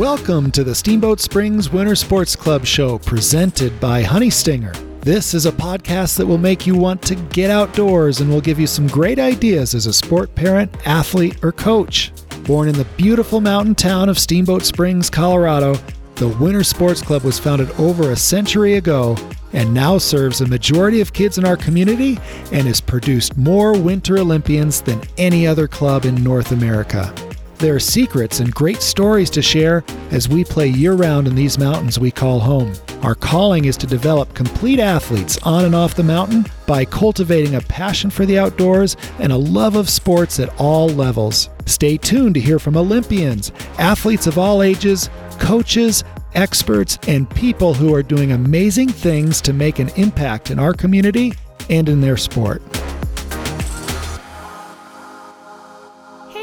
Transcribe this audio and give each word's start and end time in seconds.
Welcome 0.00 0.50
to 0.52 0.64
the 0.64 0.74
Steamboat 0.74 1.20
Springs 1.20 1.68
Winter 1.68 1.94
Sports 1.94 2.34
Club 2.34 2.64
show 2.64 2.96
presented 2.96 3.78
by 3.80 4.00
Honey 4.00 4.30
Stinger. 4.30 4.72
This 5.02 5.34
is 5.34 5.44
a 5.44 5.52
podcast 5.52 6.16
that 6.16 6.26
will 6.26 6.38
make 6.38 6.66
you 6.66 6.74
want 6.74 7.02
to 7.02 7.14
get 7.14 7.50
outdoors 7.50 8.22
and 8.22 8.30
will 8.30 8.40
give 8.40 8.58
you 8.58 8.66
some 8.66 8.86
great 8.86 9.18
ideas 9.18 9.74
as 9.74 9.84
a 9.84 9.92
sport 9.92 10.34
parent, 10.34 10.74
athlete, 10.86 11.44
or 11.44 11.52
coach. 11.52 12.12
Born 12.44 12.70
in 12.70 12.76
the 12.76 12.86
beautiful 12.96 13.42
mountain 13.42 13.74
town 13.74 14.08
of 14.08 14.18
Steamboat 14.18 14.62
Springs, 14.62 15.10
Colorado, 15.10 15.74
the 16.14 16.28
Winter 16.40 16.64
Sports 16.64 17.02
Club 17.02 17.22
was 17.22 17.38
founded 17.38 17.70
over 17.72 18.10
a 18.10 18.16
century 18.16 18.76
ago 18.76 19.18
and 19.52 19.74
now 19.74 19.98
serves 19.98 20.40
a 20.40 20.48
majority 20.48 21.02
of 21.02 21.12
kids 21.12 21.36
in 21.36 21.44
our 21.44 21.58
community 21.58 22.18
and 22.52 22.66
has 22.66 22.80
produced 22.80 23.36
more 23.36 23.78
Winter 23.78 24.16
Olympians 24.16 24.80
than 24.80 25.02
any 25.18 25.46
other 25.46 25.68
club 25.68 26.06
in 26.06 26.24
North 26.24 26.52
America. 26.52 27.14
There 27.60 27.74
are 27.74 27.80
secrets 27.80 28.40
and 28.40 28.54
great 28.54 28.80
stories 28.80 29.28
to 29.30 29.42
share 29.42 29.84
as 30.12 30.30
we 30.30 30.44
play 30.44 30.68
year 30.68 30.94
round 30.94 31.26
in 31.26 31.34
these 31.34 31.58
mountains 31.58 31.98
we 31.98 32.10
call 32.10 32.40
home. 32.40 32.72
Our 33.02 33.14
calling 33.14 33.66
is 33.66 33.76
to 33.78 33.86
develop 33.86 34.32
complete 34.32 34.80
athletes 34.80 35.36
on 35.42 35.66
and 35.66 35.74
off 35.74 35.94
the 35.94 36.02
mountain 36.02 36.46
by 36.66 36.86
cultivating 36.86 37.56
a 37.56 37.60
passion 37.60 38.08
for 38.08 38.24
the 38.24 38.38
outdoors 38.38 38.96
and 39.18 39.30
a 39.30 39.36
love 39.36 39.76
of 39.76 39.90
sports 39.90 40.40
at 40.40 40.58
all 40.58 40.88
levels. 40.88 41.50
Stay 41.66 41.98
tuned 41.98 42.32
to 42.36 42.40
hear 42.40 42.58
from 42.58 42.78
Olympians, 42.78 43.52
athletes 43.78 44.26
of 44.26 44.38
all 44.38 44.62
ages, 44.62 45.10
coaches, 45.38 46.02
experts, 46.32 46.98
and 47.08 47.28
people 47.28 47.74
who 47.74 47.94
are 47.94 48.02
doing 48.02 48.32
amazing 48.32 48.88
things 48.88 49.42
to 49.42 49.52
make 49.52 49.78
an 49.78 49.90
impact 49.96 50.50
in 50.50 50.58
our 50.58 50.72
community 50.72 51.34
and 51.68 51.90
in 51.90 52.00
their 52.00 52.16
sport. 52.16 52.62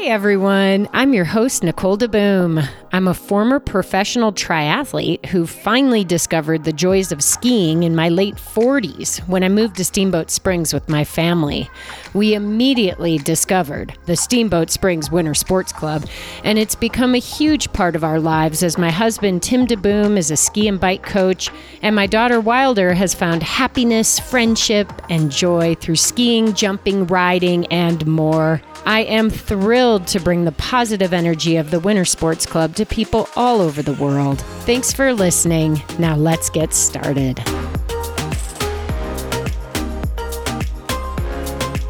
Everyone, 0.08 0.88
I'm 0.94 1.12
your 1.12 1.26
host, 1.26 1.62
Nicole 1.62 1.98
DeBoom. 1.98 2.66
I'm 2.92 3.06
a 3.06 3.12
former 3.12 3.60
professional 3.60 4.32
triathlete 4.32 5.26
who 5.26 5.46
finally 5.46 6.02
discovered 6.02 6.64
the 6.64 6.72
joys 6.72 7.12
of 7.12 7.22
skiing 7.22 7.82
in 7.82 7.94
my 7.94 8.08
late 8.08 8.36
40s 8.36 9.18
when 9.28 9.44
I 9.44 9.50
moved 9.50 9.76
to 9.76 9.84
Steamboat 9.84 10.30
Springs 10.30 10.72
with 10.72 10.88
my 10.88 11.04
family. 11.04 11.68
We 12.14 12.32
immediately 12.32 13.18
discovered 13.18 13.98
the 14.06 14.16
Steamboat 14.16 14.70
Springs 14.70 15.10
Winter 15.10 15.34
Sports 15.34 15.74
Club, 15.74 16.06
and 16.42 16.58
it's 16.58 16.74
become 16.74 17.14
a 17.14 17.18
huge 17.18 17.70
part 17.74 17.94
of 17.94 18.02
our 18.02 18.18
lives 18.18 18.62
as 18.62 18.78
my 18.78 18.90
husband, 18.90 19.42
Tim 19.42 19.66
DeBoom, 19.66 20.16
is 20.16 20.30
a 20.30 20.36
ski 20.38 20.68
and 20.68 20.80
bike 20.80 21.02
coach, 21.02 21.50
and 21.82 21.94
my 21.94 22.06
daughter, 22.06 22.40
Wilder, 22.40 22.94
has 22.94 23.12
found 23.12 23.42
happiness, 23.42 24.18
friendship, 24.18 24.90
and 25.10 25.30
joy 25.30 25.74
through 25.74 25.96
skiing, 25.96 26.54
jumping, 26.54 27.06
riding, 27.08 27.66
and 27.66 28.06
more. 28.06 28.62
I 28.88 29.00
am 29.00 29.28
thrilled 29.28 30.06
to 30.06 30.18
bring 30.18 30.46
the 30.46 30.52
positive 30.52 31.12
energy 31.12 31.56
of 31.56 31.70
the 31.70 31.78
Winter 31.78 32.06
Sports 32.06 32.46
Club 32.46 32.74
to 32.76 32.86
people 32.86 33.28
all 33.36 33.60
over 33.60 33.82
the 33.82 33.92
world. 33.92 34.40
Thanks 34.60 34.94
for 34.94 35.12
listening. 35.12 35.82
Now 35.98 36.16
let's 36.16 36.48
get 36.48 36.72
started. 36.72 37.38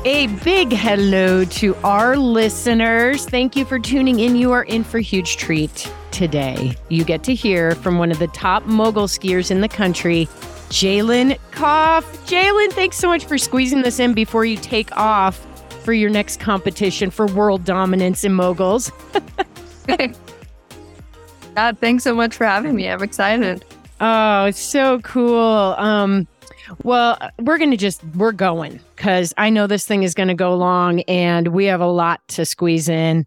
A 0.05 0.27
big 0.43 0.73
hello 0.73 1.45
to 1.45 1.77
our 1.85 2.17
listeners. 2.17 3.27
Thank 3.27 3.55
you 3.55 3.65
for 3.65 3.79
tuning 3.79 4.19
in. 4.19 4.35
You 4.35 4.51
are 4.51 4.65
in 4.65 4.83
for 4.83 4.99
a 4.99 5.01
huge 5.01 5.37
treat 5.37 5.89
today. 6.11 6.75
You 6.89 7.05
get 7.05 7.23
to 7.25 7.35
hear 7.35 7.77
from 7.77 7.99
one 7.99 8.11
of 8.11 8.19
the 8.19 8.27
top 8.27 8.65
mogul 8.65 9.07
skiers 9.07 9.53
in 9.53 9.61
the 9.61 9.69
country, 9.69 10.27
Jaelin 10.71 11.39
Kauf. 11.53 12.03
Jaelin, 12.27 12.73
thanks 12.73 12.97
so 12.97 13.07
much 13.07 13.25
for 13.25 13.39
squeezing 13.39 13.83
this 13.83 14.01
in 14.01 14.15
before 14.15 14.45
you 14.45 14.57
take 14.57 14.91
off 14.97 15.48
for 15.89 15.95
your 15.95 16.11
next 16.11 16.39
competition 16.39 17.09
for 17.09 17.25
world 17.29 17.65
dominance 17.65 18.23
in 18.23 18.35
moguls. 18.35 18.93
God, 21.55 21.79
thanks 21.79 22.05
so 22.05 22.15
much 22.15 22.37
for 22.37 22.45
having 22.45 22.77
me. 22.77 22.91
I'm 22.91 23.03
excited. 23.03 23.65
Oh, 23.99 24.45
it's 24.45 24.61
so 24.61 25.01
cool. 25.01 25.75
Um, 25.79 26.29
well, 26.83 27.17
we're 27.39 27.57
going 27.57 27.71
to 27.71 27.79
just, 27.79 28.05
we're 28.17 28.33
going 28.33 28.81
because 28.97 29.33
I 29.39 29.49
know 29.49 29.67
this 29.67 29.87
thing 29.87 30.03
is 30.03 30.13
going 30.13 30.29
to 30.29 30.35
go 30.35 30.55
long 30.55 31.01
and 31.09 31.49
we 31.49 31.65
have 31.65 31.81
a 31.81 31.87
lot 31.87 32.21
to 32.29 32.45
squeeze 32.45 32.91
in. 32.91 33.25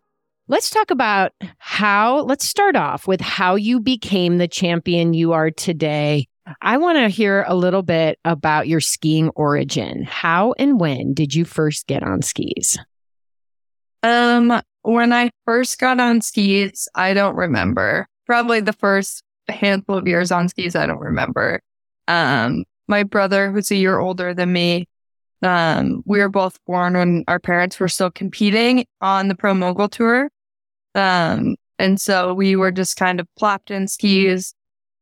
Let's 0.47 0.69
talk 0.69 0.91
about 0.91 1.31
how, 1.57 2.19
let's 2.25 2.47
start 2.47 2.75
off 2.75 3.07
with 3.07 3.21
how 3.21 3.55
you 3.55 3.79
became 3.79 4.37
the 4.37 4.47
champion 4.47 5.15
you 5.15 5.33
are 5.33 5.49
today. 5.49 6.27
I 6.61 6.77
want 6.77 6.97
to 6.97 7.09
hear 7.09 7.45
a 7.47 7.55
little 7.55 7.83
bit 7.83 8.19
about 8.25 8.67
your 8.67 8.79
skiing 8.79 9.29
origin. 9.35 10.03
How 10.03 10.53
and 10.57 10.79
when 10.79 11.13
did 11.13 11.35
you 11.35 11.45
first 11.45 11.87
get 11.87 12.03
on 12.03 12.21
skis? 12.21 12.77
Um, 14.03 14.61
when 14.81 15.13
I 15.13 15.29
first 15.45 15.79
got 15.79 15.99
on 15.99 16.21
skis, 16.21 16.87
I 16.95 17.13
don't 17.13 17.35
remember. 17.35 18.07
Probably 18.25 18.59
the 18.59 18.73
first 18.73 19.23
handful 19.47 19.97
of 19.97 20.07
years 20.07 20.31
on 20.31 20.49
skis, 20.49 20.75
I 20.75 20.85
don't 20.85 20.99
remember. 20.99 21.61
Um, 22.07 22.63
my 22.87 23.03
brother, 23.03 23.51
who's 23.51 23.71
a 23.71 23.75
year 23.75 23.99
older 23.99 24.33
than 24.33 24.51
me, 24.51 24.87
um, 25.43 26.03
we 26.05 26.19
were 26.19 26.29
both 26.29 26.57
born 26.65 26.93
when 26.93 27.23
our 27.27 27.39
parents 27.39 27.79
were 27.79 27.87
still 27.87 28.11
competing 28.11 28.85
on 29.01 29.27
the 29.27 29.35
Pro 29.35 29.53
Mogul 29.53 29.89
Tour. 29.89 30.29
Um, 30.93 31.55
and 31.79 31.99
so 31.99 32.33
we 32.33 32.55
were 32.55 32.71
just 32.71 32.97
kind 32.97 33.19
of 33.19 33.27
plopped 33.37 33.71
in 33.71 33.87
skis 33.87 34.53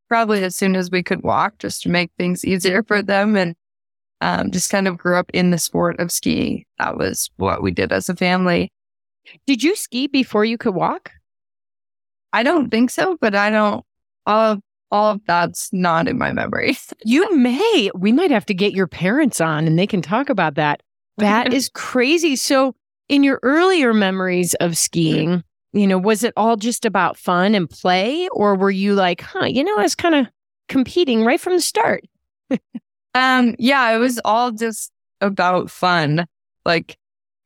probably 0.09 0.43
as 0.43 0.55
soon 0.55 0.75
as 0.75 0.91
we 0.91 1.03
could 1.03 1.23
walk 1.23 1.57
just 1.59 1.83
to 1.83 1.89
make 1.89 2.11
things 2.17 2.43
easier 2.43 2.83
for 2.83 3.01
them 3.01 3.37
and 3.37 3.55
um, 4.21 4.51
just 4.51 4.69
kind 4.69 4.87
of 4.87 4.97
grew 4.97 5.15
up 5.15 5.29
in 5.33 5.51
the 5.51 5.57
sport 5.57 5.99
of 5.99 6.11
skiing. 6.11 6.65
That 6.77 6.97
was 6.97 7.29
what 7.37 7.63
we 7.63 7.71
did 7.71 7.93
as 7.93 8.09
a 8.09 8.15
family. 8.15 8.71
Did 9.45 9.63
you 9.63 9.75
ski 9.75 10.07
before 10.07 10.43
you 10.43 10.57
could 10.57 10.73
walk? 10.73 11.11
I 12.33 12.43
don't 12.43 12.69
think 12.69 12.89
so, 12.89 13.17
but 13.21 13.35
I 13.35 13.49
don't. 13.49 13.85
All 14.25 14.53
of 14.53 14.61
all 14.91 15.11
of 15.11 15.21
that's 15.25 15.71
not 15.71 16.07
in 16.07 16.17
my 16.17 16.31
memory. 16.33 16.77
you 17.05 17.35
may. 17.35 17.91
We 17.95 18.11
might 18.11 18.31
have 18.31 18.45
to 18.47 18.53
get 18.53 18.73
your 18.73 18.87
parents 18.87 19.39
on, 19.39 19.67
and 19.67 19.77
they 19.77 19.87
can 19.87 20.01
talk 20.01 20.29
about 20.29 20.55
that. 20.55 20.81
That 21.17 21.53
is 21.53 21.69
crazy. 21.73 22.35
So, 22.35 22.75
in 23.07 23.23
your 23.23 23.39
earlier 23.43 23.93
memories 23.93 24.53
of 24.55 24.77
skiing, 24.77 25.43
you 25.73 25.87
know, 25.87 25.97
was 25.97 26.23
it 26.23 26.33
all 26.35 26.55
just 26.55 26.85
about 26.85 27.17
fun 27.17 27.55
and 27.55 27.69
play, 27.69 28.27
or 28.29 28.55
were 28.55 28.71
you 28.71 28.95
like, 28.95 29.21
huh, 29.21 29.45
you 29.45 29.63
know, 29.63 29.77
I 29.77 29.83
was 29.83 29.95
kind 29.95 30.15
of 30.15 30.27
competing 30.67 31.23
right 31.23 31.39
from 31.39 31.53
the 31.53 31.61
start? 31.61 32.05
um, 33.13 33.55
yeah, 33.59 33.91
it 33.91 33.99
was 33.99 34.19
all 34.25 34.51
just 34.51 34.91
about 35.21 35.69
fun. 35.69 36.25
Like 36.65 36.97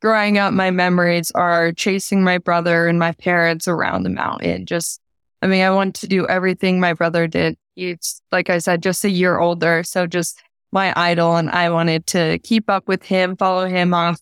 growing 0.01 0.37
up, 0.37 0.53
my 0.53 0.71
memories 0.71 1.31
are 1.31 1.71
chasing 1.73 2.23
my 2.23 2.37
brother 2.37 2.87
and 2.87 2.99
my 2.99 3.11
parents 3.13 3.67
around 3.67 4.03
the 4.03 4.09
mountain. 4.09 4.65
Just, 4.65 5.01
I 5.41 5.47
mean, 5.47 5.63
I 5.63 5.69
wanted 5.69 5.95
to 5.95 6.07
do 6.07 6.27
everything 6.27 6.79
my 6.79 6.93
brother 6.93 7.27
did. 7.27 7.57
He's, 7.75 8.21
like 8.31 8.49
I 8.49 8.59
said, 8.59 8.83
just 8.83 9.03
a 9.03 9.09
year 9.09 9.39
older. 9.39 9.83
So 9.83 10.07
just 10.07 10.41
my 10.71 10.93
idol. 10.95 11.35
And 11.35 11.49
I 11.49 11.69
wanted 11.69 12.05
to 12.07 12.39
keep 12.39 12.69
up 12.69 12.87
with 12.87 13.03
him, 13.03 13.35
follow 13.35 13.67
him 13.67 13.93
off 13.93 14.19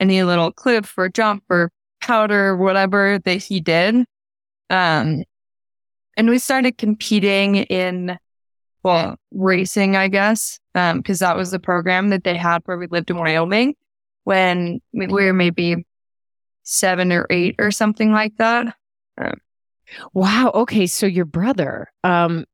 any 0.00 0.22
little 0.22 0.52
cliff 0.52 0.92
or 0.96 1.08
jump 1.08 1.44
or 1.48 1.70
powder, 2.06 2.56
whatever 2.56 3.18
that 3.24 3.42
he 3.42 3.60
did. 3.60 4.04
Um, 4.70 5.24
and 6.16 6.30
we 6.30 6.38
started 6.38 6.78
competing 6.78 7.56
in, 7.56 8.16
well, 8.82 9.16
racing, 9.32 9.96
I 9.96 10.08
guess, 10.08 10.58
um, 10.74 11.02
cause 11.02 11.18
that 11.18 11.36
was 11.36 11.50
the 11.50 11.58
program 11.58 12.10
that 12.10 12.24
they 12.24 12.36
had 12.36 12.62
where 12.64 12.78
we 12.78 12.86
lived 12.86 13.10
in 13.10 13.16
Wyoming 13.16 13.74
when 14.24 14.80
we 14.92 15.06
were 15.06 15.32
maybe 15.32 15.84
seven 16.62 17.12
or 17.12 17.26
eight 17.28 17.56
or 17.58 17.70
something 17.70 18.12
like 18.12 18.36
that. 18.38 18.74
Um, 19.20 19.40
wow. 20.14 20.50
Okay. 20.54 20.86
So 20.86 21.06
your 21.06 21.24
brother, 21.24 21.92
um, 22.02 22.44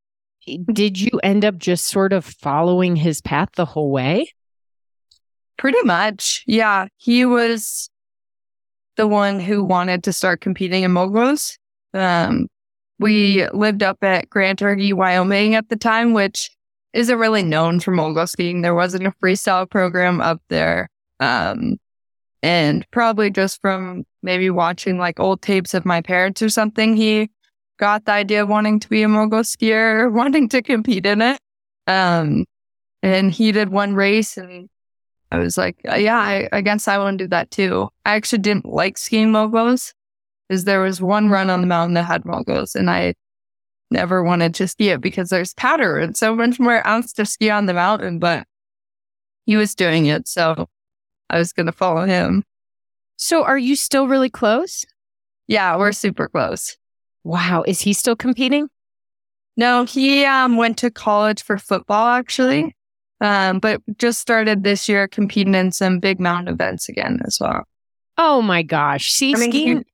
did 0.73 1.01
you 1.01 1.21
end 1.23 1.45
up 1.45 1.57
just 1.57 1.87
sort 1.87 2.13
of 2.13 2.25
following 2.25 2.97
his 2.97 3.21
path 3.21 3.51
the 3.55 3.65
whole 3.65 3.91
way? 3.91 4.33
Pretty 5.57 5.83
much. 5.85 6.43
Yeah. 6.47 6.89
He 6.97 7.25
was 7.25 7.91
the 8.97 9.07
one 9.07 9.41
who 9.41 9.65
wanted 9.65 10.05
to 10.05 10.13
start 10.13 10.41
competing 10.41 10.83
in 10.83 10.93
moguls. 10.93 11.59
Um, 11.95 12.49
we 12.99 13.49
lived 13.53 13.83
up 13.83 13.99
at 14.03 14.31
Grand 14.31 14.59
Targhee, 14.59 14.95
Wyoming 14.95 15.55
at 15.55 15.69
the 15.69 15.77
time, 15.77 16.13
which 16.13 16.51
isn't 16.93 17.19
really 17.19 17.43
known 17.43 17.81
for 17.81 17.91
mogul 17.91 18.27
skiing. 18.27 18.63
There 18.63 18.75
wasn't 18.75 19.07
a 19.07 19.13
freestyle 19.23 19.69
program 19.69 20.21
up 20.21 20.41
there. 20.49 20.89
Um, 21.21 21.79
and 22.43 22.87
probably 22.91 23.31
just 23.31 23.61
from 23.61 24.05
maybe 24.23 24.51
watching 24.51 24.99
like 24.99 25.21
old 25.21 25.43
tapes 25.43 25.75
of 25.75 25.85
my 25.85 26.01
parents 26.01 26.43
or 26.43 26.49
something, 26.49 26.97
he 26.97 27.31
got 27.79 28.05
the 28.05 28.13
idea 28.13 28.43
of 28.43 28.49
wanting 28.49 28.81
to 28.81 28.89
be 28.89 29.03
a 29.03 29.09
mogul 29.09 29.41
skier, 29.41 30.13
wanting 30.13 30.49
to 30.51 30.63
compete 30.63 31.07
in 31.07 31.23
it. 31.23 31.41
Um, 31.87 32.45
and 33.03 33.33
he 33.33 33.53
did 33.53 33.71
one 33.71 33.95
race 33.95 34.37
and 34.37 34.69
I 35.33 35.39
was 35.39 35.57
like, 35.57 35.77
uh, 35.91 35.95
yeah, 35.95 36.19
I, 36.19 36.47
I 36.53 36.61
guess 36.61 36.87
I 36.87 36.99
want 36.99 37.19
to 37.19 37.25
do 37.25 37.29
that 37.29 37.51
too. 37.51 37.89
I 38.05 38.17
actually 38.17 38.41
didn't 38.41 38.67
like 38.67 38.99
skiing 38.99 39.33
moguls 39.33 39.95
because 40.47 40.65
there 40.65 40.83
was 40.83 41.01
one 41.01 41.31
run 41.31 41.49
on 41.49 41.63
the 41.63 41.67
mountain 41.67 41.95
that 41.95 42.03
had 42.03 42.27
moguls 42.27 42.75
and 42.75 42.91
I 42.91 43.15
never 43.91 44.23
wanted 44.23 44.55
to 44.57 44.69
ski 44.69 44.91
it 44.91 45.01
because 45.01 45.31
there's 45.31 45.55
powder 45.55 45.99
and 45.99 46.15
so 46.15 46.37
much 46.37 46.61
more 46.61 46.87
else 46.87 47.15
to 47.15 47.25
ski 47.25 47.49
on 47.49 47.65
the 47.65 47.73
mountain, 47.73 48.19
but 48.19 48.47
he 49.47 49.57
was 49.57 49.75
doing 49.75 50.05
it. 50.05 50.29
So 50.29 50.69
I 51.31 51.39
was 51.39 51.55
going 51.55 51.65
to 51.67 51.73
follow 51.73 52.05
him. 52.05 52.45
So 53.17 53.43
are 53.43 53.59
you 53.59 53.75
still 53.75 54.09
really 54.09 54.31
close? 54.31 54.85
Yeah, 55.47 55.79
we're 55.79 55.93
super 55.93 56.29
close. 56.29 56.77
Wow. 57.25 57.65
Is 57.67 57.81
he 57.81 57.95
still 57.95 58.17
competing? 58.17 58.69
No, 59.57 59.85
he 59.85 60.27
um, 60.27 60.59
went 60.59 60.77
to 60.79 60.91
college 60.91 61.43
for 61.43 61.57
football 61.57 62.09
actually, 62.09 62.77
um, 63.23 63.61
but 63.61 63.81
just 63.99 64.21
started 64.21 64.65
this 64.65 64.89
year 64.89 65.07
competing 65.09 65.55
in 65.55 65.71
some 65.73 66.01
big 66.01 66.21
mountain 66.21 66.53
events 66.53 66.89
again 66.89 67.21
as 67.25 67.39
well. 67.41 67.63
Oh 68.19 68.43
my 68.43 68.63
gosh. 68.63 69.11
See, 69.13 69.33
I 69.35 69.39
mean, 69.39 69.51
skiing, 69.53 69.85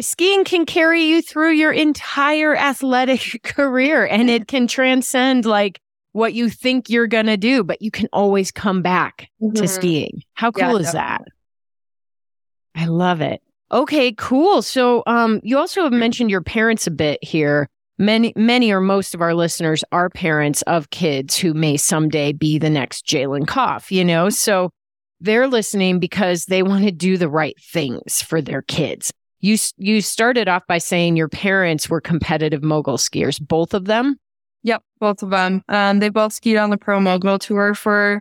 skiing 0.00 0.44
can 0.44 0.66
carry 0.66 1.04
you 1.04 1.22
through 1.22 1.52
your 1.52 1.72
entire 1.72 2.56
athletic 2.56 3.40
career 3.44 4.04
and 4.06 4.28
it 4.28 4.48
can 4.48 4.66
transcend 4.66 5.46
like 5.46 5.80
what 6.12 6.34
you 6.34 6.50
think 6.50 6.90
you're 6.90 7.06
going 7.06 7.26
to 7.26 7.36
do, 7.36 7.62
but 7.62 7.80
you 7.80 7.90
can 7.90 8.08
always 8.12 8.50
come 8.50 8.82
back 8.82 9.28
to 9.40 9.62
Mhm. 9.62 9.68
skiing. 9.68 10.22
How 10.34 10.50
Yeah, 10.56 10.66
cool 10.68 10.76
is 10.78 10.92
that? 10.92 11.22
I 12.74 12.86
love 12.86 13.20
it. 13.20 13.40
Okay, 13.72 14.12
cool. 14.12 14.62
So, 14.62 15.04
um, 15.06 15.40
you 15.44 15.56
also 15.56 15.84
have 15.84 15.92
mentioned 15.92 16.30
your 16.30 16.40
parents 16.40 16.88
a 16.88 16.90
bit 16.90 17.22
here. 17.22 17.68
Many, 18.00 18.32
many 18.34 18.72
or 18.72 18.80
most 18.80 19.14
of 19.14 19.20
our 19.20 19.34
listeners 19.34 19.84
are 19.92 20.08
parents 20.08 20.62
of 20.62 20.88
kids 20.88 21.36
who 21.36 21.52
may 21.52 21.76
someday 21.76 22.32
be 22.32 22.56
the 22.58 22.70
next 22.70 23.06
Jaelin 23.06 23.44
Kauf, 23.44 23.90
you 23.90 24.06
know? 24.06 24.30
So 24.30 24.70
they're 25.20 25.46
listening 25.46 25.98
because 25.98 26.46
they 26.46 26.62
want 26.62 26.84
to 26.84 26.92
do 26.92 27.18
the 27.18 27.28
right 27.28 27.54
things 27.60 28.22
for 28.22 28.40
their 28.40 28.62
kids. 28.62 29.12
You, 29.40 29.58
you 29.76 30.00
started 30.00 30.48
off 30.48 30.66
by 30.66 30.78
saying 30.78 31.16
your 31.16 31.28
parents 31.28 31.90
were 31.90 32.00
competitive 32.00 32.62
mogul 32.62 32.96
skiers, 32.96 33.38
both 33.38 33.74
of 33.74 33.84
them. 33.84 34.16
Yep, 34.62 34.82
both 34.98 35.22
of 35.22 35.28
them. 35.28 35.62
Um, 35.68 35.98
they 35.98 36.08
both 36.08 36.32
skied 36.32 36.56
on 36.56 36.70
the 36.70 36.78
Pro 36.78 37.00
Mogul 37.00 37.38
Tour 37.38 37.74
for 37.74 38.14
a 38.14 38.20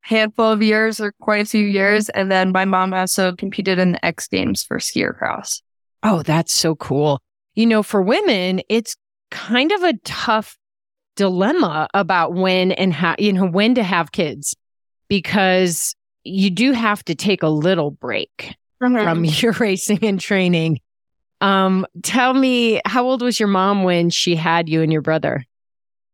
handful 0.00 0.50
of 0.50 0.64
years 0.64 0.98
or 0.98 1.12
quite 1.20 1.42
a 1.42 1.48
few 1.48 1.64
years. 1.64 2.08
And 2.08 2.28
then 2.28 2.50
my 2.50 2.64
mom 2.64 2.92
also 2.92 3.36
competed 3.36 3.78
in 3.78 3.92
the 3.92 4.04
X 4.04 4.26
Games 4.26 4.64
for 4.64 4.78
skier 4.78 5.16
cross. 5.16 5.62
Oh, 6.02 6.24
that's 6.24 6.52
so 6.52 6.74
cool. 6.74 7.20
You 7.54 7.66
know, 7.66 7.84
for 7.84 8.02
women, 8.02 8.62
it's 8.68 8.96
kind 9.32 9.72
of 9.72 9.82
a 9.82 9.94
tough 10.04 10.56
dilemma 11.16 11.88
about 11.94 12.34
when 12.34 12.70
and 12.72 12.92
how, 12.92 13.16
you 13.18 13.32
know, 13.32 13.46
when 13.46 13.74
to 13.74 13.82
have 13.82 14.12
kids 14.12 14.54
because 15.08 15.96
you 16.22 16.50
do 16.50 16.72
have 16.72 17.04
to 17.04 17.14
take 17.14 17.42
a 17.42 17.48
little 17.48 17.90
break 17.90 18.54
from 18.78 19.24
your 19.42 19.52
racing 19.52 19.98
and 20.02 20.20
training. 20.20 20.80
Um, 21.40 21.86
tell 22.02 22.34
me, 22.34 22.80
how 22.86 23.04
old 23.04 23.22
was 23.22 23.40
your 23.40 23.48
mom 23.48 23.82
when 23.82 24.10
she 24.10 24.36
had 24.36 24.68
you 24.68 24.82
and 24.82 24.92
your 24.92 25.02
brother? 25.02 25.44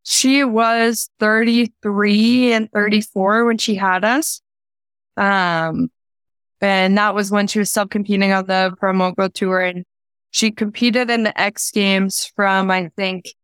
She 0.04 0.42
was 0.42 1.10
33 1.20 2.52
and 2.54 2.72
34 2.72 3.44
when 3.44 3.58
she 3.58 3.74
had 3.74 4.04
us. 4.04 4.40
Um, 5.18 5.90
and 6.60 6.96
that 6.96 7.14
was 7.14 7.30
when 7.30 7.46
she 7.46 7.58
was 7.58 7.70
still 7.70 7.86
competing 7.86 8.32
on 8.32 8.46
the 8.46 8.74
Pro 8.78 8.92
Mogul 8.92 9.28
Tour. 9.28 9.60
And 9.60 9.84
she 10.30 10.50
competed 10.50 11.10
in 11.10 11.24
the 11.24 11.38
X 11.40 11.70
Games 11.70 12.30
from, 12.36 12.70
I 12.70 12.90
think, 12.96 13.34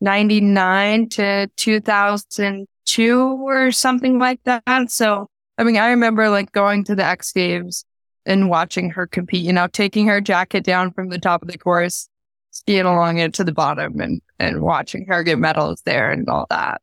99 0.00 1.08
to 1.10 1.48
2002 1.56 3.42
or 3.42 3.72
something 3.72 4.18
like 4.18 4.40
that. 4.44 4.90
So, 4.90 5.28
I 5.58 5.64
mean, 5.64 5.76
I 5.76 5.88
remember 5.88 6.28
like 6.28 6.52
going 6.52 6.84
to 6.84 6.94
the 6.94 7.04
X 7.04 7.32
Games 7.32 7.84
and 8.26 8.48
watching 8.48 8.90
her 8.90 9.06
compete, 9.06 9.44
you 9.44 9.52
know, 9.52 9.66
taking 9.66 10.06
her 10.06 10.20
jacket 10.20 10.64
down 10.64 10.92
from 10.92 11.08
the 11.08 11.18
top 11.18 11.42
of 11.42 11.48
the 11.48 11.58
course, 11.58 12.08
skiing 12.50 12.86
along 12.86 13.18
it 13.18 13.34
to 13.34 13.44
the 13.44 13.52
bottom 13.52 14.00
and, 14.00 14.20
and 14.38 14.62
watching 14.62 15.06
her 15.06 15.22
get 15.22 15.38
medals 15.38 15.82
there 15.84 16.10
and 16.10 16.28
all 16.28 16.46
that. 16.50 16.80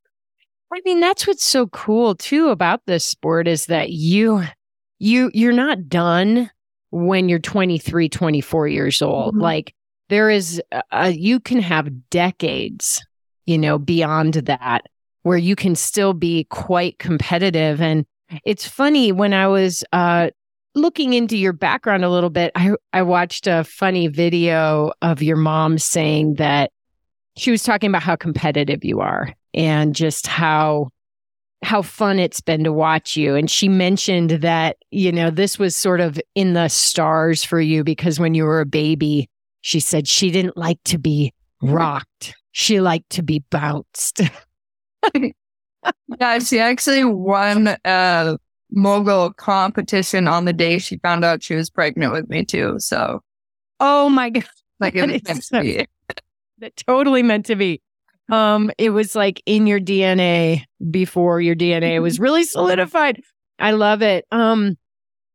I 0.74 0.80
mean, 0.86 1.02
that's 1.02 1.28
what's 1.28 1.44
so 1.44 1.68
cool 1.68 2.16
too 2.16 2.50
about 2.50 2.82
this 2.86 3.04
sport 3.04 3.48
is 3.48 3.66
that 3.66 3.90
you 3.90 4.44
you 5.00 5.32
you're 5.34 5.52
not 5.52 5.90
done 5.90 6.50
when 6.92 7.30
you're 7.30 7.40
23, 7.40 8.10
24 8.10 8.68
years 8.68 9.02
old. 9.02 9.36
Mhm. 9.36 9.42
Like 9.42 9.74
there 10.10 10.30
is 10.30 10.62
a, 10.92 11.10
you 11.10 11.40
can 11.40 11.62
have 11.62 12.10
decades, 12.10 13.04
you 13.46 13.58
know, 13.58 13.80
beyond 13.80 14.34
that 14.34 14.86
where 15.24 15.38
you 15.38 15.56
can 15.56 15.76
still 15.76 16.14
be 16.14 16.46
quite 16.46 17.00
competitive 17.00 17.82
and 17.82 18.06
it's 18.46 18.68
funny 18.68 19.12
when 19.12 19.34
I 19.34 19.48
was 19.48 19.84
uh 19.92 20.30
looking 20.74 21.14
into 21.14 21.38
your 21.38 21.52
background 21.54 22.06
a 22.06 22.10
little 22.10 22.30
bit, 22.30 22.52
I 22.56 22.72
I 22.94 23.02
watched 23.02 23.48
a 23.48 23.64
funny 23.64 24.08
video 24.08 24.94
of 25.02 25.22
your 25.22 25.36
mom 25.38 25.78
saying 25.78 26.36
that 26.36 26.72
she 27.36 27.52
was 27.52 27.64
talking 27.64 27.90
about 27.90 28.04
how 28.04 28.16
competitive 28.16 28.84
you 28.84 29.02
are 29.02 29.34
and 29.54 29.94
just 29.96 30.28
how 30.28 30.90
how 31.64 31.82
fun 31.82 32.20
it's 32.20 32.42
been 32.42 32.64
to 32.64 32.74
watch 32.74 33.16
you. 33.16 33.36
And 33.36 33.50
she 33.50 33.70
mentioned 33.70 34.32
that 34.32 34.78
you 34.92 35.12
know 35.12 35.30
this 35.30 35.60
was 35.60 35.76
sort 35.76 36.02
of 36.02 36.20
in 36.36 36.54
the 36.54 36.68
stars 36.68 37.44
for 37.44 37.62
you 37.62 37.84
because 37.84 38.20
when 38.20 38.34
you 38.34 38.46
were 38.46 38.62
a 38.62 38.66
baby 38.66 39.30
she 39.62 39.80
said 39.80 40.08
she 40.08 40.32
didn't 40.32 40.58
like 40.58 40.80
to 40.86 40.98
be 40.98 41.34
mm-hmm. 41.64 41.74
rocked. 41.74 42.34
She 42.52 42.82
liked 42.82 43.12
to 43.12 43.24
be 43.24 43.44
bounced. 43.50 44.22
Yeah, 46.20 46.38
she 46.38 46.60
actually 46.60 47.04
won 47.04 47.76
a 47.86 48.38
mogul 48.70 49.34
competition 49.34 50.28
on 50.28 50.46
the 50.46 50.54
day 50.54 50.78
she 50.78 50.98
found 51.00 51.26
out 51.26 51.42
she 51.42 51.56
was 51.56 51.72
pregnant 51.72 52.14
with 52.14 52.30
me 52.30 52.46
too. 52.46 52.76
So 52.78 53.22
oh 53.80 54.08
my 54.08 54.30
god. 54.30 54.46
like 54.80 54.96
it 54.96 55.02
was 55.12 55.16
is 55.16 55.24
meant 55.28 55.44
to 55.44 55.62
be. 55.62 55.88
that 56.60 56.76
totally 56.78 57.24
meant 57.24 57.48
to 57.48 57.56
be 57.56 57.82
um 58.32 58.72
it 58.78 58.90
was 58.90 59.16
like 59.16 59.42
in 59.46 59.68
your 59.68 59.80
dna 59.80 60.64
before 60.90 61.42
your 61.42 61.56
dna 61.56 62.02
was 62.02 62.20
really 62.20 62.44
solidified. 62.44 63.22
I 63.60 63.72
love 63.72 64.02
it. 64.02 64.26
Um 64.32 64.78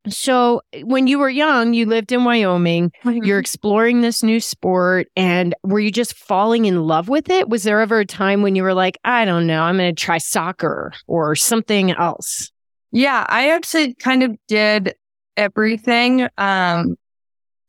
so 0.09 0.61
when 0.83 1.07
you 1.07 1.19
were 1.19 1.29
young 1.29 1.73
you 1.73 1.85
lived 1.85 2.11
in 2.11 2.23
wyoming. 2.23 2.91
You're 3.03 3.39
exploring 3.39 4.01
this 4.01 4.23
new 4.23 4.39
sport 4.39 5.07
and 5.15 5.53
were 5.63 5.79
you 5.79 5.91
just 5.91 6.15
falling 6.15 6.65
in 6.65 6.81
love 6.83 7.09
with 7.09 7.29
it? 7.29 7.49
Was 7.49 7.63
there 7.63 7.81
ever 7.81 7.99
a 7.99 8.05
time 8.05 8.41
when 8.41 8.55
you 8.55 8.63
were 8.63 8.73
like 8.73 8.97
i 9.05 9.25
don't 9.25 9.47
know 9.47 9.63
i'm 9.63 9.77
going 9.77 9.93
to 9.93 10.01
try 10.01 10.17
soccer 10.17 10.93
or 11.07 11.35
something 11.35 11.91
else? 11.91 12.51
Yeah, 12.91 13.25
I 13.27 13.51
actually 13.51 13.95
kind 13.95 14.23
of 14.23 14.35
did 14.47 14.95
everything. 15.35 16.27
Um, 16.37 16.95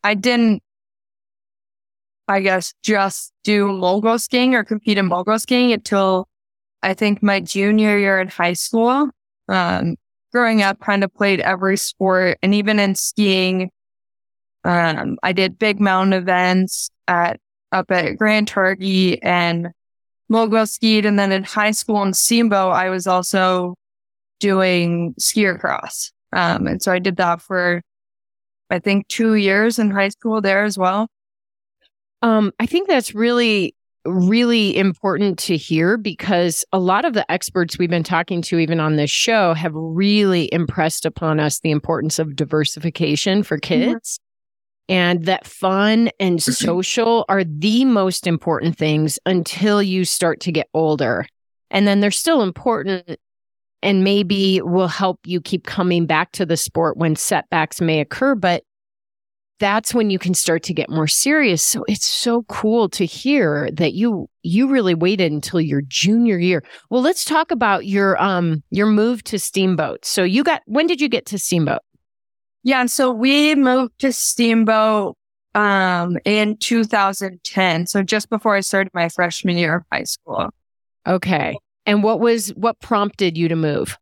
I 0.04 0.14
didn't, 0.14 0.62
I 2.28 2.40
guess, 2.40 2.74
just 2.82 3.32
do 3.42 3.66
mogul 3.68 4.18
skiing 4.18 4.54
or 4.54 4.62
compete 4.62 4.98
in 4.98 5.06
mogul 5.06 5.38
skiing 5.38 5.72
until 5.72 6.28
I 6.82 6.94
think 6.94 7.22
my 7.22 7.40
junior 7.40 7.98
year 7.98 8.20
in 8.20 8.28
high 8.28 8.52
school. 8.52 9.08
Um, 9.48 9.96
growing 10.30 10.60
up, 10.60 10.78
kind 10.80 11.02
of 11.02 11.14
played 11.14 11.40
every 11.40 11.78
sport, 11.78 12.38
and 12.42 12.54
even 12.54 12.78
in 12.78 12.94
skiing, 12.94 13.70
um, 14.64 15.16
I 15.22 15.32
did 15.32 15.58
big 15.58 15.80
mountain 15.80 16.12
events 16.12 16.90
at 17.08 17.40
up 17.72 17.90
at 17.90 18.16
Grand 18.18 18.48
Targhee 18.48 19.18
and 19.22 19.68
mogul 20.28 20.66
skied, 20.66 21.06
and 21.06 21.18
then 21.18 21.32
in 21.32 21.44
high 21.44 21.70
school 21.70 22.02
in 22.02 22.12
Steamboat, 22.12 22.74
I 22.74 22.90
was 22.90 23.06
also 23.06 23.74
doing 24.38 25.14
skier 25.18 25.58
cross. 25.58 26.12
Um, 26.32 26.66
and 26.66 26.82
so 26.82 26.92
I 26.92 26.98
did 26.98 27.16
that 27.16 27.40
for, 27.40 27.82
I 28.68 28.78
think, 28.78 29.08
two 29.08 29.34
years 29.34 29.78
in 29.78 29.90
high 29.90 30.10
school 30.10 30.42
there 30.42 30.64
as 30.64 30.76
well. 30.76 31.08
Um, 32.22 32.52
I 32.58 32.66
think 32.66 32.88
that's 32.88 33.14
really, 33.14 33.74
really 34.04 34.76
important 34.76 35.38
to 35.40 35.56
hear 35.56 35.96
because 35.96 36.64
a 36.72 36.78
lot 36.78 37.04
of 37.04 37.14
the 37.14 37.30
experts 37.30 37.78
we've 37.78 37.90
been 37.90 38.02
talking 38.02 38.42
to, 38.42 38.58
even 38.58 38.80
on 38.80 38.96
this 38.96 39.10
show, 39.10 39.54
have 39.54 39.72
really 39.74 40.48
impressed 40.52 41.04
upon 41.04 41.38
us 41.40 41.60
the 41.60 41.70
importance 41.70 42.18
of 42.18 42.36
diversification 42.36 43.42
for 43.42 43.58
kids. 43.58 44.18
And 44.88 45.26
that 45.26 45.46
fun 45.46 46.10
and 46.18 46.42
social 46.42 47.24
are 47.28 47.44
the 47.44 47.84
most 47.84 48.26
important 48.26 48.76
things 48.76 49.18
until 49.26 49.82
you 49.82 50.04
start 50.04 50.40
to 50.40 50.52
get 50.52 50.68
older. 50.74 51.26
And 51.70 51.86
then 51.86 52.00
they're 52.00 52.10
still 52.10 52.42
important 52.42 53.18
and 53.82 54.02
maybe 54.02 54.60
will 54.62 54.88
help 54.88 55.20
you 55.24 55.40
keep 55.40 55.64
coming 55.64 56.06
back 56.06 56.32
to 56.32 56.46
the 56.46 56.56
sport 56.56 56.96
when 56.96 57.14
setbacks 57.14 57.80
may 57.80 58.00
occur. 58.00 58.34
But 58.34 58.64
that's 59.58 59.92
when 59.92 60.10
you 60.10 60.18
can 60.18 60.34
start 60.34 60.62
to 60.64 60.74
get 60.74 60.88
more 60.88 61.06
serious. 61.06 61.64
So 61.64 61.84
it's 61.88 62.06
so 62.06 62.42
cool 62.44 62.88
to 62.90 63.04
hear 63.04 63.68
that 63.72 63.94
you 63.94 64.28
you 64.42 64.68
really 64.68 64.94
waited 64.94 65.32
until 65.32 65.60
your 65.60 65.82
junior 65.82 66.38
year. 66.38 66.62
Well, 66.90 67.02
let's 67.02 67.24
talk 67.24 67.50
about 67.50 67.86
your 67.86 68.20
um 68.22 68.62
your 68.70 68.86
move 68.86 69.24
to 69.24 69.38
Steamboat. 69.38 70.04
So 70.04 70.22
you 70.22 70.44
got 70.44 70.62
when 70.66 70.86
did 70.86 71.00
you 71.00 71.08
get 71.08 71.26
to 71.26 71.38
Steamboat? 71.38 71.80
Yeah. 72.62 72.86
So 72.86 73.10
we 73.10 73.54
moved 73.54 73.98
to 74.00 74.12
Steamboat 74.12 75.16
um, 75.54 76.18
in 76.24 76.56
2010. 76.58 77.86
So 77.86 78.02
just 78.02 78.30
before 78.30 78.54
I 78.54 78.60
started 78.60 78.92
my 78.94 79.08
freshman 79.08 79.56
year 79.56 79.76
of 79.76 79.82
high 79.92 80.04
school. 80.04 80.50
Okay. 81.06 81.56
And 81.86 82.02
what 82.02 82.20
was 82.20 82.50
what 82.50 82.78
prompted 82.80 83.36
you 83.36 83.48
to 83.48 83.56
move? 83.56 83.96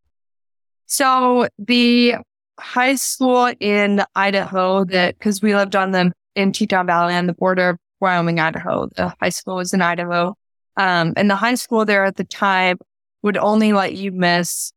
So 0.87 1.49
the 1.59 2.17
high 2.59 2.95
school 2.95 3.53
in 3.61 4.03
Idaho 4.15 4.85
that, 4.85 5.19
cause 5.21 5.43
we 5.43 5.55
lived 5.55 5.77
on 5.77 5.93
the, 5.93 6.13
in 6.35 6.53
Teton 6.53 6.87
Valley 6.87 7.15
on 7.15 7.27
the 7.27 7.33
border 7.33 7.71
of 7.71 7.77
Wyoming, 8.01 8.41
Idaho. 8.41 8.89
The 8.97 9.15
high 9.21 9.31
school 9.31 9.57
was 9.57 9.73
in 9.73 9.83
Idaho. 9.83 10.35
Um, 10.77 11.15
and 11.17 11.31
the 11.31 11.37
high 11.37 11.55
school 11.55 11.85
there 11.85 12.05
at 12.05 12.17
the 12.17 12.25
time 12.25 12.79
would 13.23 13.37
only 13.37 13.73
let 13.73 13.95
you 13.95 14.13
miss 14.13 14.73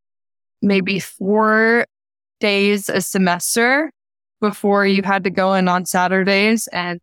maybe 0.61 0.99
four 0.99 1.85
days 2.39 2.89
a 2.89 3.01
semester 3.01 3.91
before 4.39 4.85
you 4.85 5.03
had 5.03 5.25
to 5.25 5.29
go 5.29 5.53
in 5.53 5.67
on 5.67 5.85
Saturdays. 5.85 6.67
And 6.67 7.01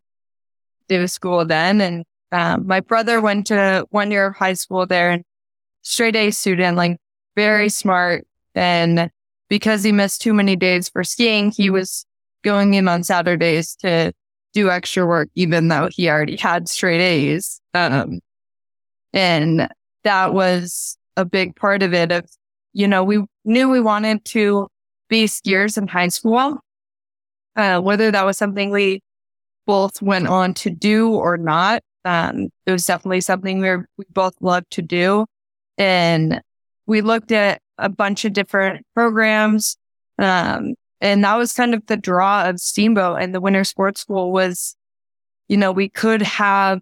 do 0.89 1.07
school 1.07 1.45
then. 1.45 1.81
And 1.81 2.05
um, 2.33 2.67
my 2.67 2.81
brother 2.81 3.21
went 3.21 3.47
to 3.49 3.87
one 3.91 4.11
year 4.11 4.29
of 4.29 4.37
high 4.37 4.55
school 4.55 4.87
there 4.87 5.11
and 5.11 5.25
straight 5.83 6.17
A 6.17 6.31
student, 6.31 6.77
like 6.77 6.99
very 7.35 7.69
smart. 7.69 8.27
And 8.55 9.11
because 9.49 9.83
he 9.83 9.93
missed 9.93 10.23
too 10.23 10.35
many 10.35 10.57
days 10.57 10.89
for 10.89 11.05
skiing, 11.05 11.51
he 11.51 11.71
was 11.71 12.05
going 12.43 12.75
in 12.75 12.89
on 12.89 13.03
Saturdays 13.03 13.77
to 13.77 14.13
do 14.53 14.71
extra 14.71 15.07
work, 15.07 15.29
even 15.35 15.69
though 15.69 15.89
he 15.93 16.09
already 16.09 16.37
had 16.37 16.69
straight 16.69 17.01
A's. 17.01 17.61
Um, 17.75 18.21
and 19.13 19.69
that 20.05 20.33
was 20.33 20.97
a 21.17 21.25
big 21.25 21.57
part 21.57 21.83
of 21.83 21.93
it 21.95 22.13
of, 22.13 22.25
you 22.73 22.89
know, 22.89 23.05
we 23.05 23.25
knew 23.45 23.69
we 23.69 23.81
wanted 23.81 24.25
to 24.27 24.69
be 25.09 25.25
skiers 25.25 25.79
in 25.79 25.89
high 25.89 26.09
school. 26.09 26.59
Uh, 27.55 27.81
whether 27.81 28.11
that 28.11 28.25
was 28.27 28.37
something 28.37 28.71
we 28.71 29.01
both 29.67 30.03
went 30.03 30.27
on 30.27 30.55
to 30.55 30.71
do 30.71 31.11
or 31.15 31.37
not, 31.37 31.83
um, 32.05 32.49
it 32.67 32.73
was 32.73 32.87
definitely 32.87 33.21
something 33.21 33.61
we, 33.61 33.69
were, 33.69 33.89
we 33.97 34.05
both 34.11 34.35
loved 34.41 34.71
to 34.71 34.83
do. 34.83 35.27
And 35.79 36.41
we 36.87 37.01
looked 37.01 37.33
at 37.33 37.61
a 37.79 37.89
bunch 37.89 38.25
of 38.25 38.33
different 38.33 38.87
programs. 38.95 39.77
Um, 40.19 40.75
and 41.01 41.25
that 41.25 41.37
was 41.37 41.53
kind 41.53 41.75
of 41.75 41.87
the 41.87 41.97
draw 41.97 42.49
of 42.49 42.59
Steamboat 42.59 43.21
and 43.21 43.35
the 43.35 43.41
Winter 43.41 43.65
Sports 43.65 44.01
School 44.01 44.33
was, 44.33 44.77
you 45.49 45.57
know, 45.57 45.73
we 45.73 45.89
could 45.89 46.23
have 46.23 46.81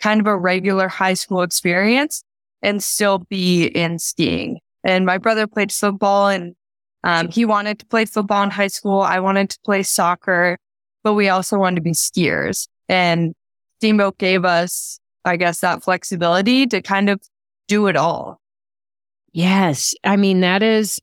kind 0.00 0.20
of 0.20 0.26
a 0.26 0.36
regular 0.36 0.88
high 0.88 1.14
school 1.14 1.42
experience 1.42 2.22
and 2.62 2.82
still 2.82 3.18
be 3.30 3.66
in 3.66 3.98
skiing. 3.98 4.58
And 4.84 5.06
my 5.06 5.18
brother 5.18 5.46
played 5.46 5.72
football 5.72 6.28
and 6.28 6.54
um, 7.02 7.28
he 7.28 7.44
wanted 7.44 7.78
to 7.78 7.86
play 7.86 8.04
football 8.04 8.42
in 8.42 8.50
high 8.50 8.66
school. 8.66 9.00
I 9.00 9.20
wanted 9.20 9.50
to 9.50 9.58
play 9.64 9.82
soccer, 9.82 10.58
but 11.02 11.14
we 11.14 11.28
also 11.28 11.58
wanted 11.58 11.76
to 11.76 11.82
be 11.82 11.92
skiers. 11.92 12.68
And 12.88 13.34
Steamboat 13.78 14.18
gave 14.18 14.44
us, 14.44 14.98
I 15.24 15.36
guess, 15.36 15.60
that 15.60 15.82
flexibility 15.82 16.66
to 16.66 16.82
kind 16.82 17.08
of 17.08 17.20
do 17.68 17.86
it 17.86 17.96
all. 17.96 18.40
Yes. 19.36 19.94
I 20.02 20.16
mean, 20.16 20.40
that 20.40 20.62
is, 20.62 20.98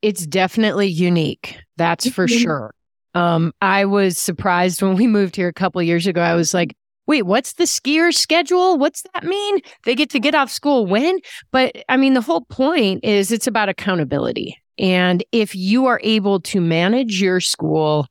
it's 0.00 0.26
definitely 0.26 0.86
unique. 0.86 1.58
That's 1.76 2.08
for 2.08 2.26
mm-hmm. 2.26 2.38
sure. 2.38 2.74
Um, 3.12 3.52
I 3.60 3.84
was 3.84 4.16
surprised 4.16 4.80
when 4.80 4.94
we 4.94 5.06
moved 5.06 5.36
here 5.36 5.48
a 5.48 5.52
couple 5.52 5.82
years 5.82 6.06
ago. 6.06 6.22
I 6.22 6.34
was 6.34 6.54
like, 6.54 6.74
wait, 7.06 7.24
what's 7.24 7.52
the 7.52 7.64
skier 7.64 8.14
schedule? 8.14 8.78
What's 8.78 9.02
that 9.12 9.24
mean? 9.24 9.60
They 9.84 9.94
get 9.94 10.08
to 10.10 10.18
get 10.18 10.34
off 10.34 10.50
school 10.50 10.86
when? 10.86 11.18
But 11.52 11.76
I 11.90 11.98
mean, 11.98 12.14
the 12.14 12.22
whole 12.22 12.46
point 12.46 13.04
is 13.04 13.30
it's 13.30 13.46
about 13.46 13.68
accountability. 13.68 14.56
And 14.78 15.22
if 15.30 15.54
you 15.54 15.84
are 15.84 16.00
able 16.02 16.40
to 16.40 16.62
manage 16.62 17.20
your 17.20 17.40
school, 17.40 18.06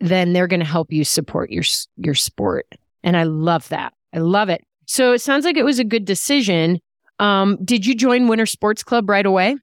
then 0.00 0.34
they're 0.34 0.46
going 0.46 0.60
to 0.60 0.66
help 0.66 0.92
you 0.92 1.02
support 1.02 1.50
your 1.50 1.64
your 1.96 2.14
sport. 2.14 2.66
And 3.02 3.16
I 3.16 3.22
love 3.22 3.70
that. 3.70 3.94
I 4.12 4.18
love 4.18 4.50
it. 4.50 4.62
So 4.84 5.12
it 5.12 5.20
sounds 5.22 5.46
like 5.46 5.56
it 5.56 5.64
was 5.64 5.78
a 5.78 5.84
good 5.84 6.04
decision. 6.04 6.80
Um, 7.18 7.58
did 7.64 7.86
you 7.86 7.94
join 7.94 8.28
Winter 8.28 8.46
Sports 8.46 8.82
Club 8.82 9.08
right 9.08 9.26
away? 9.26 9.56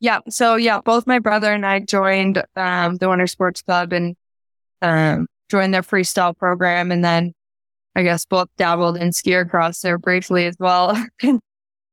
Yeah. 0.00 0.20
So 0.28 0.56
yeah, 0.56 0.80
both 0.80 1.06
my 1.06 1.18
brother 1.18 1.52
and 1.52 1.66
I 1.66 1.80
joined 1.80 2.42
um, 2.56 2.96
the 2.96 3.08
Winter 3.08 3.26
Sports 3.26 3.62
Club 3.62 3.92
and 3.92 4.16
um, 4.80 5.26
joined 5.48 5.74
their 5.74 5.82
freestyle 5.82 6.36
program, 6.36 6.92
and 6.92 7.04
then 7.04 7.32
I 7.96 8.02
guess 8.02 8.24
both 8.24 8.48
dabbled 8.56 8.96
in 8.96 9.12
ski 9.12 9.42
cross 9.44 9.80
there 9.80 9.98
briefly 9.98 10.46
as 10.46 10.56
well. 10.58 10.96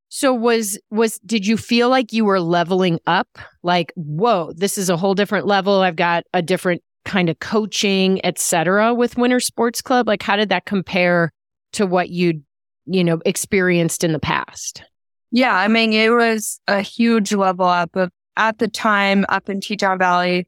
so 0.08 0.32
was 0.32 0.78
was 0.90 1.18
did 1.26 1.46
you 1.46 1.56
feel 1.56 1.88
like 1.88 2.12
you 2.12 2.24
were 2.24 2.40
leveling 2.40 3.00
up? 3.06 3.28
Like, 3.64 3.92
whoa, 3.96 4.52
this 4.54 4.78
is 4.78 4.88
a 4.88 4.96
whole 4.96 5.14
different 5.14 5.46
level. 5.46 5.80
I've 5.80 5.96
got 5.96 6.24
a 6.32 6.42
different 6.42 6.82
kind 7.04 7.28
of 7.28 7.38
coaching, 7.40 8.24
etc. 8.24 8.94
with 8.94 9.16
Winter 9.16 9.40
Sports 9.40 9.82
Club. 9.82 10.06
Like, 10.06 10.22
how 10.22 10.36
did 10.36 10.48
that 10.50 10.64
compare 10.64 11.32
to 11.72 11.86
what 11.86 12.10
you'd 12.10 12.44
you 12.86 13.04
know 13.04 13.20
experienced 13.24 14.04
in 14.04 14.12
the 14.12 14.18
past? 14.18 14.82
Yeah, 15.30 15.54
I 15.54 15.68
mean, 15.68 15.92
it 15.92 16.10
was 16.10 16.60
a 16.68 16.80
huge 16.80 17.32
level 17.32 17.66
up. 17.66 17.94
Of, 17.96 18.10
at 18.36 18.58
the 18.58 18.68
time, 18.68 19.24
up 19.28 19.48
in 19.48 19.60
Teton 19.60 19.98
Valley, 19.98 20.46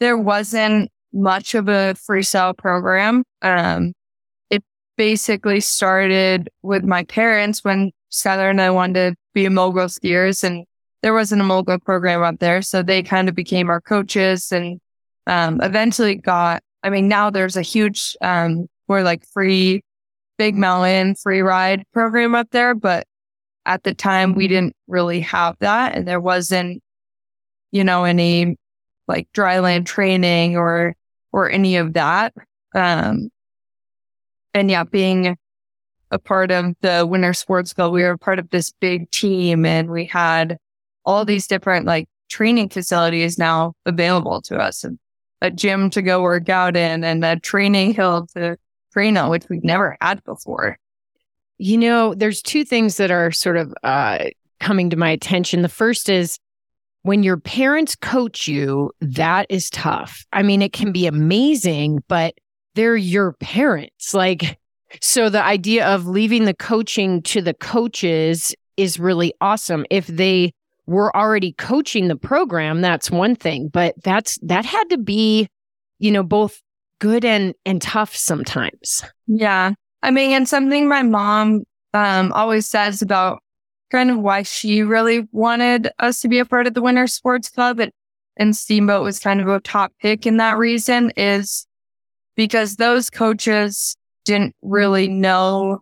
there 0.00 0.18
wasn't 0.18 0.90
much 1.12 1.54
of 1.54 1.68
a 1.68 1.94
free 1.94 2.22
freestyle 2.22 2.56
program. 2.56 3.24
Um, 3.42 3.92
it 4.50 4.62
basically 4.96 5.60
started 5.60 6.48
with 6.62 6.84
my 6.84 7.04
parents 7.04 7.64
when 7.64 7.92
Skylar 8.10 8.50
and 8.50 8.60
I 8.60 8.70
wanted 8.70 9.12
to 9.12 9.16
be 9.34 9.48
mogul 9.48 9.86
skiers, 9.86 10.44
and 10.44 10.66
there 11.02 11.14
wasn't 11.14 11.40
a 11.40 11.44
mogul 11.44 11.78
program 11.78 12.22
up 12.22 12.38
there, 12.38 12.62
so 12.62 12.82
they 12.82 13.02
kind 13.02 13.28
of 13.28 13.34
became 13.34 13.70
our 13.70 13.80
coaches, 13.80 14.52
and 14.52 14.80
um, 15.26 15.60
eventually 15.62 16.16
got. 16.16 16.62
I 16.82 16.90
mean, 16.90 17.08
now 17.08 17.30
there's 17.30 17.56
a 17.56 17.62
huge, 17.62 18.16
um, 18.20 18.66
we're 18.88 19.02
like 19.02 19.24
free, 19.32 19.82
big 20.42 20.56
mountain 20.56 21.14
free 21.14 21.40
ride 21.40 21.84
program 21.92 22.34
up 22.34 22.50
there, 22.50 22.74
but 22.74 23.06
at 23.64 23.84
the 23.84 23.94
time 23.94 24.34
we 24.34 24.48
didn't 24.48 24.74
really 24.88 25.20
have 25.20 25.54
that. 25.60 25.94
And 25.94 26.08
there 26.08 26.20
wasn't 26.20 26.82
you 27.70 27.84
know 27.84 28.02
any 28.02 28.56
like 29.06 29.28
dryland 29.32 29.86
training 29.86 30.56
or 30.56 30.96
or 31.30 31.48
any 31.48 31.76
of 31.76 31.92
that. 31.92 32.34
Um 32.74 33.30
and 34.52 34.68
yeah 34.68 34.82
being 34.82 35.36
a 36.10 36.18
part 36.18 36.50
of 36.50 36.74
the 36.80 37.06
winter 37.08 37.34
sports 37.34 37.72
club 37.72 37.92
we 37.92 38.02
were 38.02 38.18
part 38.18 38.40
of 38.40 38.50
this 38.50 38.72
big 38.80 39.08
team 39.12 39.64
and 39.64 39.90
we 39.90 40.06
had 40.06 40.58
all 41.04 41.24
these 41.24 41.46
different 41.46 41.86
like 41.86 42.08
training 42.28 42.68
facilities 42.68 43.38
now 43.38 43.74
available 43.86 44.42
to 44.42 44.56
us. 44.56 44.82
And 44.82 44.98
a 45.40 45.52
gym 45.52 45.88
to 45.90 46.02
go 46.02 46.20
work 46.20 46.48
out 46.48 46.76
in 46.76 47.04
and 47.04 47.24
a 47.24 47.38
training 47.38 47.94
hill 47.94 48.26
to 48.34 48.56
which 49.30 49.44
we've 49.48 49.64
never 49.64 49.96
had 50.00 50.22
before 50.24 50.78
you 51.62 51.78
know, 51.78 52.12
there's 52.12 52.42
two 52.42 52.64
things 52.64 52.96
that 52.96 53.12
are 53.12 53.30
sort 53.30 53.56
of 53.56 53.72
uh, 53.84 54.24
coming 54.58 54.90
to 54.90 54.96
my 54.96 55.10
attention. 55.10 55.62
The 55.62 55.68
first 55.68 56.08
is 56.08 56.40
when 57.02 57.22
your 57.22 57.36
parents 57.36 57.94
coach 57.94 58.48
you, 58.48 58.90
that 59.00 59.46
is 59.48 59.70
tough. 59.70 60.26
I 60.32 60.42
mean, 60.42 60.60
it 60.60 60.72
can 60.72 60.90
be 60.90 61.06
amazing, 61.06 62.02
but 62.08 62.34
they're 62.74 62.96
your 62.96 63.34
parents. 63.34 64.12
Like, 64.12 64.58
so 65.00 65.28
the 65.28 65.42
idea 65.42 65.86
of 65.86 66.06
leaving 66.06 66.46
the 66.46 66.54
coaching 66.54 67.22
to 67.22 67.40
the 67.40 67.54
coaches 67.54 68.56
is 68.76 68.98
really 68.98 69.32
awesome. 69.40 69.86
If 69.88 70.08
they 70.08 70.54
were 70.86 71.16
already 71.16 71.52
coaching 71.52 72.08
the 72.08 72.16
program, 72.16 72.80
that's 72.80 73.08
one 73.08 73.36
thing, 73.36 73.68
but 73.68 73.94
that's 74.02 74.36
that 74.42 74.64
had 74.64 74.90
to 74.90 74.98
be, 74.98 75.48
you 76.00 76.10
know, 76.10 76.24
both 76.24 76.60
good 77.02 77.24
and 77.24 77.52
and 77.66 77.82
tough 77.82 78.14
sometimes. 78.14 79.02
Yeah. 79.26 79.72
I 80.04 80.12
mean, 80.12 80.30
and 80.30 80.48
something 80.48 80.88
my 80.88 81.02
mom 81.02 81.64
um, 81.92 82.32
always 82.32 82.68
says 82.68 83.02
about 83.02 83.42
kind 83.90 84.08
of 84.08 84.18
why 84.18 84.42
she 84.42 84.82
really 84.82 85.26
wanted 85.32 85.90
us 85.98 86.20
to 86.20 86.28
be 86.28 86.38
a 86.38 86.44
part 86.44 86.68
of 86.68 86.74
the 86.74 86.80
Winter 86.80 87.08
Sports 87.08 87.50
Club 87.50 87.80
and, 87.80 87.90
and 88.36 88.54
Steamboat 88.54 89.02
was 89.02 89.18
kind 89.18 89.40
of 89.40 89.48
a 89.48 89.58
top 89.58 89.92
pick 90.00 90.26
in 90.26 90.36
that 90.36 90.58
reason 90.58 91.10
is 91.16 91.66
because 92.36 92.76
those 92.76 93.10
coaches 93.10 93.96
didn't 94.24 94.54
really 94.62 95.08
know 95.08 95.80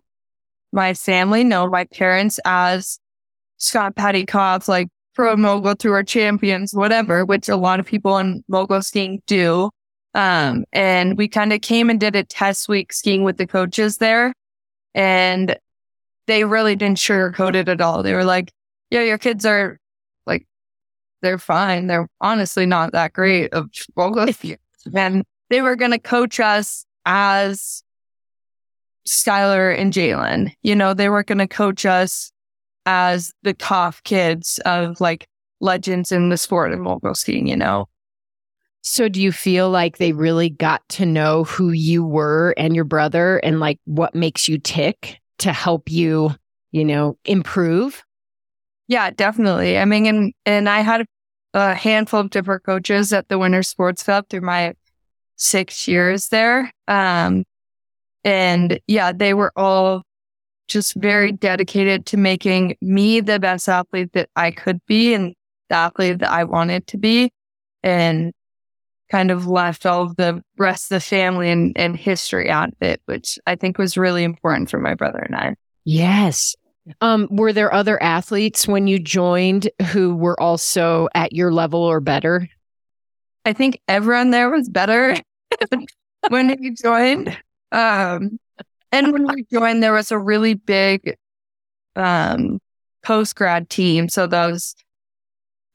my 0.73 0.95
family, 0.95 1.43
know 1.43 1.69
my 1.69 1.85
parents 1.85 2.39
as 2.45 2.99
Scott 3.57 3.95
Patty 3.95 4.25
Kauf, 4.25 4.67
like 4.67 4.87
pro 5.13 5.35
mogul 5.35 5.75
tour 5.75 6.01
champions, 6.01 6.73
whatever, 6.73 7.25
which 7.25 7.47
a 7.47 7.55
lot 7.55 7.79
of 7.79 7.85
people 7.85 8.17
in 8.17 8.43
mogul 8.47 8.81
skiing 8.81 9.21
do. 9.27 9.69
Um, 10.13 10.65
and 10.73 11.17
we 11.17 11.27
kind 11.27 11.53
of 11.53 11.61
came 11.61 11.89
and 11.89 11.99
did 11.99 12.15
a 12.15 12.23
test 12.23 12.67
week 12.67 12.91
skiing 12.91 13.23
with 13.23 13.37
the 13.37 13.47
coaches 13.47 13.97
there. 13.97 14.33
And 14.93 15.57
they 16.27 16.43
really 16.43 16.75
didn't 16.75 16.97
sugarcoat 16.97 17.55
it 17.55 17.69
at 17.69 17.81
all. 17.81 18.03
They 18.03 18.13
were 18.13 18.25
like, 18.25 18.51
yeah, 18.89 19.03
your 19.03 19.17
kids 19.17 19.45
are 19.45 19.79
like, 20.25 20.45
they're 21.21 21.37
fine. 21.37 21.87
They're 21.87 22.09
honestly 22.19 22.65
not 22.65 22.91
that 22.91 23.13
great 23.13 23.53
of 23.53 23.69
And 24.93 25.23
they 25.49 25.61
were 25.61 25.75
going 25.75 25.91
to 25.91 25.99
coach 25.99 26.39
us 26.39 26.85
as 27.05 27.83
Skylar 29.07 29.77
and 29.77 29.93
Jaelin. 29.93 30.51
You 30.63 30.75
know, 30.75 30.93
they 30.93 31.09
were 31.09 31.23
going 31.23 31.37
to 31.37 31.47
coach 31.47 31.85
us 31.85 32.31
as 32.85 33.31
the 33.43 33.53
tough 33.53 34.01
kids 34.03 34.59
of 34.65 34.99
like 34.99 35.27
legends 35.59 36.11
in 36.11 36.29
the 36.29 36.37
sport 36.37 36.73
of 36.73 36.79
mogul 36.79 37.15
skiing, 37.15 37.47
you 37.47 37.55
know? 37.55 37.87
So 38.81 39.07
do 39.07 39.21
you 39.21 39.31
feel 39.31 39.69
like 39.69 39.97
they 39.97 40.11
really 40.11 40.49
got 40.49 40.87
to 40.89 41.05
know 41.05 41.43
who 41.43 41.71
you 41.71 42.03
were 42.03 42.53
and 42.57 42.75
your 42.75 42.83
brother 42.83 43.37
and 43.37 43.59
like 43.59 43.79
what 43.85 44.15
makes 44.15 44.47
you 44.47 44.57
tick 44.57 45.19
to 45.39 45.53
help 45.53 45.89
you, 45.89 46.31
you 46.71 46.83
know, 46.83 47.17
improve? 47.25 48.03
Yeah, 48.87 49.11
definitely. 49.11 49.77
I 49.77 49.85
mean, 49.85 50.05
and, 50.07 50.33
and 50.45 50.67
I 50.67 50.81
had 50.81 51.05
a 51.53 51.75
handful 51.75 52.19
of 52.19 52.31
different 52.31 52.63
coaches 52.63 53.13
at 53.13 53.29
the 53.29 53.37
Winter 53.37 53.63
Sports 53.63 54.03
Club 54.03 54.25
through 54.29 54.41
my 54.41 54.73
six 55.35 55.87
years 55.87 56.29
there. 56.29 56.71
Um, 56.87 57.43
and 58.23 58.79
yeah, 58.87 59.11
they 59.11 59.33
were 59.33 59.51
all 59.55 60.03
just 60.67 60.95
very 60.95 61.31
dedicated 61.31 62.05
to 62.07 62.17
making 62.17 62.77
me 62.81 63.19
the 63.19 63.39
best 63.39 63.67
athlete 63.69 64.13
that 64.13 64.29
I 64.35 64.51
could 64.51 64.79
be 64.87 65.13
and 65.13 65.35
the 65.69 65.75
athlete 65.75 66.19
that 66.19 66.31
I 66.31 66.45
wanted 66.45 66.87
to 66.87 66.97
be. 66.97 67.31
And 67.83 68.33
kind 69.11 69.29
of 69.29 69.45
left 69.45 69.85
all 69.85 70.03
of 70.03 70.15
the 70.15 70.41
rest 70.57 70.85
of 70.85 70.95
the 70.95 71.01
family 71.01 71.51
and, 71.51 71.73
and 71.75 71.97
history 71.97 72.49
out 72.49 72.69
of 72.69 72.81
it, 72.81 73.01
which 73.05 73.37
I 73.45 73.55
think 73.55 73.77
was 73.77 73.97
really 73.97 74.23
important 74.23 74.69
for 74.69 74.79
my 74.79 74.95
brother 74.95 75.19
and 75.19 75.35
I. 75.35 75.55
Yes. 75.83 76.55
Um, 77.01 77.27
were 77.29 77.51
there 77.51 77.73
other 77.73 78.01
athletes 78.01 78.67
when 78.67 78.87
you 78.87 78.99
joined 78.99 79.69
who 79.91 80.15
were 80.15 80.39
also 80.39 81.09
at 81.13 81.33
your 81.33 81.51
level 81.51 81.81
or 81.81 81.99
better? 81.99 82.47
I 83.45 83.53
think 83.53 83.81
everyone 83.87 84.31
there 84.31 84.49
was 84.49 84.69
better 84.69 85.17
when 86.29 86.55
we 86.59 86.71
joined. 86.71 87.37
Um, 87.71 88.39
and 88.93 89.11
when 89.11 89.27
we 89.27 89.45
joined, 89.51 89.83
there 89.83 89.93
was 89.93 90.11
a 90.11 90.17
really 90.17 90.53
big 90.53 91.17
um, 91.95 92.59
post 93.03 93.35
grad 93.35 93.69
team. 93.69 94.07
So 94.07 94.25
those 94.25 94.75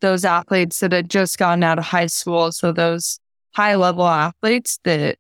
those 0.01 0.25
athletes 0.25 0.81
that 0.81 0.93
had 0.93 1.09
just 1.09 1.39
gotten 1.39 1.65
out 1.65 1.79
of 1.79 1.85
high 1.85 2.07
school, 2.07 2.53
so 2.53 2.71
those 2.71 3.19
high 3.57 3.75
level 3.75 4.07
athletes 4.07 4.79
that 4.85 5.17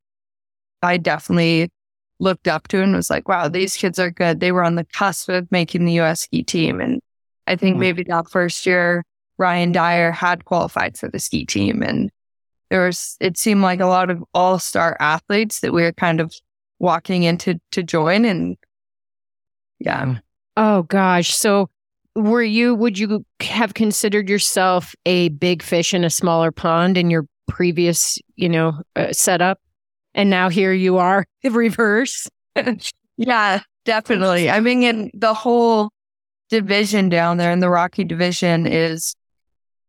I 0.83 0.99
definitely 0.99 1.71
looked 2.21 2.47
up 2.47 2.69
to 2.69 2.83
and 2.83 2.95
was 2.95 3.09
like, 3.09 3.28
wow, 3.28 3.49
these 3.49 3.75
kids 3.75 3.99
are 3.99 4.11
good. 4.11 4.40
They 4.40 4.52
were 4.52 4.62
on 4.62 4.75
the 4.75 4.85
cusp 4.85 5.31
of 5.31 5.50
making 5.50 5.87
the 5.87 5.99
US 6.00 6.21
ski 6.21 6.43
team. 6.43 6.78
And 6.78 7.00
I 7.47 7.57
think 7.57 7.75
mm-hmm. 7.75 7.81
maybe 7.81 8.02
that 8.05 8.28
first 8.28 8.66
year, 8.66 9.05
Ryan 9.38 9.73
Dyer 9.73 10.12
had 10.12 10.45
qualified 10.45 10.99
for 10.99 11.09
the 11.09 11.19
ski 11.19 11.47
team. 11.47 11.83
And 11.83 12.11
there 12.69 12.85
was, 12.85 13.16
it 13.21 13.38
seemed 13.38 13.62
like 13.62 13.81
a 13.81 13.87
lot 13.87 14.11
of 14.11 14.23
all 14.35 14.59
star 14.59 14.99
athletes 15.00 15.61
that 15.61 15.73
we 15.73 15.81
were 15.81 15.93
kind 15.93 16.21
of 16.21 16.35
walking 16.78 17.23
into 17.23 17.59
to 17.73 17.83
join. 17.83 18.26
And 18.26 18.59
yeah. 19.78 20.05
Mm. 20.05 20.21
Oh 20.59 20.83
gosh. 20.83 21.35
So 21.35 21.71
were 22.14 22.43
you, 22.43 22.75
would 22.75 22.99
you 22.99 23.25
have 23.40 23.73
considered 23.73 24.28
yourself 24.28 24.95
a 25.07 25.31
big 25.31 25.62
fish 25.62 25.95
in 25.95 26.05
a 26.05 26.11
smaller 26.11 26.50
pond 26.50 26.99
in 26.99 27.09
your 27.09 27.25
previous, 27.46 28.18
you 28.36 28.48
know, 28.48 28.80
uh, 28.94 29.12
setup? 29.12 29.58
and 30.16 30.30
now 30.30 30.48
here 30.48 30.72
you 30.72 30.96
are 30.96 31.24
the 31.44 31.50
reverse. 31.50 32.28
yeah, 33.16 33.60
definitely. 33.84 34.50
I 34.50 34.58
mean, 34.58 34.82
in 34.82 35.10
the 35.14 35.34
whole 35.34 35.90
division 36.48 37.08
down 37.08 37.36
there 37.36 37.52
in 37.52 37.60
the 37.60 37.70
Rocky 37.70 38.02
division 38.02 38.66
is 38.66 39.14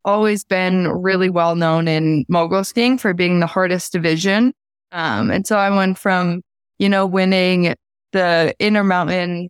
always 0.05 0.43
been 0.43 0.87
really 0.87 1.29
well 1.29 1.55
known 1.55 1.87
in 1.87 2.25
mogul 2.29 2.63
skiing 2.63 2.97
for 2.97 3.13
being 3.13 3.39
the 3.39 3.47
hardest 3.47 3.91
division. 3.91 4.53
Um, 4.91 5.31
and 5.31 5.45
so 5.45 5.57
I 5.57 5.69
went 5.69 5.97
from, 5.97 6.41
you 6.79 6.87
know, 6.87 7.05
winning 7.05 7.75
the 8.13 8.55
intermountain 8.59 9.49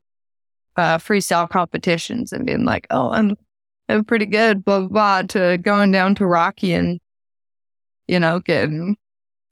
uh, 0.75 0.97
freestyle 0.97 1.49
competitions 1.49 2.31
and 2.31 2.45
being 2.45 2.65
like, 2.65 2.87
oh, 2.89 3.11
I'm, 3.11 3.35
I'm 3.87 4.03
pretty 4.03 4.25
good, 4.25 4.65
blah, 4.65 4.79
blah, 4.79 4.87
blah, 4.87 5.21
to 5.23 5.57
going 5.59 5.91
down 5.91 6.15
to 6.15 6.25
Rocky 6.25 6.73
and, 6.73 6.99
you 8.07 8.19
know, 8.19 8.39
getting 8.39 8.97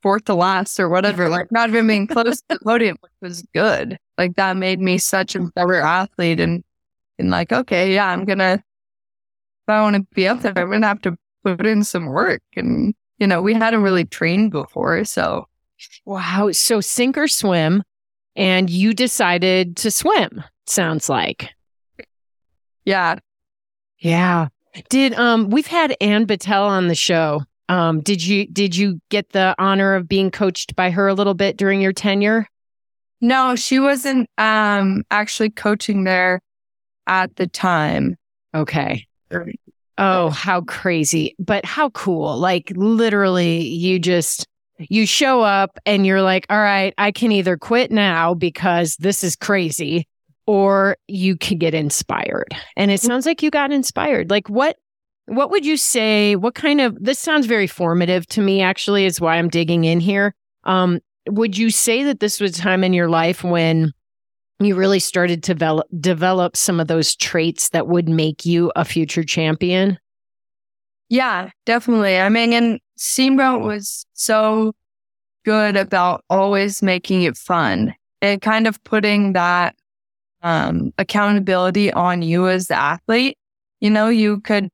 fourth 0.02 0.26
to 0.26 0.36
last 0.36 0.80
or 0.80 0.88
whatever, 0.88 1.30
like 1.30 1.52
not 1.52 1.70
even 1.70 1.88
being 1.88 2.08
close 2.08 2.38
to 2.38 2.44
the 2.50 2.60
podium 2.60 2.98
which 3.02 3.12
was 3.22 3.42
good. 3.54 3.98
Like 4.18 4.36
that 4.36 4.56
made 4.56 4.80
me 4.80 4.98
such 4.98 5.36
a 5.36 5.40
better 5.56 5.76
athlete 5.82 6.40
and 6.40 6.64
and 7.18 7.30
like, 7.30 7.52
okay, 7.52 7.94
yeah, 7.94 8.08
I'm 8.08 8.26
gonna 8.26 8.64
if 9.68 9.70
I 9.70 9.82
want 9.82 9.96
to 9.96 10.06
be 10.14 10.28
up 10.28 10.42
there, 10.42 10.54
I'm 10.56 10.70
gonna 10.70 10.88
have 10.88 11.02
to 11.02 11.18
put 11.44 11.66
in 11.66 11.84
some 11.84 12.06
work. 12.06 12.44
And 12.56 12.94
you 13.18 13.26
know, 13.28 13.42
we 13.42 13.54
hadn't 13.54 13.82
really 13.82 14.06
trained 14.06 14.52
before, 14.52 15.04
so 15.06 15.48
wow. 16.06 16.52
So 16.52 16.82
sink 16.82 17.18
or 17.18 17.28
swim, 17.28 17.84
and 18.36 18.70
you 18.70 18.94
decided 18.94 19.78
to 19.78 19.90
swim. 19.90 20.44
Sounds 20.68 21.10
like, 21.10 21.50
yeah, 22.84 23.20
yeah. 23.98 24.50
Did 24.90 25.14
um 25.16 25.50
we've 25.50 25.68
had 25.68 25.96
Ann 26.00 26.28
Battelle 26.28 26.68
on 26.68 26.90
the 26.90 26.96
show 26.96 27.42
um, 27.70 28.02
did 28.02 28.26
you 28.26 28.48
did 28.48 28.76
you 28.76 29.00
get 29.10 29.30
the 29.30 29.56
honor 29.58 29.96
of 29.96 30.08
being 30.08 30.32
coached 30.32 30.76
by 30.76 30.92
her 30.92 31.08
a 31.08 31.14
little 31.14 31.34
bit 31.34 31.58
during 31.58 31.82
your 31.82 31.94
tenure? 31.94 32.48
No, 33.22 33.56
she 33.56 33.80
wasn't 33.80 34.30
um, 34.38 35.04
actually 35.10 35.50
coaching 35.50 36.04
there 36.04 36.42
at 37.08 37.36
the 37.38 37.48
time. 37.48 38.18
Okay. 38.54 39.08
Oh, 39.98 40.30
how 40.30 40.62
crazy. 40.62 41.36
But 41.40 41.66
how 41.66 41.90
cool. 41.92 42.38
Like 42.38 42.72
literally 42.76 43.66
you 43.66 43.98
just 43.98 44.48
you 44.78 45.06
show 45.06 45.42
up 45.42 45.80
and 45.86 46.06
you're 46.06 46.22
like, 46.22 46.46
"All 46.50 46.60
right, 46.60 46.94
I 46.98 47.12
can 47.12 47.32
either 47.32 47.58
quit 47.58 47.92
now 47.92 48.34
because 48.34 48.98
this 48.98 49.24
is 49.24 49.36
crazy 49.36 50.08
or 50.46 50.98
you 51.08 51.38
can 51.38 51.58
get 51.58 51.74
inspired." 51.74 52.54
And 52.76 52.92
it 52.92 53.00
sounds 53.00 53.26
like 53.26 53.42
you 53.42 53.50
got 53.50 53.72
inspired. 53.72 54.30
Like 54.30 54.50
what 54.50 54.78
what 55.28 55.50
would 55.50 55.66
you 55.66 55.78
say? 55.78 56.36
What 56.36 56.56
kind 56.56 56.82
of 56.82 56.98
this 57.04 57.20
sounds 57.20 57.46
very 57.46 57.68
formative 57.68 58.28
to 58.28 58.42
me, 58.42 58.62
actually, 58.62 59.06
is 59.06 59.20
why 59.20 59.38
I'm 59.38 59.50
digging 59.50 59.86
in 59.86 60.00
here. 60.00 60.36
Um, 60.64 61.00
would 61.28 61.58
you 61.58 61.72
say 61.72 62.04
that 62.04 62.20
this 62.20 62.40
was 62.40 62.58
a 62.58 62.62
time 62.62 62.84
in 62.84 62.94
your 62.94 63.10
life 63.10 63.44
when 63.44 63.92
you 64.60 64.76
really 64.76 65.00
started 65.00 65.44
to 65.44 65.54
develop, 65.54 65.88
develop 66.00 66.56
some 66.56 66.80
of 66.80 66.88
those 66.88 67.16
traits 67.16 67.70
that 67.70 67.88
would 67.88 68.08
make 68.08 68.46
you 68.46 68.72
a 68.76 68.86
future 68.86 69.24
champion? 69.24 69.98
Yeah, 71.10 71.50
definitely. 71.66 72.18
I 72.18 72.30
mean, 72.30 72.54
and 72.54 72.80
Steamboat 72.96 73.64
was 73.64 74.06
so 74.14 74.74
good 75.44 75.76
about 75.76 76.24
always 76.30 76.82
making 76.82 77.24
it 77.24 77.38
fun 77.38 77.94
and 78.22 78.42
kind 78.42 78.68
of 78.68 78.84
putting 78.84 79.34
that 79.34 79.76
um, 80.42 80.92
accountability 80.98 81.92
on 81.92 82.22
you 82.22 82.48
as 82.48 82.68
the 82.68 82.76
athlete. 82.76 83.38
You 83.82 83.90
know, 83.90 84.10
you 84.10 84.40
could 84.42 84.70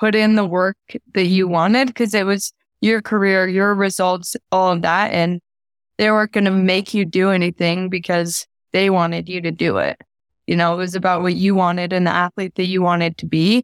put 0.00 0.14
in 0.14 0.34
the 0.34 0.46
work 0.46 0.78
that 1.12 1.26
you 1.26 1.46
wanted 1.46 1.88
because 1.88 2.14
it 2.14 2.24
was 2.24 2.52
your 2.80 3.02
career, 3.02 3.46
your 3.46 3.74
results, 3.74 4.34
all 4.50 4.72
of 4.72 4.80
that. 4.80 5.12
And 5.12 5.40
they 5.98 6.10
weren't 6.10 6.32
going 6.32 6.46
to 6.46 6.50
make 6.50 6.94
you 6.94 7.04
do 7.04 7.30
anything 7.30 7.90
because 7.90 8.46
they 8.72 8.88
wanted 8.88 9.28
you 9.28 9.42
to 9.42 9.50
do 9.50 9.76
it. 9.76 10.00
You 10.46 10.56
know, 10.56 10.72
it 10.72 10.78
was 10.78 10.94
about 10.94 11.20
what 11.20 11.34
you 11.34 11.54
wanted 11.54 11.92
and 11.92 12.06
the 12.06 12.12
athlete 12.12 12.54
that 12.54 12.64
you 12.64 12.80
wanted 12.80 13.18
to 13.18 13.26
be. 13.26 13.62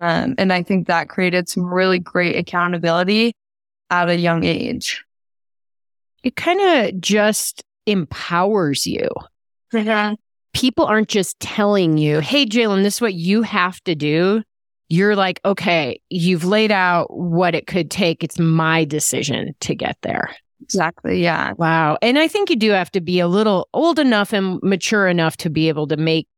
Um, 0.00 0.34
and 0.38 0.50
I 0.50 0.62
think 0.62 0.86
that 0.86 1.10
created 1.10 1.48
some 1.48 1.66
really 1.66 1.98
great 1.98 2.36
accountability 2.36 3.34
at 3.90 4.08
a 4.08 4.16
young 4.16 4.44
age. 4.44 5.04
It 6.22 6.36
kind 6.36 6.60
of 6.60 7.00
just 7.02 7.62
empowers 7.84 8.86
you. 8.86 9.10
People 10.54 10.86
aren't 10.86 11.08
just 11.08 11.38
telling 11.38 11.98
you, 11.98 12.20
hey, 12.20 12.46
Jaelin, 12.46 12.82
this 12.82 12.94
is 12.94 13.00
what 13.02 13.14
you 13.14 13.42
have 13.42 13.82
to 13.84 13.94
do 13.94 14.42
you're 14.88 15.16
like, 15.16 15.40
okay, 15.44 16.00
you've 16.10 16.44
laid 16.44 16.70
out 16.70 17.14
what 17.16 17.54
it 17.54 17.66
could 17.66 17.90
take. 17.90 18.22
It's 18.22 18.38
my 18.38 18.84
decision 18.84 19.54
to 19.60 19.74
get 19.74 19.96
there. 20.02 20.34
Exactly. 20.62 21.22
Yeah. 21.22 21.52
Wow. 21.56 21.98
And 22.02 22.18
I 22.18 22.28
think 22.28 22.50
you 22.50 22.56
do 22.56 22.70
have 22.70 22.90
to 22.92 23.00
be 23.00 23.20
a 23.20 23.28
little 23.28 23.68
old 23.74 23.98
enough 23.98 24.32
and 24.32 24.60
mature 24.62 25.06
enough 25.06 25.36
to 25.38 25.50
be 25.50 25.68
able 25.68 25.86
to 25.88 25.96
make 25.96 26.28